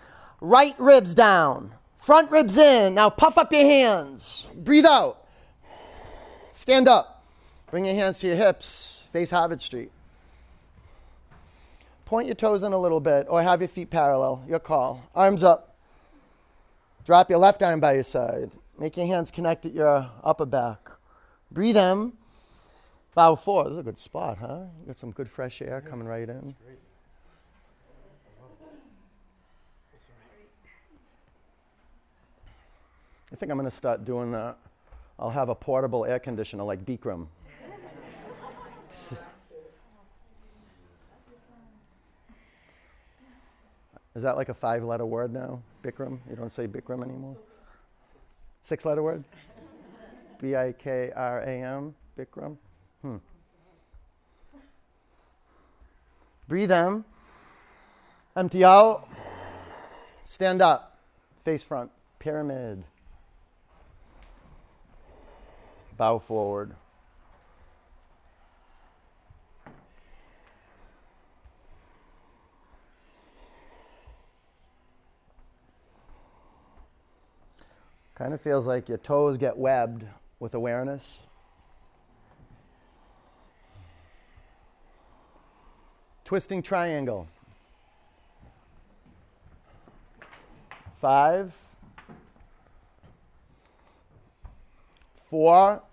right 0.42 0.76
ribs 0.80 1.14
down, 1.14 1.74
front 2.08 2.32
ribs 2.32 2.56
in. 2.56 2.96
Now, 2.96 3.10
puff 3.10 3.38
up 3.38 3.52
your 3.52 3.66
hands. 3.66 4.48
Breathe 4.56 4.86
out. 4.86 5.28
Stand 6.54 6.88
up. 6.88 7.26
Bring 7.70 7.84
your 7.84 7.96
hands 7.96 8.18
to 8.20 8.28
your 8.28 8.38
hips. 8.38 9.10
Face 9.12 9.30
Harvard 9.30 9.60
Street. 9.60 9.92
Point 12.06 12.28
your 12.28 12.36
toes 12.36 12.64
in 12.64 12.72
a 12.72 12.78
little 12.78 13.02
bit 13.02 13.28
or 13.30 13.44
have 13.44 13.60
your 13.60 13.68
feet 13.68 13.90
parallel. 13.90 14.42
Your 14.48 14.60
call. 14.60 15.04
Arms 15.14 15.44
up. 15.44 15.76
Drop 17.04 17.30
your 17.30 17.40
left 17.40 17.62
arm 17.62 17.82
by 17.82 17.96
your 17.96 18.04
side. 18.04 18.52
Make 18.80 18.96
your 18.96 19.08
hands 19.08 19.30
connect 19.30 19.66
at 19.66 19.74
your 19.74 20.10
upper 20.24 20.46
back. 20.46 20.90
Breathe 21.52 21.76
in. 21.76 22.14
Bow 23.16 23.36
forward. 23.36 23.66
This 23.66 23.74
is 23.74 23.78
a 23.80 23.84
good 23.84 23.98
spot, 23.98 24.38
huh? 24.38 24.62
You 24.80 24.88
got 24.88 24.96
some 24.96 25.12
good 25.12 25.30
fresh 25.30 25.62
air 25.62 25.82
coming 25.82 26.08
right 26.08 26.30
in. 26.30 26.56
I 33.32 33.36
think 33.36 33.52
I'm 33.52 33.58
going 33.58 33.70
to 33.70 33.76
start 33.76 34.06
doing 34.06 34.32
that. 34.32 34.58
I'll 35.20 35.30
have 35.30 35.50
a 35.50 35.56
portable 35.56 36.06
air 36.06 36.20
conditioner 36.20 36.64
like 36.64 36.86
Bikram. 36.86 37.28
Is 44.16 44.24
that 44.24 44.36
like 44.36 44.50
a 44.50 44.54
five 44.54 44.84
letter 44.84 45.06
word 45.06 45.32
now? 45.32 45.62
Bikram? 45.84 46.20
You 46.30 46.36
don't 46.36 46.52
say 46.52 46.68
Bikram 46.68 47.04
anymore? 47.04 47.36
Six 48.64 48.84
letter 48.86 49.04
word? 49.04 49.24
B 50.42 50.56
I 50.56 50.72
K 50.72 51.12
R 51.16 51.42
A 51.42 51.50
M? 51.50 51.94
Bikram? 52.18 52.58
Hmm. 53.02 53.18
Breathe 56.48 56.72
in. 56.72 57.04
Empty 58.36 58.64
out. 58.64 59.08
Stand 60.24 60.62
up. 60.62 60.98
Face 61.44 61.64
front. 61.64 61.92
Pyramid. 62.20 62.84
Bow 65.98 66.20
forward. 66.20 66.76
Kind 78.14 78.34
of 78.34 78.42
feels 78.42 78.66
like 78.66 78.90
your 78.90 78.98
toes 78.98 79.38
get 79.38 79.58
webbed 79.58 80.04
with 80.40 80.54
awareness. 80.54 81.20
Twisting 86.26 86.62
triangle. 86.62 87.28
Five, 91.00 91.54
four, 95.30 95.84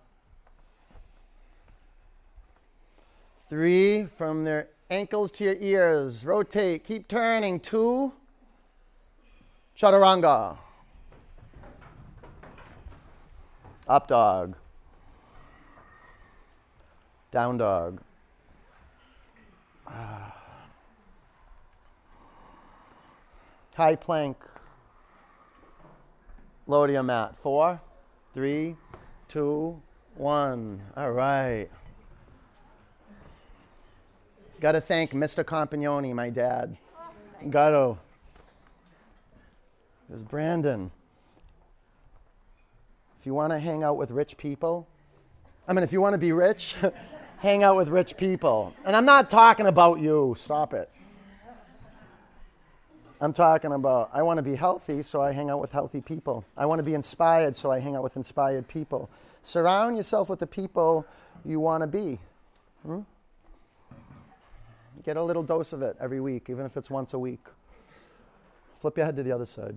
three, 3.54 4.04
from 4.18 4.42
their 4.42 4.66
ankles 4.90 5.30
to 5.30 5.44
your 5.44 5.54
ears. 5.60 6.24
Rotate, 6.24 6.82
keep 6.82 7.06
turning. 7.06 7.60
Two, 7.60 8.12
chaturanga. 9.76 10.58
Up 13.86 14.08
dog. 14.08 14.56
Down 17.30 17.56
dog. 17.58 18.00
High 23.76 23.94
plank. 23.94 24.36
Lower 26.66 26.88
to 26.88 26.92
your 26.92 27.04
mat. 27.04 27.36
Four, 27.40 27.80
three, 28.32 28.74
two, 29.28 29.80
one. 30.16 30.80
All 30.96 31.12
right. 31.12 31.68
Got 34.64 34.72
to 34.72 34.80
thank 34.80 35.10
Mr. 35.10 35.44
Compagnoni, 35.44 36.14
my 36.14 36.30
dad. 36.30 36.78
Got 37.50 37.72
to. 37.72 37.98
There's 40.08 40.22
Brandon. 40.22 40.90
If 43.20 43.26
you 43.26 43.34
want 43.34 43.52
to 43.52 43.58
hang 43.58 43.84
out 43.84 43.98
with 43.98 44.10
rich 44.10 44.38
people, 44.38 44.88
I 45.68 45.74
mean, 45.74 45.82
if 45.82 45.92
you 45.92 46.00
want 46.00 46.14
to 46.14 46.18
be 46.18 46.32
rich, 46.32 46.76
hang 47.40 47.62
out 47.62 47.76
with 47.76 47.88
rich 47.88 48.16
people. 48.16 48.72
And 48.86 48.96
I'm 48.96 49.04
not 49.04 49.28
talking 49.28 49.66
about 49.66 50.00
you. 50.00 50.34
Stop 50.38 50.72
it. 50.72 50.88
I'm 53.20 53.34
talking 53.34 53.72
about 53.72 54.08
I 54.14 54.22
want 54.22 54.38
to 54.38 54.42
be 54.42 54.54
healthy, 54.54 55.02
so 55.02 55.20
I 55.20 55.32
hang 55.32 55.50
out 55.50 55.60
with 55.60 55.72
healthy 55.72 56.00
people. 56.00 56.42
I 56.56 56.64
want 56.64 56.78
to 56.78 56.84
be 56.84 56.94
inspired, 56.94 57.54
so 57.54 57.70
I 57.70 57.80
hang 57.80 57.96
out 57.96 58.02
with 58.02 58.16
inspired 58.16 58.66
people. 58.66 59.10
Surround 59.42 59.98
yourself 59.98 60.30
with 60.30 60.38
the 60.38 60.46
people 60.46 61.04
you 61.44 61.60
want 61.60 61.82
to 61.82 61.86
be. 61.86 62.18
Hmm? 62.86 63.00
Get 65.04 65.16
a 65.16 65.22
little 65.22 65.42
dose 65.42 65.72
of 65.72 65.82
it 65.82 65.96
every 66.00 66.20
week, 66.20 66.48
even 66.48 66.64
if 66.64 66.76
it's 66.76 66.90
once 66.90 67.12
a 67.12 67.18
week. 67.18 67.44
Flip 68.80 68.96
your 68.96 69.06
head 69.06 69.16
to 69.16 69.22
the 69.22 69.32
other 69.32 69.46
side. 69.46 69.76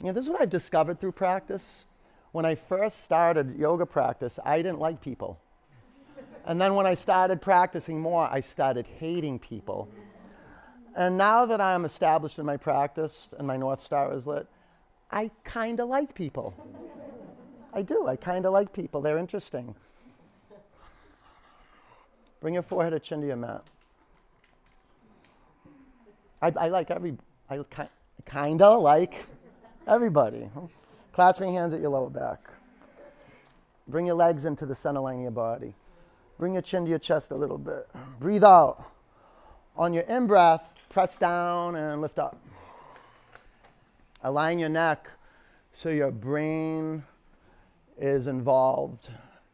You 0.00 0.06
know, 0.06 0.12
this 0.12 0.24
is 0.24 0.30
what 0.30 0.40
I've 0.40 0.50
discovered 0.50 0.98
through 0.98 1.12
practice. 1.12 1.84
When 2.32 2.46
I 2.46 2.54
first 2.54 3.04
started 3.04 3.58
yoga 3.58 3.84
practice, 3.84 4.38
I 4.44 4.58
didn't 4.62 4.78
like 4.78 5.02
people. 5.02 5.38
And 6.46 6.58
then 6.58 6.74
when 6.74 6.86
I 6.86 6.94
started 6.94 7.42
practicing 7.42 8.00
more, 8.00 8.26
I 8.30 8.40
started 8.40 8.86
hating 8.86 9.40
people. 9.40 9.88
And 10.96 11.18
now 11.18 11.44
that 11.46 11.60
I'm 11.60 11.84
established 11.84 12.38
in 12.38 12.46
my 12.46 12.56
practice 12.56 13.28
and 13.38 13.46
my 13.46 13.58
North 13.58 13.80
Star 13.80 14.12
is 14.14 14.26
lit, 14.26 14.46
I 15.10 15.30
kind 15.44 15.80
of 15.80 15.88
like 15.88 16.14
people. 16.14 16.54
I 17.74 17.82
do. 17.82 18.06
I 18.06 18.16
kind 18.16 18.46
of 18.46 18.52
like 18.52 18.72
people. 18.72 19.02
They're 19.02 19.18
interesting. 19.18 19.74
Bring 22.40 22.54
your 22.54 22.62
forehead 22.62 22.92
or 22.92 22.98
chin 22.98 23.20
to 23.20 23.26
your 23.26 23.36
mat. 23.36 23.62
I, 26.42 26.52
I 26.56 26.68
like 26.68 26.90
every, 26.90 27.16
I 27.50 27.60
kind 28.24 28.62
of 28.62 28.80
like 28.82 29.26
everybody. 29.86 30.48
Clasp 31.12 31.40
your 31.40 31.50
hands 31.50 31.74
at 31.74 31.80
your 31.80 31.90
lower 31.90 32.08
back. 32.08 32.48
Bring 33.88 34.06
your 34.06 34.14
legs 34.14 34.44
into 34.44 34.64
the 34.64 34.74
center 34.74 35.00
line 35.00 35.16
of 35.16 35.22
your 35.22 35.30
body. 35.32 35.74
Bring 36.38 36.54
your 36.54 36.62
chin 36.62 36.84
to 36.84 36.90
your 36.90 36.98
chest 36.98 37.32
a 37.32 37.36
little 37.36 37.58
bit. 37.58 37.88
Breathe 38.18 38.44
out. 38.44 38.84
On 39.76 39.92
your 39.92 40.04
in 40.04 40.26
breath, 40.26 40.68
press 40.88 41.16
down 41.16 41.76
and 41.76 42.00
lift 42.00 42.18
up. 42.18 42.38
Align 44.22 44.58
your 44.58 44.68
neck 44.68 45.10
so 45.72 45.88
your 45.88 46.10
brain 46.10 47.02
is 47.98 48.26
involved 48.26 49.08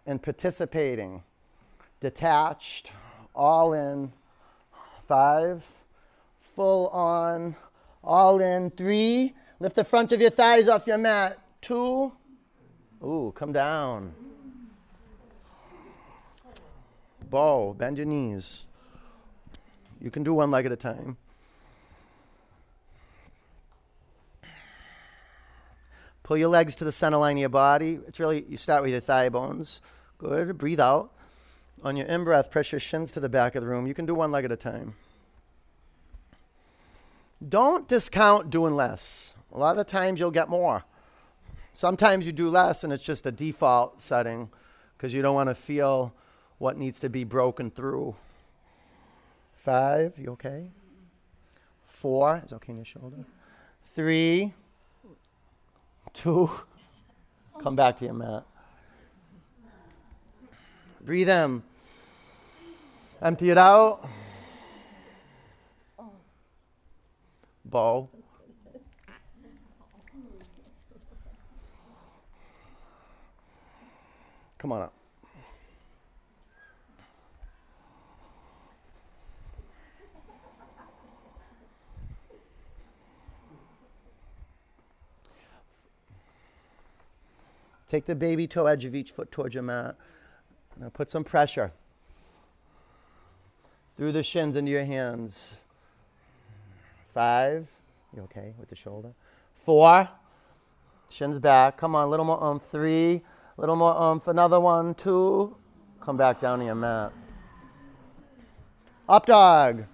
and 0.07 0.23
participating, 0.23 1.23
detached, 2.07 2.93
all 3.35 3.73
in. 3.73 4.13
Five, 5.09 5.65
full 6.55 6.87
on, 6.89 7.57
all 8.05 8.41
in. 8.41 8.71
Three, 8.71 9.35
lift 9.59 9.75
the 9.75 9.83
front 9.83 10.13
of 10.13 10.21
your 10.21 10.31
thighs 10.31 10.69
off 10.69 10.87
your 10.87 10.99
mat. 10.99 11.39
Two, 11.61 12.13
ooh, 13.05 13.33
come 13.35 13.53
down. 13.53 14.15
bow, 17.29 17.75
bend 17.77 17.97
your 17.99 18.07
knees. 18.07 18.67
You 20.01 20.13
can 20.13 20.23
do 20.23 20.33
one 20.33 20.53
leg 20.53 20.65
at 20.65 20.71
a 20.71 20.77
time. 20.77 21.17
Pull 26.23 26.37
your 26.37 26.49
legs 26.49 26.77
to 26.77 26.85
the 26.85 26.93
center 26.93 27.17
line 27.17 27.37
of 27.37 27.41
your 27.41 27.49
body. 27.49 27.99
It's 28.07 28.21
really, 28.21 28.45
you 28.49 28.57
start 28.57 28.83
with 28.83 28.93
your 28.93 29.01
thigh 29.01 29.29
bones. 29.29 29.81
Good. 30.19 30.57
Breathe 30.57 30.81
out. 30.81 31.13
On 31.83 31.97
your 31.97 32.07
in 32.07 32.25
breath, 32.25 32.51
press 32.51 32.73
your 32.73 32.81
shins 32.81 33.13
to 33.13 33.21
the 33.21 33.29
back 33.29 33.55
of 33.55 33.63
the 33.63 33.69
room. 33.69 33.87
You 33.87 33.95
can 33.95 34.07
do 34.07 34.15
one 34.15 34.33
leg 34.33 34.45
at 34.45 34.53
a 34.53 34.57
time. 34.57 34.95
Don't 37.47 37.87
discount 37.87 38.51
doing 38.51 38.75
less. 38.75 39.35
A 39.53 39.59
lot 39.59 39.79
of 39.79 39.87
times 39.87 40.19
you'll 40.19 40.31
get 40.31 40.49
more. 40.49 40.85
Sometimes 41.75 42.27
you 42.27 42.33
do 42.33 42.51
less 42.51 42.83
and 42.83 42.93
it's 42.93 43.05
just 43.05 43.27
a 43.27 43.31
default 43.31 44.01
setting 44.01 44.49
because 44.97 45.13
you 45.13 45.23
don't 45.23 45.35
want 45.35 45.51
to 45.51 45.55
feel 45.55 46.15
what 46.59 46.79
needs 46.79 46.99
to 47.01 47.11
be 47.11 47.25
broken 47.25 47.71
through. 47.71 48.17
Five, 49.57 50.15
you 50.19 50.31
okay? 50.33 50.71
Four, 51.87 52.43
is 52.45 52.53
okay 52.53 52.73
in 52.73 52.79
your 52.79 52.85
shoulder? 52.85 53.25
three, 53.97 54.53
two, 56.13 56.51
come 57.63 57.75
back 57.75 57.97
to 57.97 58.05
your 58.05 58.13
mat. 58.13 58.45
Breathe 61.07 61.29
in. 61.29 61.63
Empty 63.23 63.51
it 63.51 63.59
out. 63.59 64.01
Bow. 67.65 68.09
Come 74.59 74.73
on 74.73 74.83
up. 74.83 74.93
Take 87.87 88.07
the 88.07 88.17
baby 88.17 88.49
toe 88.49 88.67
edge 88.67 88.85
of 88.85 88.97
each 88.97 89.13
foot 89.13 89.31
towards 89.31 89.55
your 89.55 89.63
mat. 89.63 89.95
Now 90.79 90.91
put 90.91 91.09
some 91.09 91.25
pressure 91.25 91.73
through 93.97 94.13
the 94.13 94.23
shins 94.23 94.57
into 94.57 94.71
your 94.71 94.85
hands. 94.85 95.55
Five. 97.15 97.67
You 98.15 98.23
okay 98.25 98.53
with 98.59 98.69
the 98.69 98.77
shoulder? 98.77 99.13
Four. 99.65 100.09
Shins 101.09 101.39
back. 101.39 101.79
Come 101.79 101.95
on, 101.95 102.07
a 102.07 102.11
little 102.11 102.27
more 102.27 102.43
umph. 102.43 102.63
Three. 102.71 103.23
A 103.57 103.61
little 103.61 103.77
more 103.77 103.97
umph. 103.97 104.29
Another 104.29 104.61
one. 104.61 104.95
Two. 104.95 105.57
Come 106.01 106.17
back 106.17 106.41
down 106.41 106.59
to 106.59 106.65
your 106.67 106.75
mat. 106.75 107.13
Up 109.09 109.25
dog. 109.25 109.85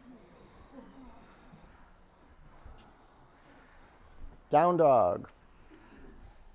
Down 4.51 4.77
dog. 4.77 5.29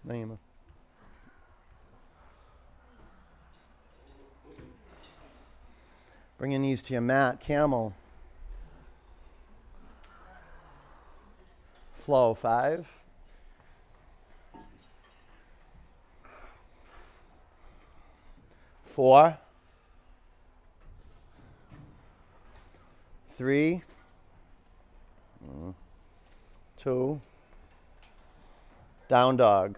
Naima. 0.06 0.38
Bring 6.38 6.52
your 6.52 6.60
knees 6.62 6.84
to 6.84 6.94
your 6.94 7.02
mat, 7.02 7.40
camel. 7.40 7.94
Flow, 12.00 12.36
five. 12.36 12.88
Four. 18.84 19.38
Three. 23.32 23.84
Two. 26.78 27.22
Down 29.08 29.38
dog. 29.38 29.78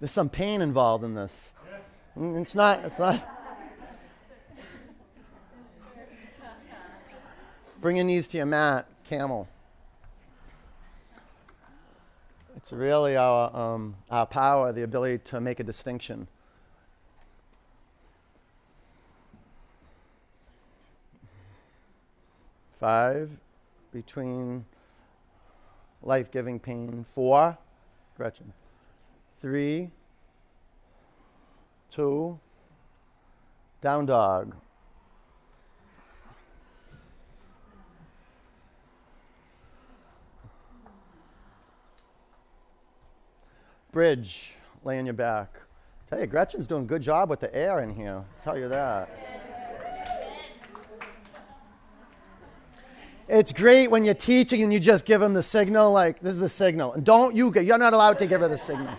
There's 0.00 0.10
some 0.10 0.28
pain 0.28 0.60
involved 0.60 1.04
in 1.04 1.14
this. 1.14 1.54
Mm, 2.18 2.40
It's 2.40 2.54
not, 2.54 2.84
it's 2.84 2.98
not. 2.98 3.28
Bring 7.80 7.96
your 7.96 8.04
knees 8.04 8.28
to 8.28 8.36
your 8.36 8.46
mat, 8.46 8.86
camel. 9.04 9.48
It's 12.56 12.72
really 12.72 13.16
our, 13.16 13.54
um, 13.56 13.96
our 14.08 14.24
power, 14.24 14.72
the 14.72 14.82
ability 14.82 15.18
to 15.24 15.40
make 15.40 15.58
a 15.58 15.64
distinction. 15.64 16.28
Five, 22.78 23.30
between 23.92 24.64
life 26.02 26.30
giving 26.30 26.60
pain. 26.60 27.04
Four, 27.14 27.58
Gretchen. 28.16 28.52
Three, 29.40 29.90
two, 31.92 32.38
down 33.82 34.06
dog. 34.06 34.54
Bridge, 43.90 44.54
lay 44.84 44.98
on 44.98 45.04
your 45.04 45.12
back. 45.12 45.60
Tell 46.08 46.18
you, 46.18 46.26
Gretchen's 46.26 46.66
doing 46.66 46.84
a 46.84 46.86
good 46.86 47.02
job 47.02 47.28
with 47.28 47.40
the 47.40 47.54
air 47.54 47.80
in 47.80 47.94
here. 47.94 48.24
Tell 48.42 48.56
you 48.56 48.68
that. 48.68 49.10
It's 53.28 53.52
great 53.52 53.90
when 53.90 54.06
you're 54.06 54.14
teaching 54.14 54.62
and 54.62 54.72
you 54.72 54.80
just 54.80 55.04
give 55.04 55.20
them 55.20 55.34
the 55.34 55.42
signal, 55.42 55.92
like, 55.92 56.20
this 56.20 56.32
is 56.32 56.38
the 56.38 56.48
signal. 56.48 56.94
And 56.94 57.04
don't 57.04 57.36
you 57.36 57.50
get, 57.50 57.66
you're 57.66 57.76
not 57.76 57.92
allowed 57.92 58.18
to 58.18 58.26
give 58.26 58.40
her 58.40 58.48
the 58.48 58.58
signal. 58.58 58.94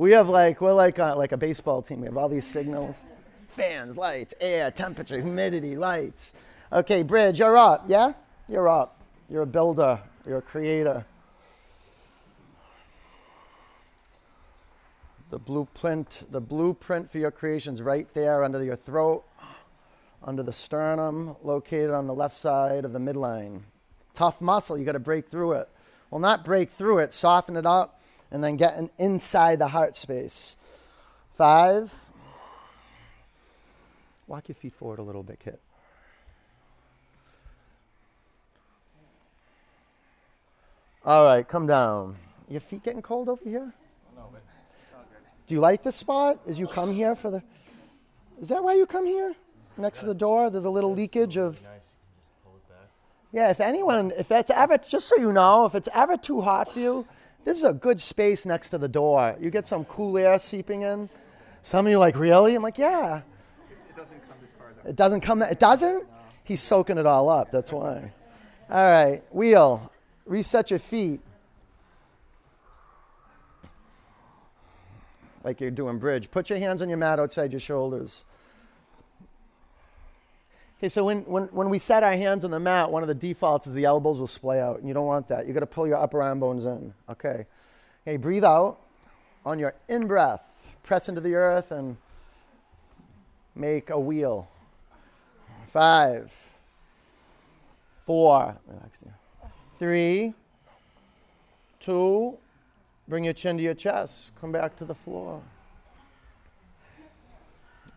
We 0.00 0.12
have 0.12 0.30
like 0.30 0.62
we're 0.62 0.72
like 0.72 0.98
a, 0.98 1.14
like 1.14 1.32
a 1.32 1.36
baseball 1.36 1.82
team. 1.82 2.00
We 2.00 2.06
have 2.06 2.16
all 2.16 2.30
these 2.30 2.46
signals: 2.46 3.02
fans, 3.48 3.98
lights, 3.98 4.32
air, 4.40 4.70
temperature, 4.70 5.20
humidity, 5.20 5.76
lights. 5.76 6.32
Okay, 6.72 7.02
Bridge, 7.02 7.38
you're 7.38 7.58
up. 7.58 7.84
Yeah, 7.86 8.14
you're 8.48 8.66
up. 8.66 8.98
You're 9.28 9.42
a 9.42 9.46
builder. 9.46 10.00
You're 10.26 10.38
a 10.38 10.42
creator. 10.42 11.04
The 15.28 15.38
blueprint, 15.38 16.32
the 16.32 16.40
blueprint 16.40 17.12
for 17.12 17.18
your 17.18 17.30
creation's 17.30 17.82
right 17.82 18.08
there 18.14 18.42
under 18.42 18.64
your 18.64 18.76
throat, 18.76 19.24
under 20.24 20.42
the 20.42 20.54
sternum, 20.54 21.36
located 21.42 21.90
on 21.90 22.06
the 22.06 22.14
left 22.14 22.36
side 22.36 22.86
of 22.86 22.94
the 22.94 22.98
midline. 22.98 23.64
Tough 24.14 24.40
muscle. 24.40 24.78
You 24.78 24.86
got 24.86 24.92
to 24.92 24.98
break 24.98 25.28
through 25.28 25.52
it. 25.52 25.68
Well, 26.10 26.20
not 26.20 26.42
break 26.42 26.70
through 26.70 27.00
it. 27.00 27.12
Soften 27.12 27.54
it 27.54 27.66
up 27.66 27.99
and 28.30 28.42
then 28.42 28.56
getting 28.56 28.90
inside 28.98 29.58
the 29.58 29.68
heart 29.68 29.96
space. 29.96 30.56
Five. 31.36 31.92
Walk 34.26 34.48
your 34.48 34.54
feet 34.54 34.74
forward 34.74 34.98
a 34.98 35.02
little 35.02 35.22
bit, 35.22 35.40
Kit. 35.40 35.60
All 41.04 41.24
right, 41.24 41.48
come 41.48 41.66
down. 41.66 42.16
Your 42.48 42.60
feet 42.60 42.82
getting 42.82 43.00
cold 43.00 43.28
over 43.28 43.42
here? 43.42 43.72
No, 44.14 44.28
but 44.30 44.42
it's 44.82 44.94
all 44.94 45.02
good. 45.10 45.18
Do 45.46 45.54
you 45.54 45.60
like 45.60 45.82
this 45.82 45.96
spot 45.96 46.40
as 46.46 46.58
you 46.58 46.66
come 46.66 46.92
here 46.92 47.16
for 47.16 47.30
the. 47.30 47.42
Is 48.40 48.48
that 48.48 48.62
why 48.62 48.74
you 48.74 48.86
come 48.86 49.06
here? 49.06 49.34
Next 49.78 50.00
to 50.00 50.06
the 50.06 50.14
door, 50.14 50.50
there's 50.50 50.66
a 50.66 50.70
little 50.70 50.92
leakage 50.92 51.38
of. 51.38 51.54
Nice. 51.54 51.62
You 51.62 51.70
can 51.70 52.18
just 52.18 52.44
pull 52.44 52.52
it 52.56 52.68
back. 52.68 52.88
Yeah, 53.32 53.50
if 53.50 53.60
anyone, 53.60 54.12
if 54.18 54.30
it's 54.30 54.50
ever, 54.50 54.76
just 54.76 55.08
so 55.08 55.16
you 55.16 55.32
know, 55.32 55.64
if 55.64 55.74
it's 55.74 55.88
ever 55.94 56.16
too 56.18 56.42
hot 56.42 56.72
for 56.72 56.80
you, 56.80 57.06
this 57.44 57.58
is 57.58 57.64
a 57.64 57.72
good 57.72 58.00
space 58.00 58.44
next 58.44 58.70
to 58.70 58.78
the 58.78 58.88
door. 58.88 59.36
You 59.40 59.50
get 59.50 59.66
some 59.66 59.84
cool 59.84 60.16
air 60.18 60.38
seeping 60.38 60.82
in. 60.82 61.08
Some 61.62 61.86
of 61.86 61.90
you 61.90 61.96
are 61.96 62.00
like, 62.00 62.16
really? 62.16 62.54
I'm 62.54 62.62
like, 62.62 62.78
yeah. 62.78 63.22
It 63.88 63.96
doesn't 63.96 64.28
come 64.28 64.36
this 64.40 64.50
far 64.58 64.68
though. 64.82 64.90
It 64.90 64.96
doesn't 64.96 65.20
come. 65.20 65.38
that, 65.40 65.52
It 65.52 65.60
doesn't. 65.60 66.06
He's 66.44 66.60
soaking 66.60 66.98
it 66.98 67.06
all 67.06 67.28
up. 67.28 67.50
That's 67.50 67.72
why. 67.72 68.12
All 68.70 68.92
right, 68.92 69.22
wheel. 69.30 69.90
Reset 70.26 70.70
your 70.70 70.78
feet. 70.78 71.20
Like 75.42 75.60
you're 75.60 75.70
doing 75.70 75.98
bridge. 75.98 76.30
Put 76.30 76.50
your 76.50 76.58
hands 76.58 76.82
on 76.82 76.88
your 76.88 76.98
mat 76.98 77.18
outside 77.18 77.52
your 77.52 77.60
shoulders. 77.60 78.24
Okay, 80.80 80.88
so 80.88 81.04
when, 81.04 81.18
when, 81.26 81.44
when 81.48 81.68
we 81.68 81.78
set 81.78 82.02
our 82.02 82.14
hands 82.14 82.42
on 82.42 82.52
the 82.52 82.58
mat, 82.58 82.90
one 82.90 83.02
of 83.02 83.08
the 83.08 83.14
defaults 83.14 83.66
is 83.66 83.74
the 83.74 83.84
elbows 83.84 84.18
will 84.18 84.26
splay 84.26 84.62
out, 84.62 84.78
and 84.78 84.88
you 84.88 84.94
don't 84.94 85.04
want 85.04 85.28
that. 85.28 85.44
You've 85.44 85.52
got 85.52 85.60
to 85.60 85.66
pull 85.66 85.86
your 85.86 85.98
upper 85.98 86.22
arm 86.22 86.40
bones 86.40 86.64
in. 86.64 86.94
Okay. 87.06 87.44
Okay, 88.08 88.16
breathe 88.16 88.44
out. 88.44 88.78
On 89.44 89.58
your 89.58 89.74
in 89.90 90.06
breath, 90.06 90.40
press 90.82 91.10
into 91.10 91.20
the 91.20 91.34
earth 91.34 91.70
and 91.70 91.98
make 93.54 93.90
a 93.90 94.00
wheel. 94.00 94.48
Five, 95.70 96.32
four, 98.06 98.56
relax 98.66 99.00
here. 99.00 99.14
Three, 99.78 100.32
two, 101.78 102.38
bring 103.06 103.24
your 103.24 103.34
chin 103.34 103.58
to 103.58 103.62
your 103.62 103.74
chest. 103.74 104.32
Come 104.40 104.50
back 104.50 104.76
to 104.76 104.86
the 104.86 104.94
floor. 104.94 105.42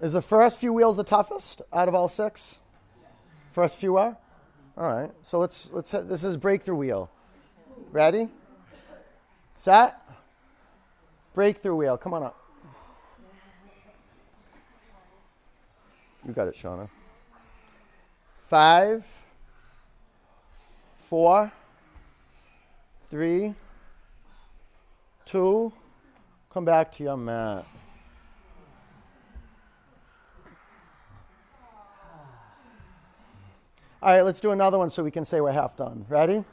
Is 0.01 0.11
the 0.11 0.21
first 0.21 0.59
few 0.59 0.73
wheels 0.73 0.97
the 0.97 1.05
toughest 1.05 1.61
out 1.71 1.87
of 1.87 1.95
all 1.95 2.09
six? 2.09 2.57
First 3.53 3.77
few 3.77 3.97
are? 3.97 4.17
All 4.75 4.91
right. 4.91 5.11
So 5.21 5.39
let's 5.39 5.69
let's 5.71 5.91
this 5.91 6.23
is 6.23 6.37
breakthrough 6.37 6.75
wheel. 6.75 7.09
Ready? 7.91 8.27
Set. 9.55 9.95
Breakthrough 11.35 11.75
wheel. 11.75 11.97
Come 11.97 12.15
on 12.15 12.23
up. 12.23 12.39
You 16.25 16.33
got 16.33 16.47
it, 16.47 16.55
Shauna. 16.55 16.89
Five, 18.47 19.05
four, 21.07 21.51
three, 23.09 23.53
two, 25.25 25.71
come 26.51 26.65
back 26.65 26.91
to 26.93 27.03
your 27.03 27.17
mat. 27.17 27.65
All 34.03 34.13
right, 34.13 34.21
let's 34.21 34.41
do 34.41 34.51
another 34.51 34.77
one 34.77 34.89
so 34.89 35.01
we 35.01 35.11
can 35.11 35.23
say 35.23 35.39
we're 35.39 35.53
half 35.53 35.77
done. 35.77 36.05
Ready? 36.09 36.43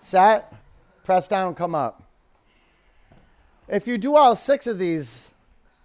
Set. 0.00 0.52
Press 1.04 1.28
down, 1.28 1.54
come 1.54 1.72
up. 1.72 2.02
If 3.68 3.86
you 3.86 3.96
do 3.96 4.16
all 4.16 4.34
six 4.34 4.66
of 4.66 4.80
these, 4.80 5.32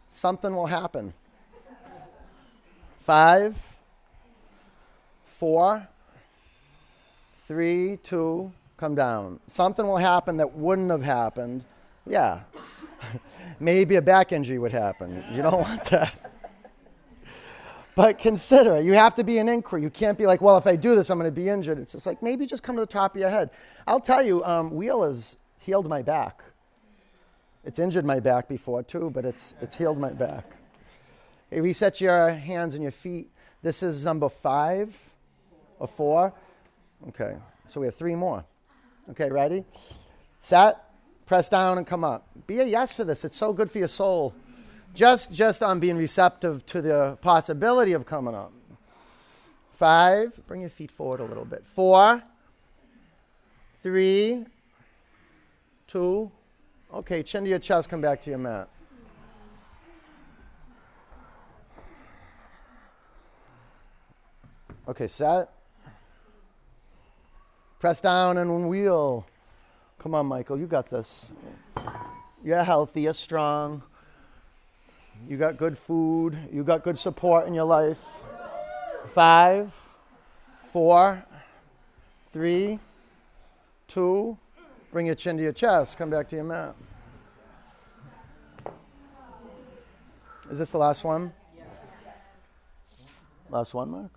something 0.09 0.55
will 0.55 0.65
happen. 0.65 1.13
Five, 3.01 3.55
four, 5.25 5.87
three, 7.43 7.99
two, 8.01 8.51
come 8.75 8.95
down. 8.95 9.39
Something 9.45 9.85
will 9.85 9.97
happen 9.97 10.37
that 10.37 10.55
wouldn't 10.55 10.89
have 10.89 11.03
happened. 11.03 11.63
Yeah. 12.07 12.39
Maybe 13.59 13.97
a 13.97 14.01
back 14.01 14.31
injury 14.31 14.57
would 14.57 14.71
happen. 14.71 15.23
You 15.31 15.43
don't 15.43 15.61
want 15.61 15.85
that. 15.85 16.34
But 17.95 18.17
consider 18.17 18.75
it. 18.75 18.85
You 18.85 18.93
have 18.93 19.15
to 19.15 19.23
be 19.23 19.37
an 19.37 19.47
inquiry. 19.47 19.81
You 19.81 19.89
can't 19.89 20.17
be 20.17 20.25
like, 20.25 20.41
well, 20.41 20.57
if 20.57 20.67
I 20.67 20.75
do 20.75 20.95
this, 20.95 21.09
I'm 21.09 21.17
going 21.17 21.31
to 21.31 21.35
be 21.35 21.47
injured. 21.47 21.79
It's 21.79 21.93
just 21.93 22.05
like, 22.05 22.21
maybe 22.21 22.45
just 22.45 22.61
come 22.61 22.75
to 22.75 22.81
the 22.81 22.87
top 22.87 23.15
of 23.15 23.21
your 23.21 23.29
head. 23.29 23.51
I'll 23.87 24.01
tell 24.01 24.21
you, 24.21 24.43
um, 24.43 24.71
wheel 24.71 25.03
has 25.03 25.37
healed 25.59 25.87
my 25.87 26.01
back. 26.01 26.43
It's 27.63 27.79
injured 27.79 28.05
my 28.05 28.19
back 28.19 28.49
before, 28.49 28.83
too, 28.83 29.09
but 29.11 29.23
it's, 29.23 29.55
it's 29.61 29.77
healed 29.77 29.97
my 29.97 30.11
back. 30.11 30.45
Hey, 31.49 31.61
reset 31.61 32.01
your 32.01 32.29
hands 32.29 32.75
and 32.75 32.83
your 32.83 32.91
feet. 32.91 33.31
This 33.61 33.81
is 33.81 34.03
number 34.03 34.27
five 34.27 34.95
or 35.79 35.87
four. 35.87 36.33
Okay, 37.07 37.37
so 37.67 37.79
we 37.79 37.87
have 37.87 37.95
three 37.95 38.15
more. 38.15 38.43
Okay, 39.11 39.29
ready? 39.29 39.63
Set, 40.39 40.77
press 41.25 41.47
down, 41.49 41.77
and 41.77 41.87
come 41.87 42.03
up. 42.03 42.27
Be 42.45 42.59
a 42.59 42.65
yes 42.65 42.95
for 42.95 43.05
this. 43.05 43.23
It's 43.23 43.37
so 43.37 43.53
good 43.53 43.71
for 43.71 43.77
your 43.77 43.87
soul 43.87 44.35
just 44.95 45.31
just 45.31 45.61
on 45.61 45.79
being 45.79 45.97
receptive 45.97 46.65
to 46.67 46.81
the 46.81 47.17
possibility 47.21 47.93
of 47.93 48.05
coming 48.05 48.33
up. 48.33 48.51
Five, 49.73 50.39
bring 50.47 50.61
your 50.61 50.69
feet 50.69 50.89
forward 50.89 51.19
a 51.19 51.25
little 51.25 51.43
bit. 51.43 51.65
Four, 51.65 52.23
three, 53.83 54.45
two. 55.85 56.31
Okay, 56.93 57.23
chin 57.23 57.43
to 57.43 57.49
your 57.49 57.59
chest, 57.59 57.89
come 57.89 57.99
back 57.99 58.21
to 58.21 58.29
your 58.29 58.39
mat. 58.39 58.69
Okay, 64.87 65.07
set. 65.07 65.49
Press 67.79 67.99
down 67.99 68.37
and 68.37 68.69
wheel. 68.69 69.27
Come 69.99 70.15
on, 70.15 70.27
Michael, 70.27 70.57
you 70.57 70.67
got 70.67 70.89
this. 70.89 71.31
You're 72.43 72.63
healthy, 72.63 73.01
you're 73.01 73.13
strong. 73.13 73.83
You 75.27 75.37
got 75.37 75.57
good 75.57 75.77
food. 75.77 76.37
You 76.51 76.63
got 76.63 76.83
good 76.83 76.97
support 76.97 77.47
in 77.47 77.53
your 77.53 77.65
life. 77.65 77.99
Five, 79.13 79.71
four, 80.71 81.25
three, 82.31 82.79
two. 83.87 84.37
Bring 84.91 85.07
your 85.07 85.15
chin 85.15 85.37
to 85.37 85.43
your 85.43 85.53
chest. 85.53 85.97
Come 85.97 86.09
back 86.09 86.29
to 86.29 86.35
your 86.35 86.45
mat. 86.45 86.75
Is 90.49 90.59
this 90.59 90.69
the 90.71 90.77
last 90.77 91.03
one? 91.03 91.33
Last 93.49 93.73
one, 93.73 93.89
Mark? 93.89 94.11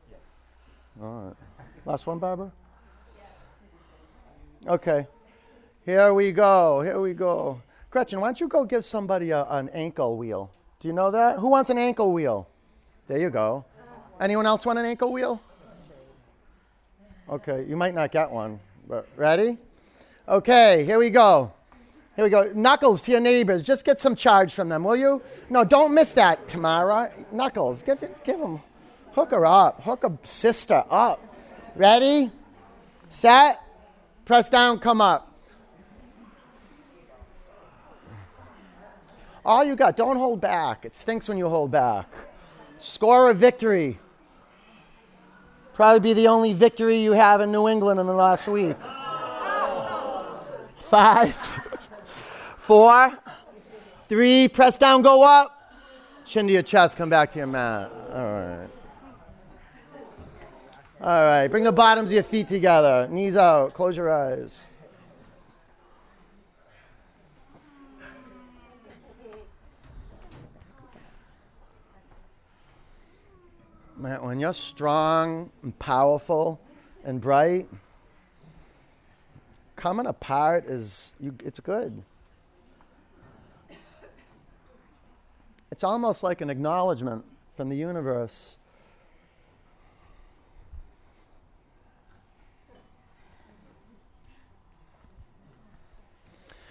All 1.01 1.25
right. 1.27 1.37
Last 1.85 2.07
one, 2.07 2.19
Barbara? 2.19 2.53
Okay. 4.67 5.07
Here 5.85 6.13
we 6.13 6.33
go. 6.33 6.83
Here 6.83 7.01
we 7.01 7.15
go. 7.15 7.63
Gretchen, 7.91 8.21
why 8.21 8.29
don't 8.29 8.41
you 8.41 8.49
go 8.49 8.65
give 8.65 8.85
somebody 8.85 9.31
a, 9.31 9.45
an 9.45 9.71
ankle 9.71 10.17
wheel? 10.19 10.51
Do 10.81 10.87
you 10.87 10.95
know 10.95 11.11
that? 11.11 11.39
Who 11.39 11.49
wants 11.49 11.71
an 11.71 11.79
ankle 11.79 12.13
wheel? 12.13 12.49
There 13.09 13.19
you 13.19 13.31
go. 13.31 13.65
Anyone 14.21 14.47
else 14.47 14.65
want 14.65 14.79
an 14.79 14.85
ankle 14.85 15.13
wheel? 15.13 15.41
Okay, 17.29 17.65
you 17.69 17.77
might 17.77 17.95
not 17.95 18.13
get 18.13 18.31
one, 18.31 18.61
but 18.89 19.09
ready? 19.17 19.59
Okay, 20.29 20.85
here 20.85 20.99
we 20.99 21.11
go. 21.11 21.53
Here 22.15 22.25
we 22.25 22.31
go. 22.31 22.51
Knuckles 22.55 23.01
to 23.03 23.11
your 23.11 23.21
neighbors. 23.21 23.63
Just 23.63 23.85
get 23.85 24.01
some 24.01 24.15
charge 24.15 24.55
from 24.55 24.69
them, 24.69 24.85
will 24.85 24.97
you? 24.97 25.21
No, 25.51 25.65
don't 25.65 25.95
miss 25.95 26.13
that, 26.13 26.47
Tamara. 26.49 27.11
Knuckles, 27.33 27.83
give, 27.83 28.03
it, 28.03 28.25
give 28.25 28.39
them. 28.39 28.61
Hook 29.13 29.33
her 29.33 29.47
up. 29.47 29.83
Hook 29.83 30.05
a 30.05 30.17
sister 30.25 30.85
up. 30.91 31.21
Ready? 31.75 32.31
Set. 33.09 33.61
Press 34.25 34.49
down, 34.49 34.79
come 34.79 35.01
up. 35.01 35.28
All 39.49 39.65
you 39.65 39.77
got. 39.77 39.97
Don't 39.97 40.19
hold 40.19 40.43
back. 40.43 40.85
It 40.85 40.95
stinks 40.95 41.27
when 41.27 41.39
you 41.39 41.49
hold 41.49 41.71
back. 41.71 42.07
Score 42.77 43.31
a 43.31 43.35
victory. 43.35 43.99
Probably 45.73 46.01
be 46.01 46.13
the 46.13 46.29
only 46.29 46.53
victory 46.53 46.99
you 46.99 47.13
have 47.13 47.41
in 47.41 47.51
New 47.51 47.67
England 47.67 47.99
in 47.99 48.07
the 48.07 48.13
last 48.13 48.47
week. 48.47 48.77
Five, 50.91 51.35
four, 52.59 53.19
three, 54.07 54.49
press 54.49 54.77
down, 54.77 55.01
go 55.01 55.23
up. 55.23 55.55
Chin 56.27 56.47
to 56.47 56.53
your 56.53 56.63
chest, 56.63 56.99
come 56.99 57.09
back 57.09 57.31
to 57.31 57.39
your 57.39 57.47
mat. 57.47 57.91
All 58.13 58.33
right. 58.33 58.69
All 61.01 61.25
right, 61.25 61.49
bring 61.49 61.65
the 61.65 61.73
bottoms 61.73 62.11
of 62.11 62.13
your 62.13 62.23
feet 62.23 62.49
together. 62.49 63.09
Knees 63.11 63.35
out, 63.35 63.73
close 63.73 63.97
your 63.97 64.13
eyes. 64.13 64.68
Man, 73.99 74.23
when 74.23 74.39
you're 74.39 74.53
strong 74.53 75.51
and 75.65 75.77
powerful 75.81 76.61
and 77.03 77.21
bright, 77.21 77.67
coming 79.75 80.07
apart 80.07 80.67
is 80.67 81.13
you, 81.19 81.35
it's 81.45 81.59
good. 81.59 82.01
It's 85.73 85.83
almost 85.83 86.23
like 86.23 86.41
an 86.41 86.49
acknowledgement 86.49 87.25
from 87.57 87.71
the 87.71 87.77
universe. 87.77 88.57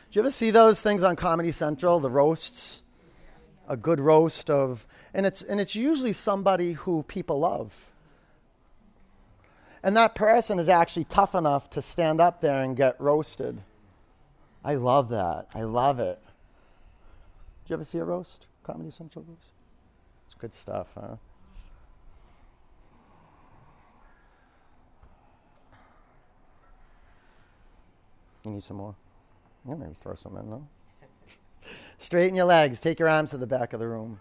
Do 0.10 0.18
you 0.18 0.22
ever 0.22 0.32
see 0.32 0.52
those 0.52 0.80
things 0.80 1.04
on 1.04 1.18
Comedy 1.18 1.52
Central, 1.52 2.00
the 2.00 2.10
roasts? 2.10 2.84
A 3.68 3.76
good 3.76 4.00
roast 4.00 4.50
of 4.50 4.88
and 5.14 5.26
it's, 5.26 5.42
and 5.42 5.60
it's 5.60 5.76
usually 5.76 6.14
somebody 6.14 6.74
who 6.74 7.04
people 7.04 7.40
love. 7.40 7.74
And 9.82 9.96
that 9.96 10.16
person 10.16 10.60
is 10.60 10.70
actually 10.70 11.06
tough 11.06 11.34
enough 11.34 11.70
to 11.72 11.82
stand 11.82 12.20
up 12.20 12.42
there 12.42 12.62
and 12.62 12.76
get 12.76 13.00
roasted. 13.00 13.62
I 14.64 14.76
love 14.76 15.10
that. 15.10 15.48
I 15.56 15.64
love 15.64 16.00
it. 16.00 16.20
Did 17.64 17.70
you 17.70 17.74
ever 17.76 17.84
see 17.84 17.98
a 18.00 18.04
roast? 18.04 18.48
Comedy 18.64 18.92
Central 18.92 19.26
roast? 19.28 19.52
It's 20.26 20.36
good 20.36 20.54
stuff, 20.54 20.88
huh? 20.94 21.16
You 28.46 28.52
need 28.52 28.64
some 28.64 28.78
more? 28.78 28.96
Yeah, 29.68 29.76
maybe 29.76 29.96
throw 30.02 30.16
some 30.16 30.38
in, 30.38 30.50
no? 30.50 30.68
Straighten 31.98 32.36
your 32.36 32.46
legs. 32.46 32.80
Take 32.80 33.00
your 33.00 33.10
arms 33.10 33.32
to 33.32 33.38
the 33.38 33.48
back 33.48 33.74
of 33.74 33.80
the 33.80 33.88
room. 33.88 34.20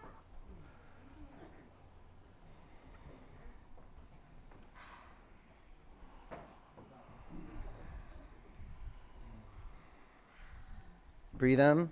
Breathe 11.35 11.61
in. 11.61 11.91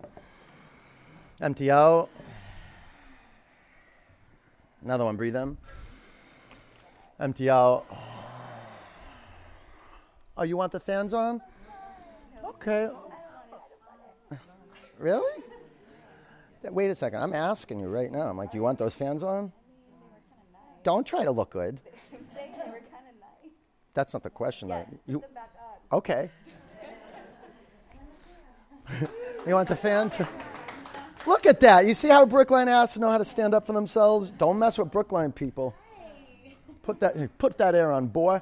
Empty 1.40 1.70
out. 1.70 2.08
Another 4.82 5.04
one. 5.04 5.16
Breathe 5.16 5.36
in. 5.36 5.56
Empty 7.20 7.50
out. 7.50 7.84
Oh, 10.36 10.42
you 10.42 10.56
want 10.56 10.72
the 10.72 10.80
fans 10.80 11.12
on? 11.12 11.42
Okay. 12.44 12.88
Really? 14.98 15.42
Wait 16.70 16.90
a 16.90 16.94
second. 16.94 17.20
I'm 17.20 17.32
asking 17.32 17.80
you 17.80 17.88
right 17.88 18.10
now. 18.10 18.22
I'm 18.22 18.36
like, 18.36 18.50
do 18.52 18.58
you 18.58 18.62
want 18.62 18.78
those 18.78 18.94
fans 18.94 19.22
on? 19.22 19.52
Don't 20.82 21.06
try 21.06 21.24
to 21.24 21.30
look 21.30 21.50
good. 21.50 21.80
That's 23.94 24.12
not 24.12 24.22
the 24.22 24.30
question. 24.30 24.68
Yes, 24.68 24.86
you, 25.06 25.22
back 25.34 25.50
on. 25.92 25.98
okay. 25.98 26.30
You 29.46 29.54
want 29.54 29.68
the 29.68 29.76
fan 29.76 30.10
to. 30.10 30.28
Look 31.26 31.46
at 31.46 31.60
that. 31.60 31.86
You 31.86 31.94
see 31.94 32.08
how 32.08 32.26
Brookline 32.26 32.66
to 32.66 33.00
know 33.00 33.10
how 33.10 33.18
to 33.18 33.24
stand 33.24 33.54
up 33.54 33.66
for 33.66 33.72
themselves? 33.72 34.30
Don't 34.30 34.58
mess 34.58 34.78
with 34.78 34.90
Brookline 34.90 35.32
people. 35.32 35.74
Put 36.82 37.00
that, 37.00 37.38
put 37.38 37.56
that 37.58 37.74
air 37.74 37.92
on, 37.92 38.06
boy. 38.06 38.40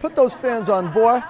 Put 0.00 0.14
those 0.14 0.34
fans 0.34 0.68
on, 0.68 0.92
boy. 0.92 1.20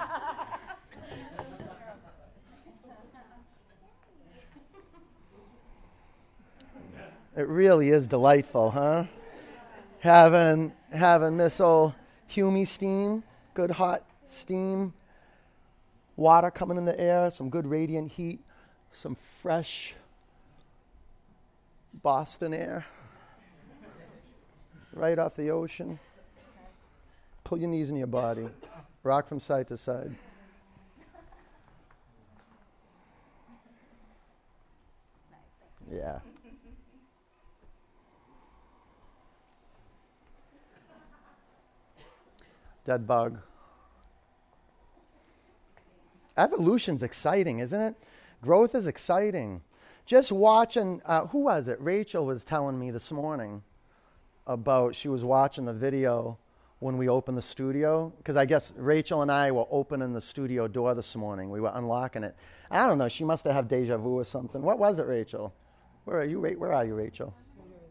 It 7.35 7.47
really 7.47 7.89
is 7.89 8.07
delightful, 8.07 8.71
huh? 8.71 9.05
Having, 9.99 10.73
having 10.91 11.37
this 11.37 11.59
old 11.59 11.93
Humy 12.29 12.67
steam 12.67 13.23
good 13.59 13.71
hot 13.71 14.03
steam, 14.25 14.93
water 16.15 16.49
coming 16.49 16.77
in 16.77 16.85
the 16.85 16.97
air, 16.97 17.29
some 17.29 17.49
good 17.49 17.67
radiant 17.67 18.09
heat, 18.09 18.39
some 18.89 19.17
fresh 19.41 19.95
Boston 22.01 22.53
air 22.53 22.85
right 24.93 25.19
off 25.19 25.35
the 25.35 25.49
ocean. 25.49 25.99
Pull 27.43 27.57
your 27.57 27.69
knees 27.69 27.89
in 27.89 27.97
your 27.97 28.07
body, 28.07 28.47
rock 29.03 29.27
from 29.27 29.41
side 29.41 29.67
to 29.67 29.75
side. 29.75 30.15
Yeah. 35.91 36.19
Dead 42.89 43.05
bug. 43.05 43.37
Evolution's 46.35 47.03
exciting, 47.03 47.59
isn't 47.59 47.79
it? 47.79 47.95
Growth 48.41 48.73
is 48.73 48.87
exciting. 48.87 49.61
Just 50.07 50.31
watching, 50.31 50.99
uh, 51.05 51.27
who 51.27 51.41
was 51.41 51.67
it? 51.67 51.79
Rachel 51.79 52.25
was 52.25 52.43
telling 52.43 52.79
me 52.79 52.89
this 52.89 53.11
morning 53.11 53.61
about 54.47 54.95
she 54.95 55.07
was 55.07 55.23
watching 55.23 55.65
the 55.65 55.73
video 55.73 56.39
when 56.79 56.97
we 56.97 57.07
opened 57.07 57.37
the 57.37 57.43
studio 57.43 58.11
because 58.17 58.35
I 58.35 58.45
guess 58.45 58.73
Rachel 58.75 59.21
and 59.21 59.31
I 59.31 59.51
were 59.51 59.67
opening 59.69 60.13
the 60.13 60.21
studio 60.21 60.67
door 60.67 60.95
this 60.95 61.15
morning. 61.15 61.51
We 61.51 61.61
were 61.61 61.71
unlocking 61.75 62.23
it. 62.23 62.35
I 62.71 62.87
don't 62.87 62.97
know. 62.97 63.07
She 63.07 63.23
must 63.23 63.43
have 63.43 63.53
had 63.53 63.67
deja 63.67 63.97
vu 63.99 64.17
or 64.17 64.23
something. 64.23 64.63
What 64.63 64.79
was 64.79 64.97
it, 64.97 65.05
Rachel? 65.05 65.53
Where 66.05 66.17
are 66.17 66.25
you? 66.25 66.41
Where 66.41 66.73
are 66.73 66.85
you, 66.85 66.95
Rachel? 66.95 67.35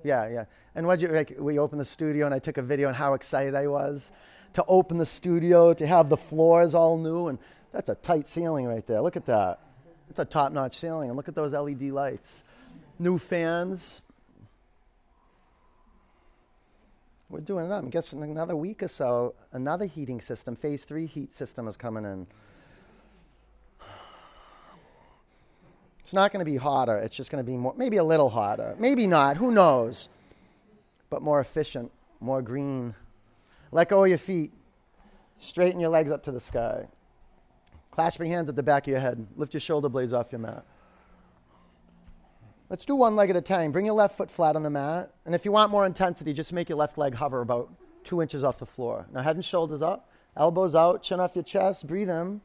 Yeah, 0.03 0.29
yeah. 0.29 0.45
And 0.75 0.89
what 0.89 0.99
you 1.01 1.07
like? 1.07 1.37
We 1.39 1.61
opened 1.61 1.81
the 1.81 1.85
studio 1.85 2.27
and 2.27 2.35
I 2.35 2.41
took 2.41 2.57
a 2.57 2.63
video 2.63 2.89
on 2.89 2.95
how 2.95 3.15
excited 3.15 3.55
I 3.55 3.69
was 3.69 4.11
to 4.55 4.65
open 4.67 4.99
the 4.99 5.07
studio 5.07 5.73
to 5.75 5.87
have 5.87 6.09
the 6.09 6.17
floors 6.17 6.75
all 6.75 6.99
new 6.99 7.29
and 7.29 7.39
that's 7.73 7.89
a 7.89 7.95
tight 7.97 8.27
ceiling 8.27 8.67
right 8.67 8.87
there. 8.87 9.01
Look 9.01 9.17
at 9.17 9.27
that. 9.27 9.61
It's 10.11 10.19
a 10.19 10.25
top-notch 10.25 10.77
ceiling 10.77 11.11
and 11.11 11.17
look 11.17 11.29
at 11.29 11.35
those 11.35 11.53
LED 11.53 11.83
lights. 11.83 12.45
New 12.99 13.19
fans, 13.19 14.03
We're 17.31 17.41
doing 17.41 17.69
that. 17.69 17.85
I 17.85 17.89
guess 17.89 18.13
in 18.15 18.23
another 18.23 18.57
week 18.57 18.83
or 18.83 18.89
so, 18.89 19.35
another 19.53 19.85
heating 19.85 20.21
system, 20.21 20.57
phase 20.57 20.85
three 20.85 21.07
heat 21.07 21.33
system 21.33 21.69
is 21.69 21.77
coming 21.77 22.05
in. 22.05 22.27
It's 26.01 26.15
not 26.15 26.33
going 26.33 26.41
to 26.41 26.51
be 26.51 26.57
hotter. 26.57 26.97
It's 26.97 27.15
just 27.15 27.31
going 27.31 27.45
to 27.45 27.47
be 27.47 27.59
more, 27.59 27.75
maybe 27.77 27.99
a 27.99 28.05
little 28.05 28.31
hotter. 28.31 28.75
Maybe 28.79 29.07
not. 29.07 29.37
Who 29.37 29.51
knows? 29.51 30.09
But 31.11 31.21
more 31.21 31.39
efficient, 31.39 31.93
more 32.19 32.41
green. 32.41 32.95
Let 33.73 33.89
go 33.89 34.03
of 34.05 34.09
your 34.09 34.19
feet. 34.19 34.53
Straighten 35.39 35.81
your 35.81 35.91
legs 35.91 36.11
up 36.11 36.25
to 36.25 36.33
the 36.33 36.41
sky. 36.41 36.89
Clasp 37.91 38.19
your 38.19 38.29
hands 38.29 38.49
at 38.49 38.57
the 38.57 38.63
back 38.63 38.87
of 38.87 38.91
your 38.91 39.01
head. 39.01 39.27
Lift 39.37 39.55
your 39.55 39.61
shoulder 39.61 39.89
blades 39.89 40.13
off 40.13 40.33
your 40.33 40.41
mat. 40.41 40.65
Let's 42.71 42.85
do 42.85 42.95
one 42.95 43.17
leg 43.17 43.31
at 43.31 43.37
a 43.37 43.41
time. 43.41 43.73
Bring 43.73 43.87
your 43.87 43.95
left 43.95 44.17
foot 44.17 44.31
flat 44.31 44.55
on 44.55 44.63
the 44.63 44.71
mat. 44.71 45.13
And 45.25 45.35
if 45.35 45.45
you 45.45 45.53
want 45.53 45.71
more 45.71 45.87
intensity, 45.87 46.33
just 46.33 46.53
make 46.53 46.69
your 46.69 46.79
left 46.79 46.99
leg 46.99 47.15
hover 47.15 47.41
about 47.41 47.71
two 48.05 48.21
inches 48.21 48.45
off 48.45 48.59
the 48.59 48.67
floor. 48.67 49.07
Now, 49.13 49.23
head 49.23 49.37
and 49.37 49.45
shoulders 49.45 49.83
up, 49.83 50.11
elbows 50.37 50.75
out, 50.75 51.03
chin 51.03 51.19
off 51.19 51.35
your 51.35 51.45
chest. 51.45 51.87
Breathe 51.87 52.11
in. 52.11 52.41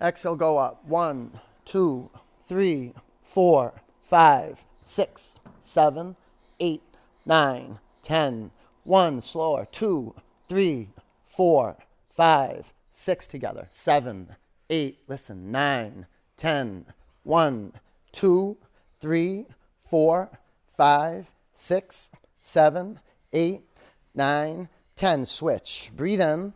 Exhale, 0.00 0.36
go 0.36 0.58
up. 0.58 0.84
One, 0.86 1.38
two, 1.64 2.10
three, 2.48 2.94
four, 3.22 3.74
five, 4.02 4.64
six, 4.82 5.36
seven, 5.60 6.16
eight, 6.58 6.82
nine, 7.26 7.78
ten. 8.02 8.50
One, 8.84 9.20
slower. 9.20 9.66
Two, 9.70 10.14
three, 10.52 10.86
four, 11.34 11.74
five, 12.14 12.74
six 12.92 13.26
together. 13.26 13.66
Seven, 13.70 14.36
eight, 14.68 14.98
listen, 15.08 15.50
nine, 15.50 16.04
ten. 16.36 16.84
One, 17.22 17.72
two, 18.12 18.58
three, 19.00 19.46
four, 19.88 20.28
five, 20.76 21.24
six, 21.54 22.10
seven, 22.42 23.00
eight, 23.32 23.62
nine, 24.14 24.68
ten. 24.94 25.24
Switch. 25.24 25.90
Breathe 25.96 26.20
in. 26.20 26.52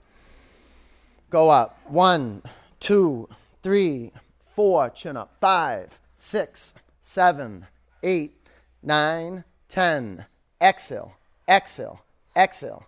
Go 1.30 1.48
up. 1.48 1.80
One, 1.86 2.42
two, 2.80 3.30
three, 3.62 4.12
four. 4.54 4.90
Chin 4.90 5.16
up. 5.16 5.38
Five, 5.40 5.98
six, 6.18 6.74
seven, 7.00 7.64
eight, 8.02 8.46
nine, 8.82 9.42
ten. 9.70 10.26
Exhale. 10.60 11.14
Exhale. 11.48 12.02
Exhale. 12.36 12.84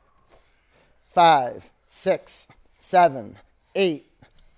Five, 1.13 1.71
six, 1.87 2.49
seven, 2.77 3.37
eight, 3.75 4.11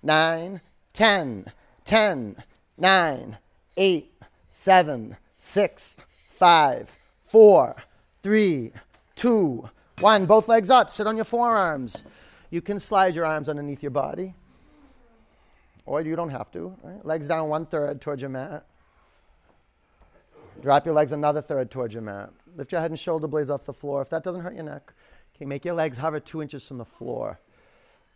nine, 0.03 0.61
ten. 0.93 1.45
Ten, 1.83 2.37
nine, 2.77 3.37
eight, 3.75 4.13
seven, 4.49 5.17
six, 5.37 5.97
five, 6.35 6.89
four, 7.25 7.75
three, 8.23 8.71
two, 9.15 9.67
one. 9.99 10.25
Both 10.25 10.47
legs 10.47 10.69
up. 10.69 10.89
Sit 10.89 11.07
on 11.07 11.15
your 11.15 11.25
forearms. 11.25 12.03
You 12.49 12.61
can 12.61 12.79
slide 12.79 13.15
your 13.15 13.25
arms 13.25 13.49
underneath 13.49 13.81
your 13.81 13.91
body, 13.91 14.33
or 15.85 16.01
you 16.01 16.15
don't 16.15 16.29
have 16.29 16.51
to. 16.51 16.73
Right? 16.83 17.05
Legs 17.05 17.27
down 17.27 17.49
one 17.49 17.65
third 17.65 17.99
towards 17.99 18.21
your 18.21 18.29
mat. 18.29 18.65
Drop 20.61 20.85
your 20.85 20.93
legs 20.93 21.11
another 21.11 21.41
third 21.41 21.71
towards 21.71 21.93
your 21.93 22.03
mat. 22.03 22.29
Lift 22.55 22.71
your 22.71 22.79
head 22.79 22.91
and 22.91 22.99
shoulder 22.99 23.27
blades 23.27 23.49
off 23.49 23.65
the 23.65 23.73
floor. 23.73 24.01
If 24.01 24.09
that 24.11 24.23
doesn't 24.23 24.41
hurt 24.41 24.53
your 24.53 24.63
neck, 24.63 24.93
okay, 25.41 25.47
make 25.47 25.65
your 25.65 25.73
legs 25.73 25.97
hover 25.97 26.19
two 26.19 26.41
inches 26.41 26.67
from 26.67 26.77
the 26.77 26.85
floor. 26.85 27.39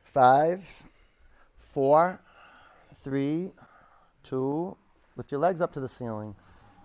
Five, 0.04 0.64
four, 1.58 2.22
three, 3.04 3.52
two, 4.24 4.78
Lift 5.18 5.32
your 5.32 5.40
legs 5.40 5.62
up 5.62 5.72
to 5.74 5.80
the 5.80 5.88
ceiling. 5.88 6.36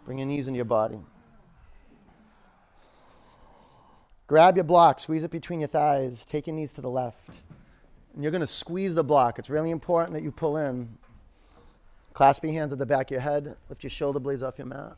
Bring 0.04 0.18
your 0.18 0.26
knees 0.26 0.46
into 0.46 0.56
your 0.56 0.64
body. 0.64 0.98
Grab 4.28 4.56
your 4.56 4.64
block, 4.64 5.00
squeeze 5.00 5.24
it 5.24 5.32
between 5.32 5.58
your 5.58 5.68
thighs, 5.68 6.24
take 6.24 6.46
your 6.46 6.54
knees 6.54 6.72
to 6.74 6.80
the 6.80 6.88
left. 6.88 7.40
And 8.14 8.22
you're 8.22 8.30
going 8.30 8.40
to 8.40 8.46
squeeze 8.46 8.94
the 8.94 9.02
block. 9.02 9.40
It's 9.40 9.50
really 9.50 9.72
important 9.72 10.12
that 10.12 10.22
you 10.22 10.30
pull 10.30 10.56
in. 10.56 10.96
Clasp 12.12 12.44
your 12.44 12.52
hands 12.52 12.72
at 12.72 12.78
the 12.78 12.86
back 12.86 13.08
of 13.08 13.10
your 13.10 13.20
head, 13.20 13.56
lift 13.68 13.82
your 13.82 13.90
shoulder 13.90 14.20
blades 14.20 14.44
off 14.44 14.58
your 14.58 14.68
mat. 14.68 14.96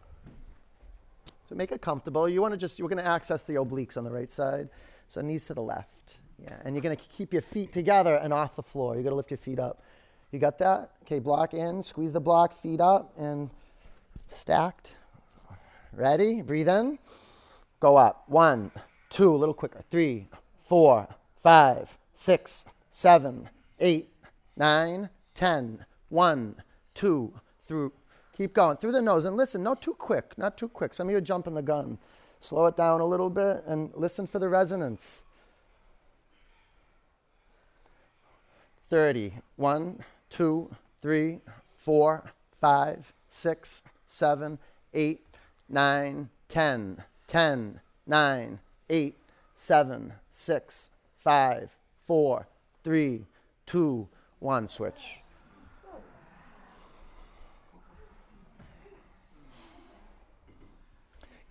So 1.44 1.54
make 1.54 1.72
it 1.72 1.80
comfortable. 1.80 2.28
You 2.28 2.42
want 2.42 2.52
to 2.52 2.58
just, 2.58 2.78
you're 2.78 2.88
going 2.88 3.02
to 3.02 3.08
access 3.08 3.42
the 3.42 3.54
obliques 3.54 3.96
on 3.96 4.04
the 4.04 4.10
right 4.10 4.30
side. 4.30 4.68
So 5.12 5.20
knees 5.20 5.44
to 5.44 5.54
the 5.54 5.62
left. 5.62 6.20
Yeah, 6.42 6.56
and 6.64 6.74
you're 6.74 6.80
going 6.80 6.96
to 6.96 7.02
keep 7.10 7.34
your 7.34 7.42
feet 7.42 7.70
together 7.70 8.14
and 8.14 8.32
off 8.32 8.56
the 8.56 8.62
floor. 8.62 8.94
You're 8.94 9.02
going 9.02 9.12
to 9.12 9.16
lift 9.16 9.30
your 9.30 9.36
feet 9.36 9.58
up. 9.58 9.82
You 10.30 10.38
got 10.38 10.56
that? 10.56 10.92
Okay, 11.02 11.18
block 11.18 11.52
in, 11.52 11.82
squeeze 11.82 12.14
the 12.14 12.20
block, 12.20 12.58
feet 12.58 12.80
up, 12.80 13.12
and 13.18 13.50
stacked. 14.28 14.92
Ready? 15.92 16.40
Breathe 16.40 16.70
in. 16.70 16.98
Go 17.78 17.98
up. 17.98 18.24
One, 18.28 18.70
two, 19.10 19.34
a 19.34 19.36
little 19.36 19.52
quicker. 19.52 19.82
Three, 19.90 20.28
four, 20.66 21.06
five, 21.42 21.98
six, 22.14 22.64
seven, 22.88 23.50
eight, 23.80 24.08
nine, 24.56 25.10
ten. 25.34 25.84
One, 26.08 26.54
two, 26.94 27.34
through. 27.66 27.92
Keep 28.34 28.54
going 28.54 28.78
through 28.78 28.92
the 28.92 29.02
nose. 29.02 29.26
And 29.26 29.36
listen, 29.36 29.62
not 29.62 29.82
too 29.82 29.92
quick, 29.92 30.38
not 30.38 30.56
too 30.56 30.68
quick. 30.68 30.94
Some 30.94 31.08
of 31.08 31.10
you 31.10 31.18
are 31.18 31.20
jumping 31.20 31.52
the 31.52 31.60
gun. 31.60 31.98
Slow 32.42 32.66
it 32.66 32.76
down 32.76 33.00
a 33.00 33.06
little 33.06 33.30
bit 33.30 33.62
and 33.68 33.92
listen 33.94 34.26
for 34.26 34.40
the 34.40 34.48
resonance. 34.48 35.22
30. 38.90 39.34
One, 39.54 40.00
two, 40.28 40.74
three, 41.00 41.38
four, 41.76 42.24
five, 42.60 43.12
six, 43.28 43.84
seven, 44.06 44.58
eight, 44.92 45.24
nine, 45.68 46.30
ten, 46.48 47.04
ten, 47.28 47.80
nine, 48.08 48.58
eight, 48.90 49.16
seven, 49.54 50.12
six, 50.32 50.90
five, 51.22 51.70
four, 52.08 52.48
three, 52.82 53.24
two, 53.66 54.08
one. 54.40 54.66
Switch. 54.66 55.21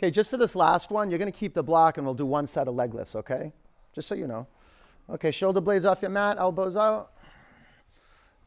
Okay, 0.02 0.10
just 0.10 0.32
for 0.32 0.38
this 0.38 0.56
last 0.56 0.90
one, 0.90 1.11
you're 1.11 1.19
going 1.19 1.32
to 1.32 1.40
keep 1.40 1.53
the 1.53 1.61
block 1.61 1.98
and 1.98 2.07
we'll 2.07 2.15
do 2.15 2.26
one 2.26 2.48
set 2.48 2.68
of 2.68 2.73
leg 2.73 2.95
lifts, 2.95 3.15
okay? 3.15 3.53
Just 3.94 4.07
so 4.07 4.15
you 4.15 4.26
know. 4.26 4.48
Okay, 5.07 5.30
shoulder 5.30 5.61
blades 5.61 5.86
off 5.86 6.02
your 6.02 6.10
mat, 6.10 6.38
elbows 6.40 6.76
out. 6.76 7.11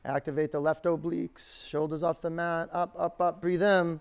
Activate 0.04 0.50
the 0.50 0.58
left 0.58 0.84
obliques, 0.84 1.64
shoulders 1.68 2.02
off 2.02 2.20
the 2.20 2.28
mat, 2.28 2.70
up, 2.72 2.92
up, 2.98 3.20
up. 3.20 3.40
Breathe 3.40 3.62
in. 3.62 4.00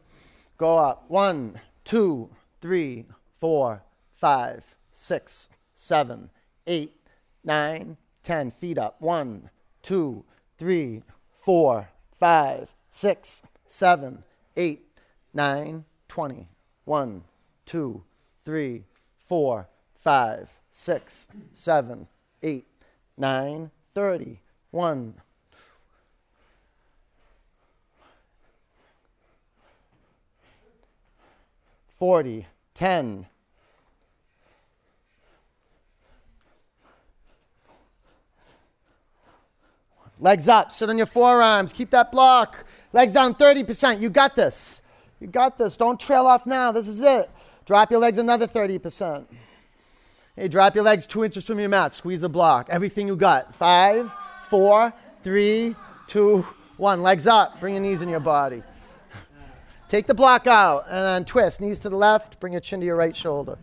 Go 0.57 0.79
up. 0.79 1.05
One, 1.09 1.59
two, 1.83 2.27
three, 2.59 3.05
four, 3.39 3.83
five, 4.19 4.63
six, 4.91 5.47
seven, 5.75 6.31
eight, 6.65 6.95
nine, 7.43 7.97
ten. 8.23 8.49
Feet 8.49 8.79
up. 8.79 8.99
One, 8.99 9.51
two, 9.83 10.25
three, 10.57 11.03
four, 11.39 11.87
five, 12.19 12.69
six, 12.89 13.43
seven, 13.67 14.23
eight, 14.57 14.87
nine, 15.35 15.85
twenty. 16.07 16.47
One, 16.85 17.23
two, 17.65 18.03
three, 18.43 18.83
four, 19.27 19.67
five, 20.01 20.49
six, 20.71 21.27
seven, 21.51 22.07
eight, 22.41 22.67
nine, 23.17 23.71
thirty. 23.93 24.39
One. 24.71 25.13
Forty. 31.97 32.47
Ten. 32.73 33.27
Legs 40.19 40.47
up. 40.47 40.71
Sit 40.71 40.89
on 40.89 40.97
your 40.97 41.05
forearms. 41.05 41.73
Keep 41.73 41.91
that 41.91 42.11
block. 42.11 42.65
Legs 42.93 43.13
down 43.13 43.35
30%. 43.35 43.99
You 43.99 44.09
got 44.09 44.35
this. 44.35 44.81
You 45.19 45.27
got 45.27 45.57
this. 45.57 45.75
Don't 45.75 45.99
trail 45.99 46.25
off 46.25 46.45
now. 46.45 46.71
This 46.71 46.87
is 46.87 47.01
it. 47.01 47.29
Drop 47.65 47.91
your 47.91 47.99
legs 47.99 48.17
another 48.17 48.47
30%. 48.47 49.25
Hey, 50.35 50.47
drop 50.47 50.75
your 50.75 50.83
legs 50.83 51.05
two 51.05 51.23
inches 51.23 51.45
from 51.45 51.59
your 51.59 51.69
mat. 51.69 51.93
Squeeze 51.93 52.21
the 52.21 52.29
block. 52.29 52.67
Everything 52.69 53.07
you 53.07 53.15
got. 53.15 53.55
Five, 53.55 54.11
four, 54.49 54.91
three, 55.23 55.75
two, 56.07 56.45
one. 56.77 57.03
Legs 57.03 57.27
up. 57.27 57.59
Bring 57.59 57.75
your 57.75 57.83
knees 57.83 58.01
in 58.01 58.09
your 58.09 58.19
body. 58.19 58.63
Take 59.89 60.07
the 60.07 60.15
block 60.15 60.47
out 60.47 60.85
and 60.87 61.05
then 61.05 61.25
twist. 61.25 61.61
Knees 61.61 61.77
to 61.79 61.89
the 61.89 61.95
left. 61.95 62.39
Bring 62.39 62.53
your 62.53 62.61
chin 62.61 62.79
to 62.79 62.85
your 62.85 62.95
right 62.95 63.15
shoulder. 63.15 63.59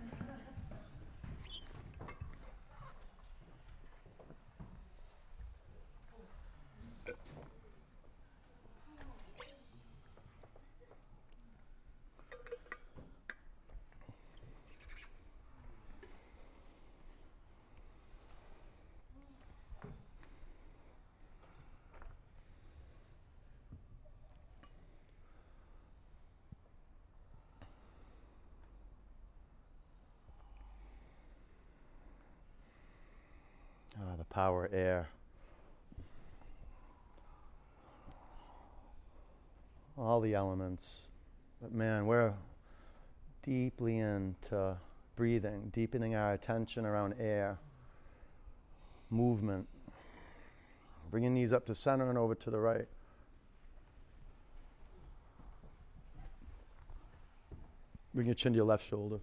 Power 34.30 34.70
air. 34.72 35.10
All 39.98 40.20
the 40.20 40.34
elements. 40.34 41.02
But 41.60 41.72
man, 41.72 42.06
we're 42.06 42.32
deeply 43.44 43.98
into 43.98 44.76
breathing, 45.16 45.70
deepening 45.74 46.14
our 46.14 46.32
attention 46.32 46.86
around 46.86 47.14
air, 47.18 47.58
movement. 49.10 49.68
bringing 51.10 51.34
knees 51.34 51.52
up 51.52 51.66
to 51.66 51.74
center 51.74 52.08
and 52.08 52.16
over 52.16 52.34
to 52.36 52.50
the 52.50 52.58
right. 52.58 52.86
Bring 58.14 58.26
your 58.26 58.34
chin 58.34 58.52
to 58.52 58.56
your 58.56 58.66
left 58.66 58.88
shoulder. 58.88 59.20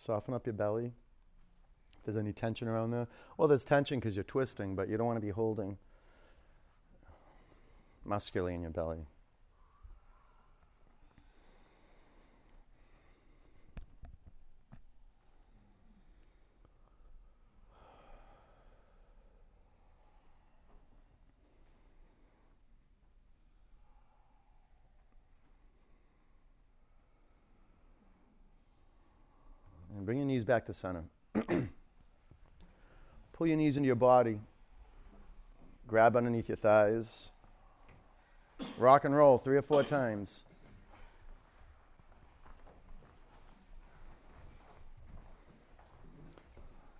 Soften 0.00 0.32
up 0.32 0.46
your 0.46 0.54
belly. 0.54 0.94
If 1.98 2.04
there's 2.06 2.16
any 2.16 2.32
tension 2.32 2.66
around 2.68 2.90
there, 2.90 3.06
well, 3.36 3.46
there's 3.48 3.66
tension 3.66 4.00
because 4.00 4.16
you're 4.16 4.24
twisting, 4.24 4.74
but 4.74 4.88
you 4.88 4.96
don't 4.96 5.06
want 5.06 5.18
to 5.18 5.20
be 5.20 5.28
holding 5.28 5.76
muscularly 8.02 8.54
in 8.54 8.62
your 8.62 8.70
belly. 8.70 9.04
Back 30.50 30.66
to 30.66 30.72
center. 30.72 31.04
Pull 33.34 33.46
your 33.46 33.56
knees 33.56 33.76
into 33.76 33.86
your 33.86 33.94
body. 33.94 34.40
Grab 35.86 36.16
underneath 36.16 36.48
your 36.48 36.56
thighs. 36.56 37.30
Rock 38.76 39.04
and 39.04 39.14
roll 39.14 39.38
three 39.38 39.56
or 39.56 39.62
four 39.62 39.84
times. 39.84 40.42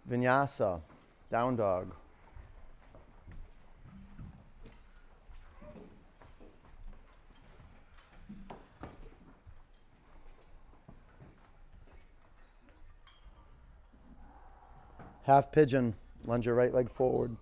Vinyasa, 0.09 0.81
down 1.29 1.57
dog. 1.57 1.93
Half 15.25 15.53
pigeon, 15.53 15.95
lunge 16.25 16.47
your 16.47 16.55
right 16.55 16.73
leg 16.73 16.91
forward. 16.91 17.37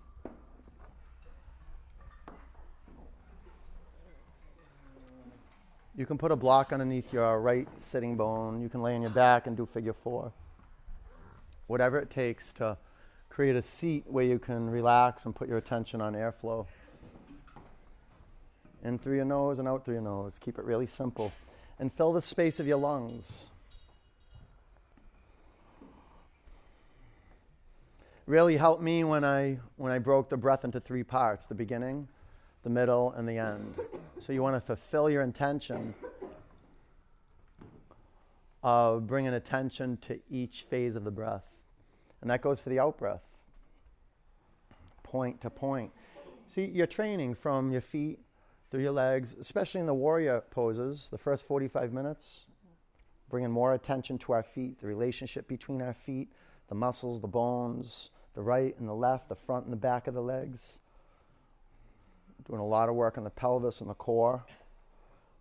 You 5.95 6.05
can 6.05 6.17
put 6.17 6.31
a 6.31 6.35
block 6.35 6.71
underneath 6.71 7.11
your 7.11 7.41
right 7.41 7.67
sitting 7.77 8.15
bone. 8.15 8.61
You 8.61 8.69
can 8.69 8.81
lay 8.81 8.95
on 8.95 9.01
your 9.01 9.11
back 9.11 9.47
and 9.47 9.57
do 9.57 9.65
figure 9.65 9.93
four. 9.93 10.31
Whatever 11.67 11.99
it 11.99 12.09
takes 12.09 12.53
to 12.53 12.77
create 13.27 13.55
a 13.55 13.61
seat 13.61 14.05
where 14.07 14.23
you 14.23 14.39
can 14.39 14.69
relax 14.69 15.25
and 15.25 15.35
put 15.35 15.49
your 15.49 15.57
attention 15.57 15.99
on 15.99 16.13
airflow. 16.13 16.65
In 18.83 18.97
through 18.97 19.17
your 19.17 19.25
nose 19.25 19.59
and 19.59 19.67
out 19.67 19.83
through 19.83 19.95
your 19.95 20.03
nose. 20.03 20.39
Keep 20.39 20.57
it 20.57 20.63
really 20.63 20.87
simple. 20.87 21.33
And 21.79 21.91
fill 21.91 22.13
the 22.13 22.21
space 22.21 22.61
of 22.61 22.67
your 22.67 22.77
lungs. 22.77 23.49
Really 28.29 28.57
helped 28.57 28.83
me 28.83 29.03
when 29.03 29.25
I 29.25 29.57
when 29.77 29.91
I 29.91 29.97
broke 29.97 30.29
the 30.29 30.37
breath 30.37 30.63
into 30.63 30.79
three 30.79 31.03
parts: 31.03 31.47
the 31.47 31.55
beginning, 31.55 32.07
the 32.63 32.69
middle, 32.69 33.11
and 33.13 33.27
the 33.27 33.39
end. 33.39 33.73
So 34.19 34.31
you 34.31 34.43
want 34.43 34.55
to 34.55 34.61
fulfill 34.61 35.09
your 35.09 35.23
intention 35.23 35.95
of 38.61 39.07
bringing 39.07 39.33
attention 39.33 39.97
to 40.01 40.19
each 40.29 40.61
phase 40.69 40.95
of 40.95 41.03
the 41.03 41.11
breath, 41.11 41.45
and 42.21 42.29
that 42.29 42.41
goes 42.41 42.61
for 42.61 42.69
the 42.69 42.79
out 42.79 42.99
breath. 42.99 43.23
Point 45.01 45.41
to 45.41 45.49
point. 45.49 45.91
See, 46.45 46.65
you're 46.65 46.87
training 46.87 47.33
from 47.33 47.71
your 47.71 47.81
feet 47.81 48.19
through 48.69 48.81
your 48.81 48.91
legs, 48.91 49.35
especially 49.39 49.81
in 49.81 49.87
the 49.87 49.93
warrior 49.95 50.43
poses. 50.51 51.09
The 51.09 51.17
first 51.17 51.47
45 51.47 51.91
minutes, 51.91 52.45
bringing 53.27 53.49
more 53.49 53.73
attention 53.73 54.19
to 54.19 54.33
our 54.33 54.43
feet, 54.43 54.79
the 54.81 54.87
relationship 54.87 55.47
between 55.47 55.81
our 55.81 55.93
feet, 55.93 56.31
the 56.67 56.75
muscles, 56.75 57.21
the 57.21 57.27
bones 57.27 58.11
the 58.39 58.43
right 58.43 58.73
and 58.79 58.87
the 58.87 58.95
left, 58.95 59.27
the 59.27 59.35
front 59.35 59.65
and 59.65 59.73
the 59.73 59.77
back 59.77 60.07
of 60.07 60.13
the 60.13 60.21
legs. 60.21 60.79
Doing 62.47 62.61
a 62.61 62.65
lot 62.65 62.87
of 62.87 62.95
work 62.95 63.17
on 63.17 63.25
the 63.25 63.29
pelvis 63.29 63.81
and 63.81 63.89
the 63.89 63.93
core. 63.93 64.45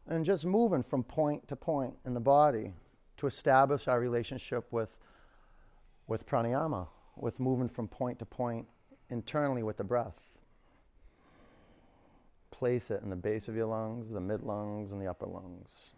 And 0.09 0.25
just 0.25 0.45
moving 0.45 0.83
from 0.83 1.05
point 1.05 1.47
to 1.47 1.55
point 1.55 1.95
in 2.05 2.13
the 2.13 2.21
body 2.21 2.73
to 3.19 3.29
establish 3.29 3.87
our 3.87 4.01
relationship 4.01 4.67
with, 4.73 4.89
with 6.09 6.27
pranayama, 6.27 6.89
with 7.17 7.39
moving 7.39 7.69
from 7.69 7.87
point 7.87 8.19
to 8.19 8.25
point 8.25 8.67
internally 9.11 9.63
with 9.63 9.77
the 9.77 9.85
breath. 9.85 10.19
Place 12.51 12.91
it 12.91 13.01
in 13.05 13.11
the 13.11 13.17
base 13.17 13.47
of 13.47 13.55
your 13.55 13.67
lungs, 13.67 14.11
the 14.11 14.21
mid 14.21 14.43
lungs, 14.43 14.91
and 14.91 15.01
the 15.01 15.07
upper 15.07 15.27
lungs. 15.27 15.93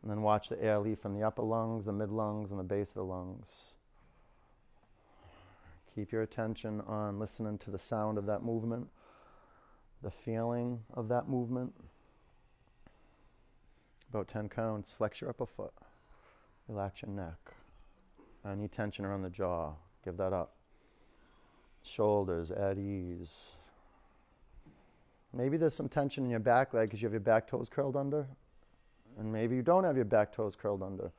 And 0.00 0.10
then 0.10 0.22
watch 0.22 0.48
the 0.48 0.64
air 0.64 0.78
leave 0.78 0.98
from 0.98 1.12
the 1.12 1.24
upper 1.24 1.42
lungs, 1.42 1.84
the 1.84 1.92
mid 1.92 2.10
lungs, 2.10 2.52
and 2.52 2.58
the 2.58 2.64
base 2.64 2.88
of 2.88 2.94
the 2.94 3.04
lungs. 3.04 3.75
Keep 5.96 6.12
your 6.12 6.20
attention 6.20 6.82
on 6.82 7.18
listening 7.18 7.56
to 7.56 7.70
the 7.70 7.78
sound 7.78 8.18
of 8.18 8.26
that 8.26 8.42
movement, 8.42 8.86
the 10.02 10.10
feeling 10.10 10.80
of 10.92 11.08
that 11.08 11.26
movement. 11.26 11.72
About 14.10 14.28
10 14.28 14.50
counts. 14.50 14.92
Flex 14.92 15.22
your 15.22 15.30
upper 15.30 15.46
foot. 15.46 15.72
Relax 16.68 17.00
your 17.00 17.10
neck. 17.12 17.38
Any 18.46 18.68
tension 18.68 19.06
around 19.06 19.22
the 19.22 19.30
jaw, 19.30 19.72
give 20.04 20.18
that 20.18 20.34
up. 20.34 20.52
Shoulders 21.82 22.50
at 22.50 22.76
ease. 22.76 23.30
Maybe 25.32 25.56
there's 25.56 25.74
some 25.74 25.88
tension 25.88 26.24
in 26.24 26.30
your 26.30 26.40
back 26.40 26.74
leg 26.74 26.88
because 26.88 27.00
you 27.00 27.06
have 27.06 27.14
your 27.14 27.20
back 27.20 27.46
toes 27.46 27.70
curled 27.70 27.96
under. 27.96 28.26
And 29.18 29.32
maybe 29.32 29.56
you 29.56 29.62
don't 29.62 29.84
have 29.84 29.96
your 29.96 30.04
back 30.04 30.30
toes 30.30 30.56
curled 30.56 30.82
under. 30.82 31.10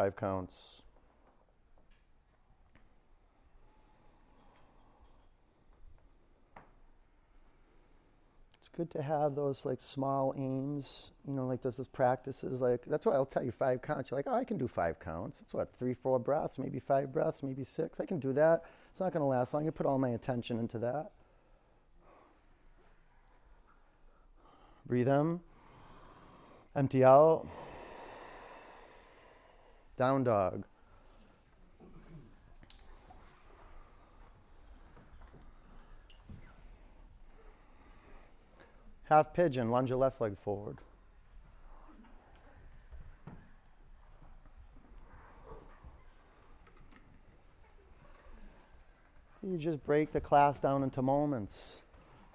Five 0.00 0.16
counts. 0.16 0.80
It's 8.60 8.70
good 8.74 8.90
to 8.92 9.02
have 9.02 9.34
those 9.34 9.66
like 9.66 9.78
small 9.78 10.32
aims, 10.38 11.10
you 11.28 11.34
know, 11.34 11.46
like 11.46 11.60
those, 11.60 11.76
those 11.76 11.86
practices. 11.86 12.62
Like 12.62 12.80
that's 12.86 13.04
why 13.04 13.12
I'll 13.12 13.26
tell 13.26 13.44
you 13.44 13.52
five 13.52 13.82
counts. 13.82 14.10
You're 14.10 14.16
like, 14.16 14.26
oh, 14.26 14.34
I 14.34 14.44
can 14.44 14.56
do 14.56 14.66
five 14.66 14.98
counts. 14.98 15.42
It's 15.42 15.52
what 15.52 15.70
three, 15.78 15.92
four 15.92 16.18
breaths, 16.18 16.58
maybe 16.58 16.80
five 16.80 17.12
breaths, 17.12 17.42
maybe 17.42 17.62
six. 17.62 18.00
I 18.00 18.06
can 18.06 18.18
do 18.18 18.32
that. 18.32 18.62
It's 18.92 19.00
not 19.00 19.12
going 19.12 19.20
to 19.20 19.26
last 19.26 19.52
long. 19.52 19.66
I 19.66 19.70
put 19.70 19.84
all 19.84 19.98
my 19.98 20.08
attention 20.08 20.58
into 20.58 20.78
that. 20.78 21.10
Breathe 24.86 25.08
in. 25.08 25.40
Empty 26.74 27.04
out. 27.04 27.46
Down 30.00 30.24
dog. 30.24 30.64
Half 39.10 39.34
pigeon, 39.34 39.70
lunge 39.70 39.90
your 39.90 39.98
left 39.98 40.18
leg 40.22 40.38
forward. 40.38 40.78
You 49.42 49.58
just 49.58 49.84
break 49.84 50.12
the 50.12 50.20
class 50.22 50.60
down 50.60 50.82
into 50.82 51.02
moments. 51.02 51.82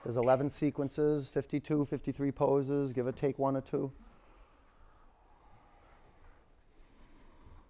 There's 0.04 0.18
11 0.18 0.50
sequences, 0.50 1.28
52, 1.30 1.86
53 1.86 2.32
poses, 2.32 2.94
give 2.94 3.08
or 3.08 3.12
take 3.12 3.40
one 3.40 3.58
or 3.58 3.62
two. 3.62 3.92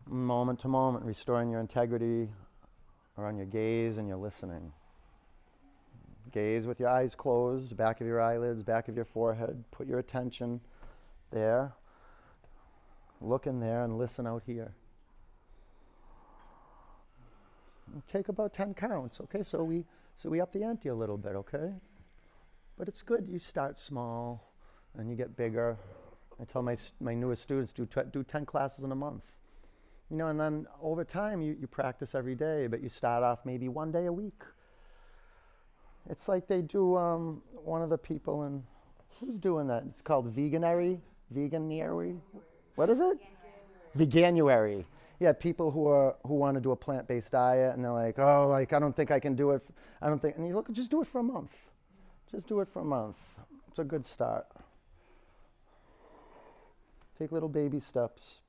Moment 0.07 0.59
to 0.59 0.67
moment, 0.67 1.03
restoring 1.03 1.49
your 1.49 1.59
integrity 1.59 2.29
around 3.17 3.37
your 3.37 3.45
gaze 3.45 3.97
and 3.97 4.07
your 4.07 4.17
listening. 4.17 4.71
Gaze 6.31 6.67
with 6.67 6.79
your 6.79 6.89
eyes 6.89 7.15
closed, 7.15 7.75
back 7.75 8.01
of 8.01 8.07
your 8.07 8.21
eyelids, 8.21 8.61
back 8.61 8.87
of 8.87 8.95
your 8.95 9.05
forehead. 9.05 9.63
Put 9.71 9.87
your 9.87 9.99
attention 9.99 10.61
there. 11.31 11.73
Look 13.21 13.47
in 13.47 13.59
there 13.59 13.83
and 13.83 13.97
listen 13.97 14.27
out 14.27 14.43
here. 14.45 14.73
Take 18.11 18.29
about 18.29 18.53
10 18.53 18.73
counts, 18.73 19.21
okay? 19.21 19.43
So 19.43 19.63
we 19.63 19.85
so 20.15 20.29
we 20.29 20.39
up 20.39 20.53
the 20.53 20.63
ante 20.63 20.89
a 20.89 20.95
little 20.95 21.17
bit, 21.17 21.35
okay? 21.35 21.73
But 22.77 22.87
it's 22.87 23.01
good 23.01 23.27
you 23.29 23.39
start 23.39 23.77
small 23.77 24.51
and 24.97 25.09
you 25.09 25.15
get 25.15 25.35
bigger. 25.35 25.77
I 26.39 26.45
tell 26.45 26.61
my, 26.61 26.75
my 26.99 27.13
newest 27.13 27.41
students 27.41 27.71
do, 27.71 27.87
do 28.11 28.23
10 28.23 28.45
classes 28.45 28.83
in 28.83 28.91
a 28.91 28.95
month. 28.95 29.23
You 30.09 30.17
know, 30.17 30.27
and 30.27 30.39
then 30.39 30.67
over 30.81 31.03
time 31.03 31.41
you, 31.41 31.57
you 31.59 31.67
practice 31.67 32.13
every 32.13 32.35
day, 32.35 32.67
but 32.67 32.81
you 32.81 32.89
start 32.89 33.23
off 33.23 33.39
maybe 33.43 33.69
one 33.69 33.91
day 33.91 34.05
a 34.05 34.13
week. 34.13 34.43
It's 36.09 36.27
like 36.27 36.47
they 36.47 36.61
do 36.61 36.95
um, 36.95 37.41
one 37.63 37.81
of 37.81 37.89
the 37.89 37.97
people 37.97 38.45
in, 38.45 38.63
who's 39.19 39.39
doing 39.39 39.67
that? 39.67 39.83
It's 39.89 40.03
called 40.03 40.35
veganary, 40.35 40.99
veganary. 41.33 42.19
What 42.75 42.89
is 42.89 42.99
it? 42.99 43.17
Veganuary. 43.97 44.85
Yeah, 45.19 45.31
people 45.33 45.71
who 45.71 45.87
are 45.87 46.15
who 46.27 46.35
want 46.35 46.55
to 46.55 46.61
do 46.61 46.71
a 46.71 46.75
plant-based 46.75 47.31
diet, 47.31 47.73
and 47.73 47.83
they're 47.83 47.91
like, 47.91 48.19
oh, 48.19 48.47
like 48.49 48.73
I 48.73 48.79
don't 48.79 48.95
think 48.95 49.11
I 49.11 49.19
can 49.19 49.33
do 49.33 49.51
it. 49.51 49.63
I 50.01 50.07
don't 50.07 50.21
think. 50.21 50.35
And 50.35 50.45
you 50.45 50.53
look, 50.53 50.69
just 50.71 50.91
do 50.91 51.01
it 51.01 51.07
for 51.07 51.19
a 51.19 51.23
month. 51.23 51.51
Just 52.29 52.47
do 52.47 52.59
it 52.59 52.67
for 52.67 52.81
a 52.81 52.85
month. 52.85 53.15
It's 53.69 53.79
a 53.79 53.83
good 53.83 54.05
start. 54.05 54.45
Take 57.17 57.31
little 57.31 57.49
baby 57.49 57.79
steps. 57.79 58.41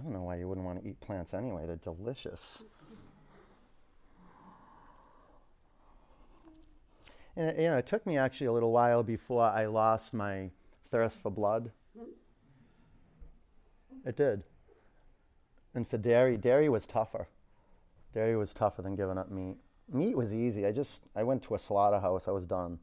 I 0.00 0.02
don't 0.02 0.14
know 0.14 0.22
why 0.22 0.36
you 0.36 0.48
wouldn't 0.48 0.64
want 0.64 0.82
to 0.82 0.88
eat 0.88 0.98
plants 1.00 1.34
anyway. 1.34 1.66
They're 1.66 1.76
delicious. 1.76 2.62
And 7.36 7.50
it, 7.50 7.60
you 7.60 7.68
know, 7.68 7.76
it 7.76 7.86
took 7.86 8.06
me 8.06 8.16
actually 8.16 8.46
a 8.46 8.52
little 8.52 8.72
while 8.72 9.02
before 9.02 9.44
I 9.44 9.66
lost 9.66 10.14
my 10.14 10.50
thirst 10.90 11.20
for 11.20 11.30
blood. 11.30 11.70
It 14.06 14.16
did. 14.16 14.42
And 15.74 15.86
for 15.86 15.98
dairy, 15.98 16.38
dairy 16.38 16.70
was 16.70 16.86
tougher. 16.86 17.28
Dairy 18.14 18.36
was 18.36 18.54
tougher 18.54 18.80
than 18.80 18.96
giving 18.96 19.18
up 19.18 19.30
meat. 19.30 19.58
Meat 19.92 20.16
was 20.16 20.32
easy. 20.32 20.64
I 20.66 20.72
just 20.72 21.04
I 21.14 21.24
went 21.24 21.42
to 21.42 21.54
a 21.54 21.58
slaughterhouse. 21.58 22.26
I 22.26 22.30
was 22.30 22.46
done. 22.46 22.78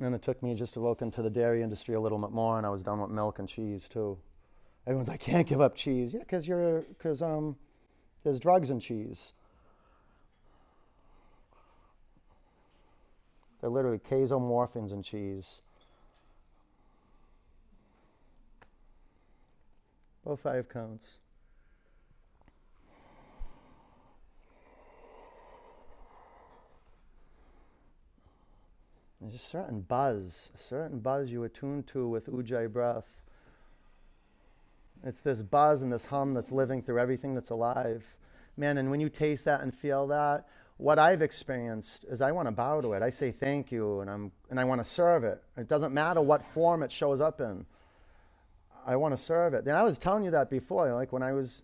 And 0.00 0.14
it 0.14 0.22
took 0.22 0.42
me 0.42 0.54
just 0.54 0.74
to 0.74 0.80
look 0.80 1.02
into 1.02 1.22
the 1.22 1.30
dairy 1.30 1.62
industry 1.62 1.94
a 1.94 2.00
little 2.00 2.18
bit 2.18 2.30
more, 2.30 2.56
and 2.56 2.66
I 2.66 2.70
was 2.70 2.82
done 2.82 3.00
with 3.00 3.10
milk 3.10 3.38
and 3.38 3.48
cheese 3.48 3.88
too. 3.88 4.16
Everyone's 4.86 5.08
like, 5.08 5.20
"Can't 5.20 5.46
give 5.46 5.60
up 5.60 5.74
cheese." 5.74 6.14
Yeah, 6.14 6.20
because 6.20 6.46
you're 6.46 6.82
because 6.82 7.20
um, 7.20 7.56
there's 8.22 8.38
drugs 8.38 8.70
in 8.70 8.78
cheese. 8.78 9.32
They're 13.60 13.70
literally 13.70 13.98
casomorphins 13.98 14.92
in 14.92 15.02
cheese. 15.02 15.60
Both 20.24 20.40
five 20.40 20.68
counts. 20.68 21.18
There's 29.20 29.34
a 29.34 29.38
certain 29.38 29.80
buzz, 29.80 30.52
a 30.54 30.58
certain 30.58 31.00
buzz 31.00 31.30
you 31.30 31.42
attune 31.44 31.82
to 31.84 32.08
with 32.08 32.26
Ujjayi 32.26 32.72
breath. 32.72 33.06
It's 35.04 35.20
this 35.20 35.42
buzz 35.42 35.82
and 35.82 35.92
this 35.92 36.04
hum 36.04 36.34
that's 36.34 36.52
living 36.52 36.82
through 36.82 37.00
everything 37.00 37.34
that's 37.34 37.50
alive. 37.50 38.04
Man, 38.56 38.78
and 38.78 38.90
when 38.90 39.00
you 39.00 39.08
taste 39.08 39.44
that 39.44 39.60
and 39.60 39.74
feel 39.74 40.06
that, 40.08 40.46
what 40.76 40.98
I've 40.98 41.22
experienced 41.22 42.04
is 42.04 42.20
I 42.20 42.30
want 42.30 42.46
to 42.46 42.52
bow 42.52 42.80
to 42.80 42.92
it. 42.92 43.02
I 43.02 43.10
say 43.10 43.32
thank 43.32 43.72
you 43.72 44.00
and, 44.00 44.08
I'm, 44.08 44.32
and 44.50 44.60
I 44.60 44.64
want 44.64 44.80
to 44.80 44.84
serve 44.84 45.24
it. 45.24 45.42
It 45.56 45.68
doesn't 45.68 45.92
matter 45.92 46.20
what 46.20 46.44
form 46.44 46.84
it 46.84 46.92
shows 46.92 47.20
up 47.20 47.40
in. 47.40 47.66
I 48.86 48.94
want 48.94 49.16
to 49.16 49.22
serve 49.22 49.54
it. 49.54 49.66
And 49.66 49.76
I 49.76 49.82
was 49.82 49.98
telling 49.98 50.22
you 50.22 50.30
that 50.30 50.48
before. 50.48 50.92
Like 50.94 51.12
when 51.12 51.24
I 51.24 51.32
was 51.32 51.62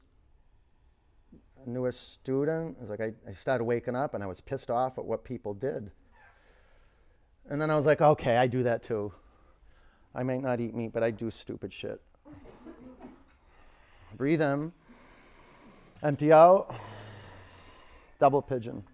a 1.65 1.71
newest 1.71 2.13
student, 2.15 2.77
it 2.77 2.81
was 2.81 2.91
like 2.91 3.01
I, 3.01 3.13
I 3.29 3.33
started 3.33 3.65
waking 3.65 3.95
up 3.95 4.15
and 4.15 4.23
I 4.23 4.27
was 4.27 4.41
pissed 4.41 4.71
off 4.71 4.99
at 4.99 5.05
what 5.05 5.23
people 5.23 5.55
did. 5.55 5.93
And 7.49 7.61
then 7.61 7.71
I 7.71 7.77
was 7.77 7.87
like, 7.87 8.01
okay, 8.01 8.37
I 8.37 8.47
do 8.47 8.63
that 8.63 8.83
too. 8.83 9.13
I 10.15 10.23
might 10.23 10.43
not 10.43 10.61
eat 10.61 10.75
meat, 10.75 10.93
but 10.93 11.03
I 11.03 11.11
do 11.11 11.31
stupid 11.31 11.73
shit. 11.73 12.01
Breathe 14.17 14.41
in, 14.41 14.73
empty 16.03 16.33
out, 16.33 16.75
double 18.19 18.41
pigeon. 18.41 18.85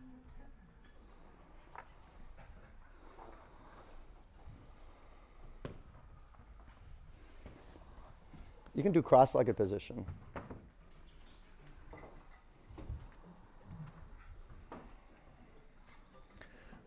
You 8.75 8.83
can 8.83 8.93
do 8.93 9.03
cross 9.03 9.35
legged 9.35 9.57
position. 9.57 10.07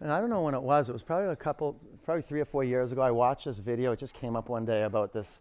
And 0.04 0.12
I 0.12 0.20
don't 0.20 0.30
know 0.30 0.42
when 0.42 0.54
it 0.54 0.62
was. 0.62 0.90
It 0.90 0.92
was 0.92 1.02
probably 1.02 1.30
a 1.30 1.36
couple, 1.36 1.80
probably 2.04 2.24
three 2.24 2.42
or 2.42 2.46
four 2.46 2.66
years 2.66 2.92
ago. 2.92 3.02
I 3.02 3.10
watched 3.10 3.46
this 3.46 3.60
video. 3.60 3.94
It 3.94 4.00
just 4.00 4.14
came 4.14 4.36
up 4.36 4.50
one 4.50 4.66
day 4.66 4.84
about 4.84 5.14
this. 5.14 5.40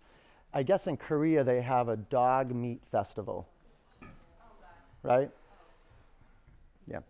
I 0.55 0.63
guess 0.63 0.87
in 0.87 0.97
Korea 0.97 1.43
they 1.43 1.61
have 1.61 1.89
a 1.89 1.97
dog 1.97 2.55
meat 2.55 2.81
festival. 2.93 3.49
Right? 5.03 5.29
Yeah. 6.87 7.01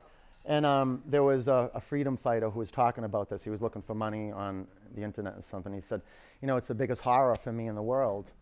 And 0.46 0.64
um, 0.64 1.02
there 1.06 1.22
was 1.22 1.46
a, 1.46 1.70
a, 1.74 1.80
freedom 1.80 2.16
fighter 2.16 2.48
who 2.48 2.58
was 2.58 2.70
talking 2.70 3.04
about 3.04 3.28
this. 3.28 3.44
He 3.44 3.50
was 3.50 3.60
looking 3.60 3.82
for 3.82 3.94
money 3.94 4.32
on 4.32 4.66
the 4.94 5.02
internet 5.02 5.34
or 5.36 5.42
something. 5.42 5.74
He 5.74 5.82
said, 5.82 6.00
"You 6.40 6.48
know, 6.48 6.56
it's 6.56 6.68
the 6.68 6.74
biggest 6.74 7.02
horror 7.02 7.36
for 7.36 7.52
me 7.52 7.66
in 7.66 7.74
the 7.74 7.82
world, 7.82 8.32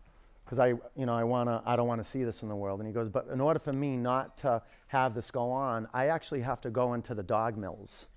because 0.45 0.57
I, 0.57 0.69
you 0.69 1.05
know, 1.05 1.13
I 1.13 1.25
wanna, 1.25 1.61
I 1.65 1.75
don't 1.75 1.87
want 1.87 2.01
to 2.01 2.09
see 2.09 2.23
this 2.23 2.43
in 2.43 2.49
the 2.49 2.55
world." 2.55 2.79
And 2.79 2.87
he 2.87 2.93
goes, 2.93 3.09
"But 3.09 3.27
in 3.27 3.41
order 3.41 3.59
for 3.59 3.73
me 3.73 3.97
not 3.97 4.37
to 4.37 4.61
have 4.87 5.13
this 5.13 5.29
go 5.29 5.51
on, 5.51 5.87
I 5.93 6.07
actually 6.07 6.41
have 6.41 6.61
to 6.61 6.69
go 6.69 6.93
into 6.93 7.13
the 7.13 7.23
dog 7.23 7.57
mills." 7.57 8.07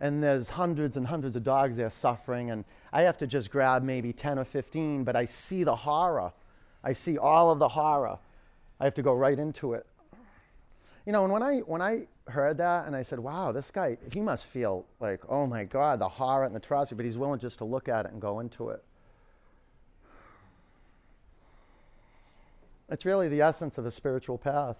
And 0.00 0.22
there's 0.22 0.50
hundreds 0.50 0.96
and 0.96 1.06
hundreds 1.06 1.36
of 1.36 1.44
dogs 1.44 1.76
there 1.76 1.90
suffering, 1.90 2.50
and 2.50 2.64
I 2.92 3.02
have 3.02 3.18
to 3.18 3.26
just 3.26 3.50
grab 3.50 3.82
maybe 3.82 4.12
10 4.12 4.38
or 4.38 4.44
15, 4.44 5.04
but 5.04 5.16
I 5.16 5.26
see 5.26 5.64
the 5.64 5.76
horror. 5.76 6.32
I 6.84 6.92
see 6.92 7.18
all 7.18 7.50
of 7.50 7.58
the 7.58 7.68
horror. 7.68 8.18
I 8.78 8.84
have 8.84 8.94
to 8.94 9.02
go 9.02 9.14
right 9.14 9.38
into 9.38 9.72
it. 9.72 9.86
You 11.06 11.12
know, 11.12 11.24
and 11.24 11.32
when 11.32 11.42
I, 11.42 11.58
when 11.60 11.80
I 11.80 12.06
heard 12.28 12.58
that 12.58 12.86
and 12.86 12.96
I 12.96 13.02
said, 13.02 13.20
wow, 13.20 13.52
this 13.52 13.70
guy, 13.70 13.96
he 14.12 14.20
must 14.20 14.46
feel 14.46 14.84
like, 15.00 15.20
oh 15.28 15.46
my 15.46 15.64
God, 15.64 16.00
the 16.00 16.08
horror 16.08 16.44
and 16.44 16.54
the 16.54 16.58
atrocity, 16.58 16.96
but 16.96 17.04
he's 17.04 17.16
willing 17.16 17.38
just 17.38 17.58
to 17.58 17.64
look 17.64 17.88
at 17.88 18.06
it 18.06 18.12
and 18.12 18.20
go 18.20 18.40
into 18.40 18.70
it. 18.70 18.82
It's 22.88 23.04
really 23.04 23.28
the 23.28 23.40
essence 23.40 23.78
of 23.78 23.86
a 23.86 23.90
spiritual 23.90 24.38
path. 24.38 24.76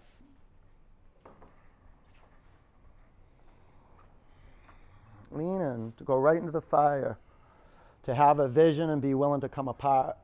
Go 6.04 6.18
right 6.18 6.36
into 6.36 6.52
the 6.52 6.60
fire, 6.60 7.18
to 8.04 8.14
have 8.14 8.38
a 8.38 8.48
vision 8.48 8.90
and 8.90 9.02
be 9.02 9.14
willing 9.14 9.40
to 9.40 9.48
come 9.48 9.68
apart. 9.68 10.16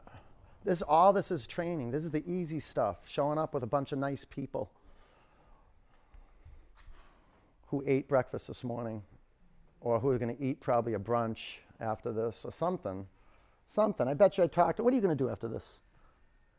This 0.65 0.83
all 0.83 1.13
this 1.13 1.31
is 1.31 1.47
training. 1.47 1.91
This 1.91 2.05
is 2.05 2.11
the 2.11 2.23
easy 2.31 2.61
stuff. 2.61 2.99
Showing 3.05 3.39
up 3.39 3.55
with 3.55 3.65
a 3.65 3.67
bunch 3.67 3.93
of 3.93 3.99
nice 3.99 4.25
people 4.25 4.71
who 7.67 7.83
ate 7.87 8.07
breakfast 8.07 8.47
this 8.49 8.63
morning, 8.63 9.03
or 9.81 9.99
who 9.99 10.11
are 10.11 10.19
going 10.19 10.37
to 10.37 10.43
eat 10.43 10.61
probably 10.61 10.95
a 10.95 10.99
brunch 10.99 11.59
after 11.81 12.13
this, 12.13 12.45
or 12.45 12.53
something. 12.53 13.07
Something. 13.65 14.07
I 14.07 14.15
bet 14.15 14.37
you 14.37 14.45
I 14.45 14.47
talked. 14.47 14.77
To, 14.77 14.83
what 14.83 14.93
are 14.93 14.97
you 14.97 15.03
going 15.03 15.17
to 15.17 15.25
do 15.25 15.31
after 15.31 15.49
this? 15.49 15.81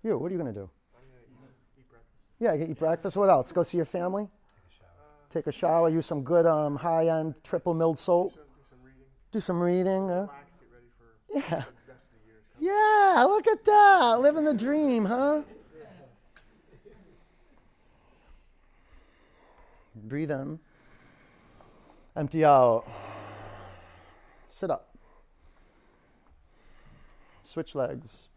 You. 0.04 0.18
What 0.18 0.32
are 0.32 0.36
you 0.36 0.42
going 0.42 0.54
to 0.54 0.60
do? 0.60 0.70
I'm 0.96 1.02
gonna 1.40 1.52
eat, 1.52 1.80
eat 1.80 1.90
breakfast. 1.90 2.40
Yeah, 2.40 2.54
you 2.54 2.72
eat 2.72 2.80
breakfast. 2.80 3.16
What 3.16 3.30
else? 3.30 3.52
Go 3.52 3.64
see 3.64 3.78
your 3.78 3.86
family. 3.86 4.28
Take 5.34 5.48
a 5.48 5.52
shower. 5.52 5.90
Use 5.90 6.06
some 6.06 6.24
good 6.24 6.46
um, 6.46 6.76
high-end 6.76 7.34
triple 7.44 7.74
milled 7.74 7.98
soap. 7.98 8.34
Do 8.34 8.40
some, 8.70 8.80
reading. 8.84 9.02
Do 9.32 9.40
some 9.40 9.60
reading. 9.60 10.12
Uh, 10.12 10.28
get 10.28 10.32
ready 10.72 10.86
for 11.00 11.34
yeah. 11.34 11.50
the 11.50 11.56
rest 11.56 11.70
of 11.70 12.20
the 12.60 12.68
year. 12.68 12.76
Yeah, 13.16 13.24
look 13.24 13.48
at 13.48 13.66
that. 13.66 14.20
Living 14.22 14.46
the 14.46 14.54
dream, 14.54 15.06
huh? 15.06 15.42
Breathe 19.96 20.30
in. 20.30 20.60
Empty 22.16 22.46
out. 22.46 22.86
Sit 24.48 24.70
up. 24.70 24.96
Switch 27.42 27.74
legs. 27.74 28.30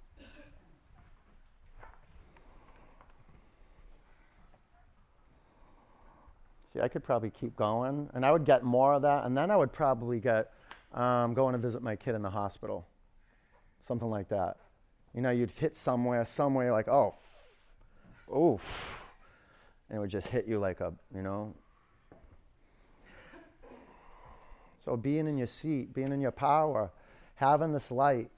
See, 6.76 6.82
I 6.82 6.88
could 6.88 7.02
probably 7.02 7.30
keep 7.30 7.56
going, 7.56 8.10
and 8.12 8.26
I 8.26 8.30
would 8.30 8.44
get 8.44 8.62
more 8.62 8.94
of 8.94 9.02
that, 9.02 9.24
and 9.24 9.34
then 9.34 9.50
I 9.50 9.56
would 9.56 9.72
probably 9.72 10.20
get 10.20 10.52
um, 10.92 11.32
going 11.32 11.52
to 11.52 11.58
visit 11.58 11.82
my 11.82 11.96
kid 11.96 12.14
in 12.14 12.22
the 12.22 12.30
hospital 12.30 12.86
something 13.86 14.10
like 14.10 14.28
that. 14.28 14.56
You 15.14 15.22
know, 15.22 15.30
you'd 15.30 15.50
hit 15.50 15.76
somewhere, 15.76 16.26
somewhere 16.26 16.72
like, 16.72 16.88
oh, 16.88 17.14
oof, 18.36 19.04
and 19.88 19.96
it 19.96 20.00
would 20.00 20.10
just 20.10 20.28
hit 20.28 20.46
you 20.46 20.58
like 20.58 20.80
a, 20.80 20.92
you 21.14 21.22
know. 21.22 21.54
So 24.80 24.96
being 24.96 25.26
in 25.26 25.38
your 25.38 25.46
seat, 25.46 25.94
being 25.94 26.12
in 26.12 26.20
your 26.20 26.32
power, 26.32 26.90
having 27.36 27.72
this 27.72 27.90
light. 27.90 28.30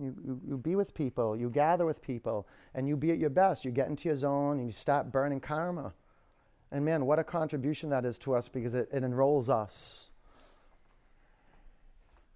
You, 0.00 0.14
you, 0.24 0.40
you 0.48 0.56
be 0.56 0.76
with 0.76 0.94
people, 0.94 1.36
you 1.36 1.50
gather 1.50 1.84
with 1.84 2.02
people, 2.02 2.46
and 2.74 2.88
you 2.88 2.96
be 2.96 3.10
at 3.10 3.18
your 3.18 3.30
best. 3.30 3.64
You 3.64 3.70
get 3.70 3.88
into 3.88 4.08
your 4.08 4.16
zone 4.16 4.58
and 4.58 4.66
you 4.66 4.72
start 4.72 5.12
burning 5.12 5.40
karma. 5.40 5.92
And 6.70 6.84
man, 6.84 7.06
what 7.06 7.18
a 7.18 7.24
contribution 7.24 7.90
that 7.90 8.04
is 8.04 8.18
to 8.18 8.34
us 8.34 8.48
because 8.48 8.74
it, 8.74 8.88
it 8.92 9.04
enrolls 9.04 9.48
us. 9.48 10.06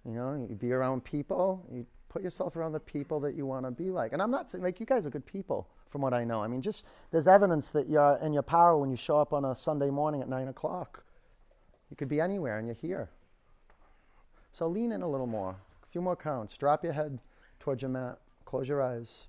You 0.05 0.13
know, 0.13 0.47
you 0.49 0.55
be 0.55 0.71
around 0.71 1.03
people, 1.03 1.65
you 1.71 1.85
put 2.07 2.23
yourself 2.23 2.55
around 2.55 2.71
the 2.71 2.79
people 2.79 3.19
that 3.21 3.35
you 3.35 3.45
want 3.45 3.65
to 3.65 3.71
be 3.71 3.89
like. 3.89 4.13
And 4.13 4.21
I'm 4.21 4.31
not 4.31 4.49
saying, 4.49 4.63
like, 4.63 4.79
you 4.79 4.85
guys 4.85 5.05
are 5.05 5.09
good 5.09 5.25
people 5.25 5.67
from 5.89 6.01
what 6.01 6.13
I 6.13 6.23
know. 6.23 6.41
I 6.41 6.47
mean, 6.47 6.61
just 6.61 6.85
there's 7.11 7.27
evidence 7.27 7.69
that 7.71 7.89
you're 7.89 8.17
in 8.21 8.33
your 8.33 8.43
power 8.43 8.77
when 8.77 8.89
you 8.89 8.95
show 8.95 9.19
up 9.19 9.33
on 9.33 9.45
a 9.45 9.53
Sunday 9.53 9.89
morning 9.89 10.21
at 10.21 10.29
9 10.29 10.47
o'clock. 10.47 11.03
You 11.89 11.95
could 11.95 12.07
be 12.07 12.21
anywhere 12.21 12.57
and 12.57 12.67
you're 12.67 12.75
here. 12.75 13.09
So 14.51 14.67
lean 14.67 14.91
in 14.91 15.01
a 15.01 15.09
little 15.09 15.27
more, 15.27 15.57
a 15.83 15.87
few 15.91 16.01
more 16.01 16.15
counts. 16.15 16.57
Drop 16.57 16.83
your 16.83 16.93
head 16.93 17.19
towards 17.59 17.81
your 17.81 17.89
mat, 17.89 18.19
close 18.45 18.67
your 18.67 18.81
eyes. 18.81 19.27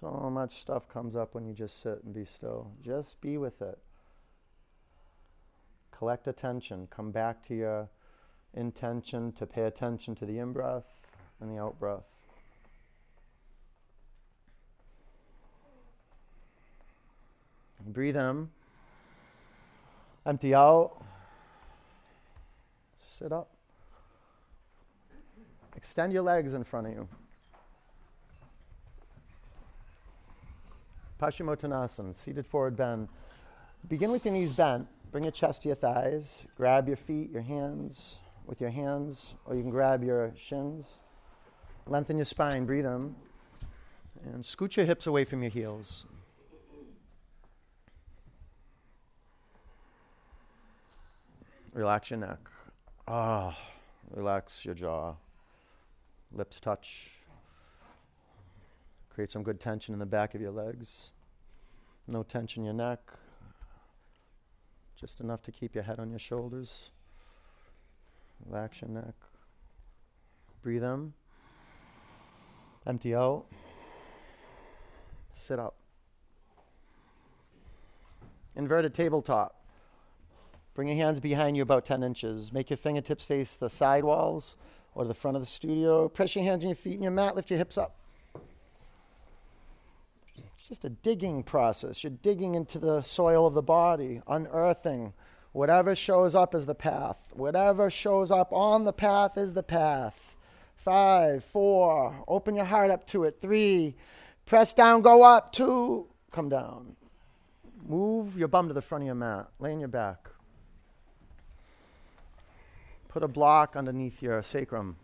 So 0.00 0.28
much 0.28 0.60
stuff 0.60 0.86
comes 0.86 1.16
up 1.16 1.34
when 1.34 1.46
you 1.46 1.54
just 1.54 1.80
sit 1.80 2.02
and 2.04 2.12
be 2.12 2.26
still. 2.26 2.72
Just 2.84 3.22
be 3.22 3.38
with 3.38 3.62
it. 3.62 3.78
Collect 5.92 6.28
attention. 6.28 6.88
Come 6.90 7.10
back 7.10 7.42
to 7.46 7.54
your 7.54 7.88
intention 8.52 9.32
to 9.32 9.46
pay 9.46 9.62
attention 9.62 10.14
to 10.16 10.26
the 10.26 10.38
in 10.38 10.52
breath 10.52 10.84
and 11.40 11.50
the 11.50 11.58
out 11.58 11.78
breath. 11.78 12.13
Breathe 17.86 18.16
in. 18.16 18.48
Empty 20.26 20.54
out. 20.54 21.02
Sit 22.96 23.32
up. 23.32 23.50
Extend 25.76 26.12
your 26.12 26.22
legs 26.22 26.54
in 26.54 26.64
front 26.64 26.86
of 26.86 26.92
you. 26.94 27.08
Paschimottanasana, 31.20 32.14
seated 32.14 32.46
forward 32.46 32.76
bend. 32.76 33.08
Begin 33.88 34.10
with 34.10 34.24
your 34.24 34.34
knees 34.34 34.52
bent. 34.52 34.86
Bring 35.12 35.24
your 35.24 35.30
chest 35.30 35.62
to 35.62 35.68
your 35.68 35.76
thighs. 35.76 36.46
Grab 36.56 36.88
your 36.88 36.96
feet, 36.96 37.30
your 37.30 37.42
hands 37.42 38.16
with 38.46 38.60
your 38.60 38.70
hands, 38.70 39.34
or 39.46 39.54
you 39.54 39.62
can 39.62 39.70
grab 39.70 40.02
your 40.02 40.32
shins. 40.36 40.98
Lengthen 41.86 42.16
your 42.16 42.24
spine, 42.24 42.64
breathe 42.64 42.86
in. 42.86 43.14
And 44.24 44.44
scoot 44.44 44.76
your 44.76 44.86
hips 44.86 45.06
away 45.06 45.24
from 45.24 45.42
your 45.42 45.50
heels. 45.50 46.06
Relax 51.74 52.10
your 52.10 52.20
neck. 52.20 52.38
Ah, 53.08 53.58
relax 54.12 54.64
your 54.64 54.76
jaw. 54.76 55.14
Lips 56.30 56.60
touch. 56.60 57.10
Create 59.12 59.28
some 59.32 59.42
good 59.42 59.60
tension 59.60 59.92
in 59.92 59.98
the 59.98 60.06
back 60.06 60.36
of 60.36 60.40
your 60.40 60.52
legs. 60.52 61.10
No 62.06 62.22
tension 62.22 62.62
in 62.62 62.66
your 62.66 62.74
neck. 62.74 63.00
Just 64.94 65.18
enough 65.18 65.42
to 65.42 65.50
keep 65.50 65.74
your 65.74 65.82
head 65.82 65.98
on 65.98 66.10
your 66.10 66.20
shoulders. 66.20 66.90
Relax 68.46 68.80
your 68.80 68.90
neck. 68.90 69.14
Breathe 70.62 70.84
in. 70.84 71.12
Empty 72.86 73.16
out. 73.16 73.46
Sit 75.34 75.58
up. 75.58 75.74
Inverted 78.54 78.94
tabletop. 78.94 79.53
Bring 80.74 80.88
your 80.88 80.96
hands 80.96 81.20
behind 81.20 81.56
you 81.56 81.62
about 81.62 81.84
10 81.84 82.02
inches. 82.02 82.52
Make 82.52 82.68
your 82.68 82.76
fingertips 82.76 83.24
face 83.24 83.54
the 83.56 83.70
side 83.70 84.04
walls 84.04 84.56
or 84.94 85.04
the 85.04 85.14
front 85.14 85.36
of 85.36 85.42
the 85.42 85.46
studio. 85.46 86.08
Press 86.08 86.34
your 86.34 86.44
hands 86.44 86.64
on 86.64 86.70
your 86.70 86.76
feet 86.76 86.94
and 86.94 87.02
your 87.02 87.12
mat. 87.12 87.36
Lift 87.36 87.50
your 87.50 87.58
hips 87.58 87.78
up. 87.78 87.96
It's 90.58 90.68
just 90.70 90.84
a 90.84 90.90
digging 90.90 91.42
process. 91.42 92.02
You're 92.02 92.18
digging 92.22 92.54
into 92.54 92.78
the 92.78 93.02
soil 93.02 93.46
of 93.46 93.54
the 93.54 93.62
body, 93.62 94.22
unearthing. 94.26 95.12
Whatever 95.52 95.94
shows 95.94 96.34
up 96.34 96.54
is 96.54 96.66
the 96.66 96.74
path. 96.74 97.18
Whatever 97.34 97.90
shows 97.90 98.30
up 98.30 98.52
on 98.52 98.84
the 98.84 98.92
path 98.92 99.36
is 99.36 99.54
the 99.54 99.62
path. 99.62 100.34
Five, 100.74 101.44
four, 101.44 102.16
open 102.26 102.56
your 102.56 102.64
heart 102.64 102.90
up 102.90 103.06
to 103.08 103.24
it. 103.24 103.40
Three, 103.40 103.94
press 104.46 104.72
down, 104.72 105.02
go 105.02 105.22
up. 105.22 105.52
Two, 105.52 106.08
come 106.32 106.48
down. 106.48 106.96
Move 107.86 108.36
your 108.36 108.48
bum 108.48 108.66
to 108.68 108.74
the 108.74 108.82
front 108.82 109.02
of 109.02 109.06
your 109.06 109.14
mat. 109.14 109.48
Lay 109.60 109.72
on 109.72 109.80
your 109.80 109.88
back. 109.88 110.30
Put 113.14 113.22
a 113.22 113.28
block 113.28 113.76
underneath 113.76 114.20
your 114.22 114.42
sacrum 114.42 114.96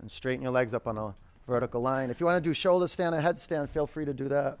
and 0.00 0.08
straighten 0.08 0.40
your 0.40 0.52
legs 0.52 0.72
up 0.72 0.86
on 0.86 0.96
a 0.96 1.16
vertical 1.48 1.82
line. 1.82 2.10
If 2.10 2.20
you 2.20 2.26
want 2.26 2.40
to 2.40 2.48
do 2.48 2.54
shoulder 2.54 2.86
stand 2.86 3.12
or 3.12 3.20
headstand, 3.20 3.70
feel 3.70 3.88
free 3.88 4.04
to 4.04 4.14
do 4.14 4.28
that. 4.28 4.60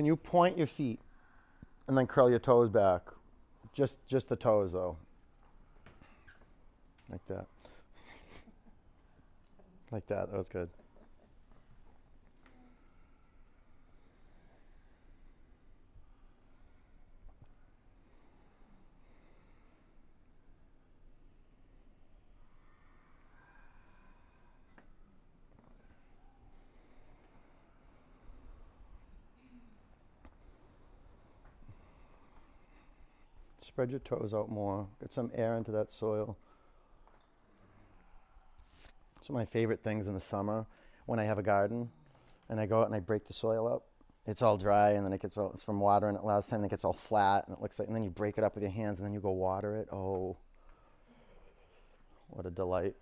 Can 0.00 0.06
you 0.06 0.16
point 0.16 0.56
your 0.56 0.66
feet 0.66 0.98
and 1.86 1.94
then 1.94 2.06
curl 2.06 2.30
your 2.30 2.38
toes 2.38 2.70
back? 2.70 3.02
Just 3.74 3.98
just 4.06 4.30
the 4.30 4.34
toes 4.34 4.72
though. 4.72 4.96
Like 7.10 7.20
that. 7.26 7.44
Like 9.90 10.06
that. 10.06 10.30
That 10.30 10.38
was 10.38 10.48
good. 10.48 10.70
Spread 33.80 33.92
your 33.92 34.00
toes 34.00 34.34
out 34.34 34.50
more. 34.50 34.86
Get 35.00 35.10
some 35.10 35.30
air 35.34 35.56
into 35.56 35.70
that 35.70 35.90
soil. 35.90 36.36
It's 39.18 39.30
one 39.30 39.40
of 39.40 39.48
my 39.48 39.50
favorite 39.50 39.82
things 39.82 40.06
in 40.06 40.12
the 40.12 40.20
summer 40.20 40.66
when 41.06 41.18
I 41.18 41.24
have 41.24 41.38
a 41.38 41.42
garden 41.42 41.88
and 42.50 42.60
I 42.60 42.66
go 42.66 42.82
out 42.82 42.88
and 42.88 42.94
I 42.94 43.00
break 43.00 43.26
the 43.26 43.32
soil 43.32 43.66
up. 43.66 43.84
It's 44.26 44.42
all 44.42 44.58
dry 44.58 44.90
and 44.90 45.06
then 45.06 45.14
it 45.14 45.22
gets 45.22 45.38
all, 45.38 45.50
it's 45.54 45.62
from 45.62 45.80
watering 45.80 46.14
it 46.14 46.24
last 46.24 46.50
time, 46.50 46.58
and 46.58 46.66
it 46.66 46.68
gets 46.68 46.84
all 46.84 46.92
flat 46.92 47.46
and 47.46 47.56
it 47.56 47.62
looks 47.62 47.78
like, 47.78 47.88
and 47.88 47.96
then 47.96 48.02
you 48.02 48.10
break 48.10 48.36
it 48.36 48.44
up 48.44 48.54
with 48.54 48.62
your 48.62 48.70
hands 48.70 48.98
and 48.98 49.06
then 49.06 49.14
you 49.14 49.20
go 49.20 49.30
water 49.30 49.74
it. 49.76 49.88
Oh, 49.90 50.36
what 52.28 52.44
a 52.44 52.50
delight. 52.50 52.96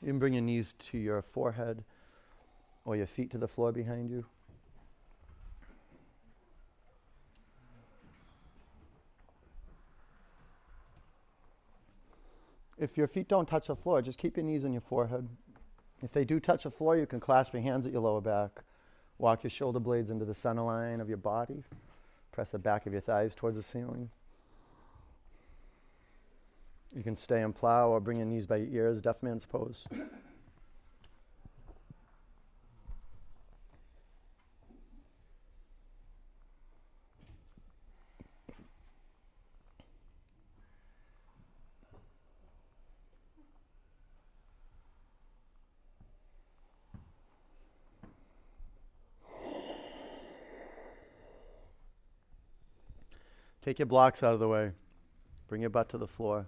You 0.00 0.06
can 0.06 0.20
bring 0.20 0.34
your 0.34 0.42
knees 0.42 0.74
to 0.78 0.96
your 0.96 1.22
forehead 1.22 1.82
or 2.84 2.94
your 2.94 3.08
feet 3.08 3.32
to 3.32 3.38
the 3.38 3.48
floor 3.48 3.72
behind 3.72 4.10
you. 4.10 4.26
If 12.78 12.96
your 12.96 13.08
feet 13.08 13.28
don't 13.28 13.48
touch 13.48 13.66
the 13.66 13.76
floor, 13.76 14.00
just 14.02 14.18
keep 14.18 14.36
your 14.36 14.46
knees 14.46 14.64
on 14.64 14.72
your 14.72 14.82
forehead. 14.82 15.28
If 16.02 16.12
they 16.12 16.24
do 16.24 16.38
touch 16.38 16.62
the 16.62 16.70
floor, 16.70 16.96
you 16.96 17.06
can 17.06 17.18
clasp 17.18 17.52
your 17.52 17.62
hands 17.62 17.86
at 17.86 17.92
your 17.92 18.02
lower 18.02 18.20
back. 18.20 18.62
Walk 19.18 19.42
your 19.42 19.50
shoulder 19.50 19.80
blades 19.80 20.10
into 20.10 20.24
the 20.24 20.34
center 20.34 20.62
line 20.62 21.00
of 21.00 21.08
your 21.08 21.18
body. 21.18 21.64
Press 22.30 22.52
the 22.52 22.58
back 22.58 22.86
of 22.86 22.92
your 22.92 23.02
thighs 23.02 23.34
towards 23.34 23.56
the 23.56 23.64
ceiling. 23.64 24.10
You 26.94 27.02
can 27.02 27.16
stay 27.16 27.42
and 27.42 27.54
plow 27.54 27.88
or 27.88 28.00
bring 28.00 28.18
your 28.18 28.26
knees 28.26 28.46
by 28.46 28.56
your 28.56 28.68
ears, 28.84 29.00
deaf 29.00 29.22
man's 29.22 29.44
pose. 29.44 29.86
Take 53.68 53.80
your 53.80 53.84
blocks 53.84 54.22
out 54.22 54.32
of 54.32 54.40
the 54.40 54.48
way. 54.48 54.72
Bring 55.46 55.60
your 55.60 55.68
butt 55.68 55.90
to 55.90 55.98
the 55.98 56.06
floor. 56.06 56.46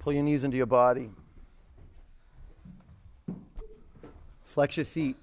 Pull 0.00 0.12
your 0.12 0.24
knees 0.24 0.42
into 0.42 0.56
your 0.56 0.66
body. 0.66 1.08
Flex 4.42 4.76
your 4.76 4.84
feet. 4.84 5.14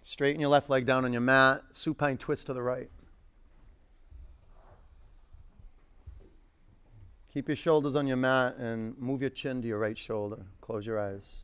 Straighten 0.00 0.40
your 0.40 0.48
left 0.48 0.70
leg 0.70 0.86
down 0.86 1.04
on 1.04 1.12
your 1.12 1.22
mat. 1.22 1.64
Supine 1.72 2.18
twist 2.18 2.46
to 2.46 2.52
the 2.52 2.62
right. 2.62 2.88
Keep 7.34 7.48
your 7.48 7.56
shoulders 7.56 7.96
on 7.96 8.06
your 8.06 8.16
mat 8.16 8.58
and 8.58 8.96
move 8.96 9.22
your 9.22 9.30
chin 9.30 9.60
to 9.60 9.66
your 9.66 9.80
right 9.80 9.98
shoulder. 9.98 10.46
Close 10.60 10.86
your 10.86 11.00
eyes. 11.00 11.42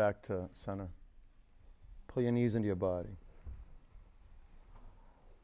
Back 0.00 0.22
to 0.22 0.48
center. 0.52 0.88
Pull 2.08 2.22
your 2.22 2.32
knees 2.32 2.54
into 2.54 2.64
your 2.64 2.74
body. 2.74 3.18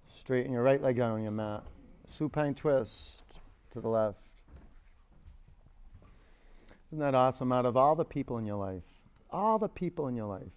Straighten 0.08 0.50
your 0.50 0.62
right 0.62 0.80
leg 0.80 0.96
down 0.96 1.12
on 1.12 1.22
your 1.22 1.30
mat. 1.30 1.62
Supine 2.06 2.54
twist 2.54 3.20
to 3.74 3.82
the 3.82 3.88
left. 3.88 4.16
Isn't 6.88 7.00
that 7.00 7.14
awesome? 7.14 7.52
Out 7.52 7.66
of 7.66 7.76
all 7.76 7.94
the 7.94 8.06
people 8.06 8.38
in 8.38 8.46
your 8.46 8.56
life, 8.56 8.82
all 9.30 9.58
the 9.58 9.68
people 9.68 10.08
in 10.08 10.16
your 10.16 10.26
life, 10.26 10.56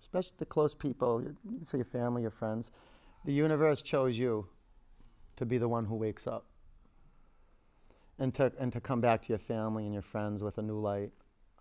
especially 0.00 0.34
the 0.38 0.44
close 0.44 0.74
people, 0.74 1.24
say 1.66 1.78
your 1.78 1.84
family, 1.84 2.22
your 2.22 2.32
friends, 2.32 2.72
the 3.24 3.32
universe 3.32 3.80
chose 3.80 4.18
you 4.18 4.48
to 5.36 5.46
be 5.46 5.56
the 5.56 5.68
one 5.68 5.84
who 5.84 5.94
wakes 5.94 6.26
up 6.26 6.46
and 8.18 8.34
to, 8.34 8.50
and 8.58 8.72
to 8.72 8.80
come 8.80 9.00
back 9.00 9.22
to 9.22 9.28
your 9.28 9.38
family 9.38 9.84
and 9.84 9.92
your 9.92 10.02
friends 10.02 10.42
with 10.42 10.58
a 10.58 10.62
new 10.62 10.80
light, 10.80 11.12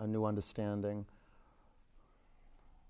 a 0.03 0.07
new 0.07 0.25
understanding. 0.25 1.05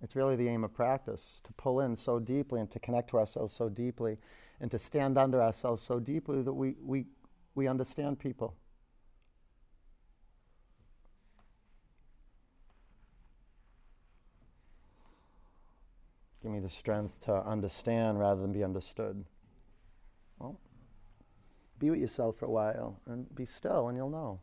It's 0.02 0.16
really 0.16 0.36
the 0.36 0.50
aim 0.50 0.64
of 0.64 0.74
practice 0.74 1.42
to 1.46 1.54
pull 1.54 1.80
in 1.80 1.96
so 1.96 2.20
deeply 2.20 2.60
and 2.60 2.70
to 2.72 2.80
connect 2.80 3.12
to 3.12 3.18
ourselves 3.18 3.54
so 3.54 3.70
deeply 3.70 4.18
and 4.60 4.70
to 4.72 4.80
stand 4.80 5.18
under 5.18 5.42
ourselves 5.42 5.82
so 5.82 6.00
deeply 6.00 6.42
that 6.42 6.54
we, 6.54 6.76
we, 6.84 7.06
we 7.56 7.68
understand 7.68 8.20
people. 8.20 8.56
Give 16.42 16.52
me 16.52 16.60
the 16.60 16.68
strength 16.68 17.22
to 17.22 17.34
understand 17.46 18.20
rather 18.20 18.42
than 18.42 18.52
be 18.52 18.66
understood. 18.66 19.24
Well, 20.40 20.60
be 21.80 21.90
with 21.90 22.02
yourself 22.02 22.38
for 22.38 22.46
a 22.46 22.52
while 22.52 23.00
and 23.06 23.34
be 23.34 23.46
still, 23.46 23.88
and 23.88 23.98
you'll 23.98 24.10
know. 24.10 24.42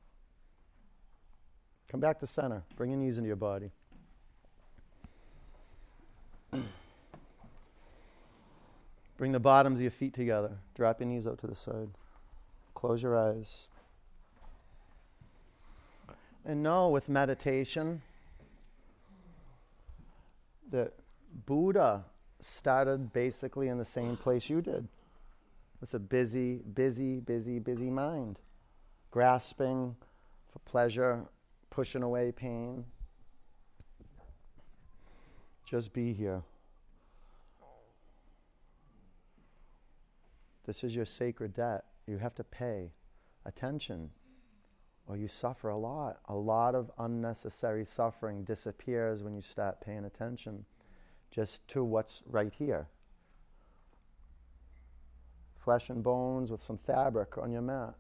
Come 1.91 2.01
back 2.01 2.21
to 2.21 2.27
center. 2.27 2.63
Bring 2.77 2.91
your 2.91 3.01
knees 3.01 3.19
into 3.19 3.27
your 3.27 3.35
body. 3.35 3.73
Bring 9.19 9.33
the 9.33 9.41
bottoms 9.41 9.79
of 9.79 9.83
your 9.83 9.91
feet 9.91 10.15
together. 10.15 10.53
Drop 10.77 11.01
your 11.01 11.09
knees 11.09 11.27
out 11.27 11.39
to 11.41 11.49
the 11.49 11.57
side. 11.57 11.89
Close 12.75 13.03
your 13.03 13.19
eyes. 13.19 13.67
And 16.45 16.63
know 16.63 16.91
with 16.91 17.09
meditation 17.09 18.03
that 20.71 20.93
Buddha 21.45 22.05
started 22.39 23.13
basically 23.13 23.67
in 23.67 23.79
the 23.79 23.85
same 23.85 24.17
place 24.17 24.49
you 24.49 24.63
did 24.63 24.87
with 25.81 25.93
a 25.95 25.99
busy, 25.99 26.61
busy, 26.73 27.19
busy, 27.19 27.59
busy 27.59 27.91
mind, 27.91 28.39
grasping 29.11 29.97
for 30.53 30.61
pleasure, 30.61 31.27
pushing 31.71 32.03
away 32.03 32.33
pain. 32.33 32.85
Just 35.65 35.93
be 35.93 36.13
here. 36.13 36.43
This 40.67 40.85
is 40.85 40.95
your 40.95 41.05
sacred 41.05 41.55
debt. 41.55 41.85
You 42.07 42.19
have 42.19 42.35
to 42.37 42.45
pay 42.45 42.91
attention 43.47 44.11
or 45.07 45.17
you 45.17 45.29
suffer 45.29 45.69
a 45.69 45.77
lot. 45.77 46.19
A 46.29 46.35
lot 46.35 46.75
of 46.75 46.91
unnecessary 46.99 47.85
suffering 47.85 48.45
disappears 48.45 49.23
when 49.23 49.35
you 49.35 49.43
start 49.43 49.81
paying 49.81 50.05
attention 50.05 50.65
just 51.31 51.67
to 51.69 51.85
what's 51.85 52.23
right 52.27 52.53
here 52.53 52.89
flesh 55.61 55.91
and 55.91 56.03
bones 56.03 56.51
with 56.51 56.61
some 56.61 56.79
fabric 56.79 57.37
on 57.39 57.53
your 57.53 57.63
mat, 57.63 57.95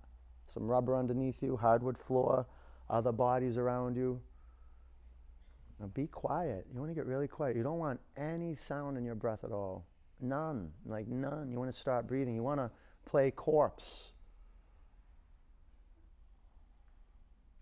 some 0.48 0.66
rubber 0.66 0.96
underneath 0.96 1.42
you, 1.42 1.56
hardwood 1.56 1.98
floor, 1.98 2.46
other 2.90 3.12
bodies 3.12 3.56
around 3.56 3.96
you. 3.96 4.20
Now 5.78 5.86
be 5.86 6.06
quiet. 6.06 6.66
You 6.72 6.80
want 6.80 6.90
to 6.90 6.94
get 6.94 7.06
really 7.06 7.28
quiet. 7.28 7.56
You 7.56 7.62
don't 7.62 7.78
want 7.78 8.00
any 8.16 8.54
sound 8.54 8.98
in 8.98 9.04
your 9.04 9.14
breath 9.14 9.44
at 9.44 9.52
all. 9.52 9.86
None. 10.20 10.70
Like 10.84 11.08
none. 11.08 11.50
You 11.50 11.58
want 11.58 11.72
to 11.72 11.76
start 11.78 12.06
breathing. 12.06 12.34
You 12.34 12.42
want 12.42 12.60
to 12.60 12.70
play 13.06 13.30
corpse. 13.30 14.08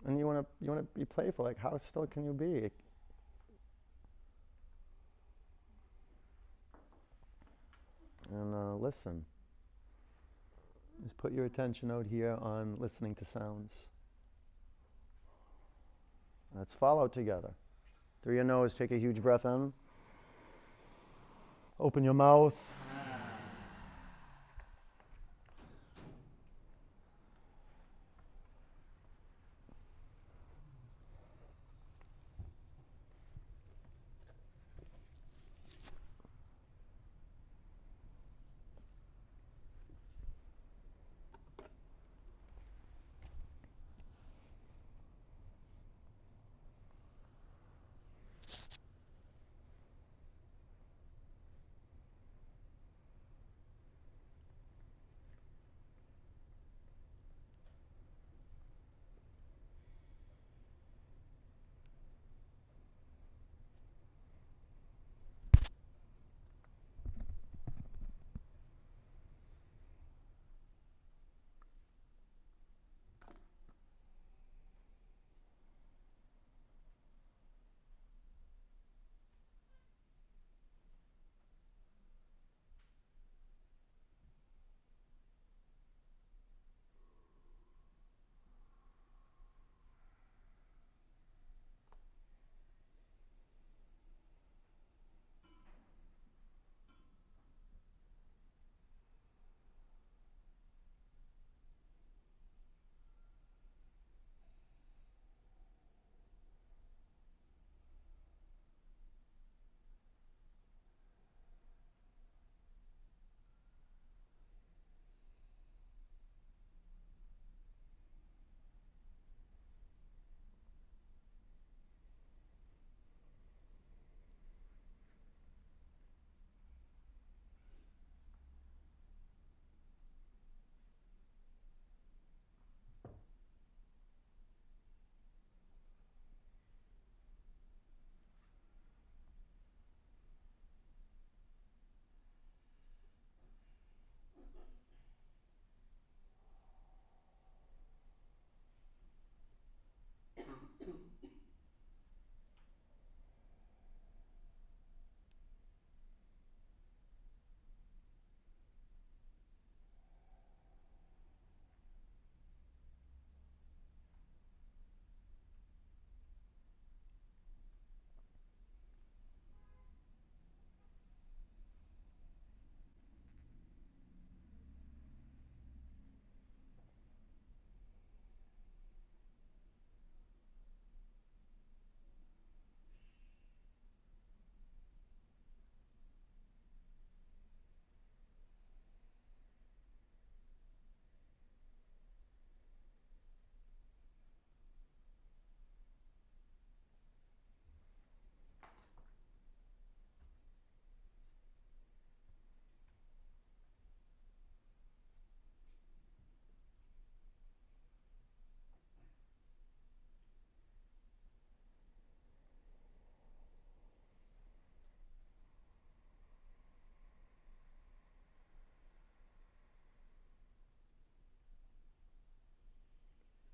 And 0.06 0.18
you 0.18 0.26
want 0.26 0.40
to 0.40 0.64
you 0.64 0.70
want 0.70 0.80
to 0.80 0.98
be 0.98 1.04
playful. 1.04 1.44
Like 1.44 1.58
how 1.58 1.76
still 1.76 2.06
can 2.06 2.24
you 2.24 2.32
be? 2.32 2.70
And 8.34 8.54
uh, 8.54 8.74
listen. 8.74 9.24
Just 11.02 11.16
put 11.16 11.32
your 11.32 11.44
attention 11.44 11.92
out 11.92 12.06
here 12.10 12.36
on 12.42 12.74
listening 12.78 13.14
to 13.16 13.24
sounds. 13.24 13.86
Let's 16.56 16.74
follow 16.74 17.08
together. 17.08 17.50
Through 18.22 18.34
your 18.34 18.44
nose, 18.44 18.74
take 18.74 18.90
a 18.90 18.98
huge 18.98 19.22
breath 19.22 19.44
in. 19.44 19.72
Open 21.78 22.02
your 22.02 22.14
mouth. 22.14 22.56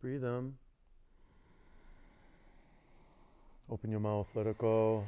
Breathe 0.05 0.21
them. 0.21 0.59
Open 3.71 3.91
your 3.91 4.01
mouth, 4.01 4.27
let 4.35 4.47
it 4.47 4.59
go. 4.59 5.07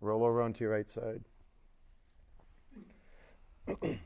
Roll 0.00 0.22
over 0.22 0.40
onto 0.40 0.62
your 0.62 0.72
right 0.72 0.88
side. 0.88 1.24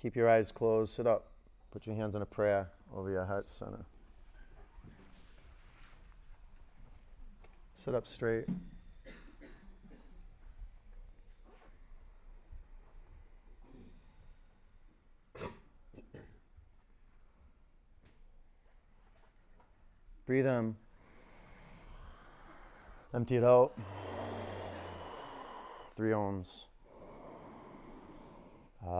Keep 0.00 0.16
your 0.16 0.30
eyes 0.30 0.50
closed. 0.50 0.94
Sit 0.94 1.06
up. 1.06 1.26
Put 1.72 1.86
your 1.86 1.94
hands 1.94 2.14
in 2.14 2.22
a 2.22 2.26
prayer 2.26 2.70
over 2.96 3.10
your 3.10 3.26
heart 3.26 3.46
center. 3.50 3.84
Sit 7.74 7.94
up 7.94 8.06
straight. 8.06 8.46
Breathe 20.32 20.46
in. 20.46 20.76
Empty 23.12 23.36
it 23.36 23.44
out. 23.44 23.74
Three 25.94 26.12
oms. 26.12 26.46
Bring 28.80 28.92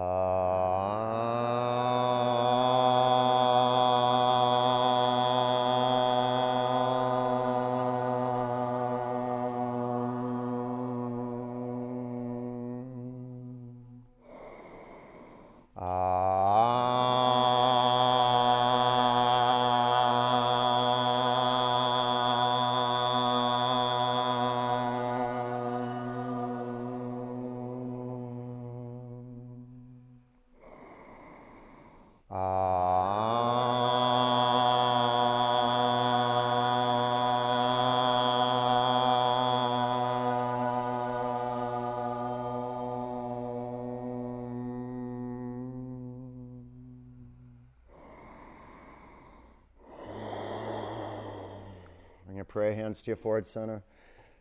your 53.06 53.16
forward 53.16 53.46
center. 53.46 53.82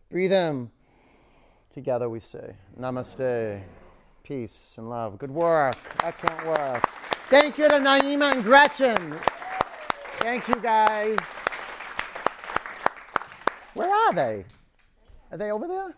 Breathe 0.09 0.33
in. 0.33 0.69
Together 1.69 2.09
we 2.09 2.19
say, 2.19 2.55
Namaste. 2.79 3.61
Peace 4.23 4.75
and 4.77 4.89
love. 4.89 5.17
Good 5.17 5.31
work. 5.31 5.75
Excellent 6.03 6.45
work. 6.45 6.85
Thank 7.29 7.57
you 7.57 7.67
to 7.69 7.75
Naima 7.75 8.33
and 8.33 8.43
Gretchen. 8.43 9.17
Thank 10.19 10.47
you 10.47 10.55
guys. 10.55 11.17
Where 13.73 13.89
are 13.89 14.13
they? 14.13 14.45
Are 15.31 15.37
they 15.37 15.51
over 15.51 15.67
there? 15.67 15.95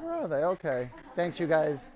Where 0.00 0.14
are 0.14 0.28
they? 0.28 0.42
Okay. 0.44 0.90
Thanks, 1.14 1.38
you 1.38 1.46
guys. 1.46 1.86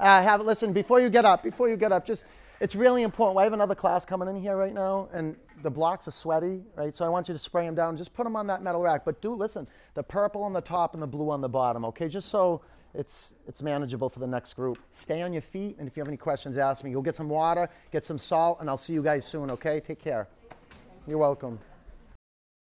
Uh, 0.00 0.22
have 0.22 0.42
listen 0.42 0.72
before 0.72 1.00
you 1.00 1.10
get 1.10 1.24
up. 1.24 1.42
Before 1.42 1.68
you 1.68 1.76
get 1.76 1.92
up, 1.92 2.04
just 2.04 2.24
it's 2.60 2.74
really 2.74 3.02
important. 3.02 3.38
I 3.38 3.44
have 3.44 3.52
another 3.52 3.74
class 3.74 4.04
coming 4.04 4.28
in 4.28 4.36
here 4.36 4.56
right 4.56 4.72
now, 4.72 5.08
and 5.12 5.36
the 5.64 5.70
blocks 5.70 6.06
are 6.06 6.12
sweaty, 6.12 6.60
right? 6.76 6.94
So 6.94 7.06
I 7.06 7.08
want 7.08 7.26
you 7.26 7.34
to 7.34 7.38
spray 7.38 7.64
them 7.64 7.74
down. 7.74 7.96
Just 7.96 8.12
put 8.12 8.24
them 8.24 8.36
on 8.36 8.46
that 8.48 8.62
metal 8.62 8.82
rack. 8.82 9.04
But 9.04 9.22
do 9.22 9.32
listen, 9.32 9.66
the 9.94 10.02
purple 10.02 10.42
on 10.42 10.52
the 10.52 10.60
top 10.60 10.92
and 10.92 11.02
the 11.02 11.06
blue 11.06 11.30
on 11.30 11.40
the 11.40 11.48
bottom, 11.48 11.86
okay? 11.86 12.06
Just 12.06 12.28
so 12.28 12.60
it's 12.92 13.34
it's 13.48 13.62
manageable 13.62 14.10
for 14.10 14.20
the 14.20 14.26
next 14.26 14.52
group. 14.54 14.78
Stay 14.92 15.22
on 15.22 15.32
your 15.32 15.42
feet, 15.42 15.76
and 15.78 15.88
if 15.88 15.96
you 15.96 16.02
have 16.02 16.08
any 16.08 16.18
questions, 16.18 16.58
ask 16.58 16.84
me. 16.84 16.92
Go 16.92 17.00
get 17.00 17.16
some 17.16 17.30
water, 17.30 17.68
get 17.90 18.04
some 18.04 18.18
salt, 18.18 18.58
and 18.60 18.68
I'll 18.68 18.76
see 18.76 18.92
you 18.92 19.02
guys 19.02 19.24
soon, 19.24 19.50
okay? 19.50 19.80
Take 19.80 19.98
care. 19.98 20.28
You're 21.06 21.18
welcome. 21.18 21.58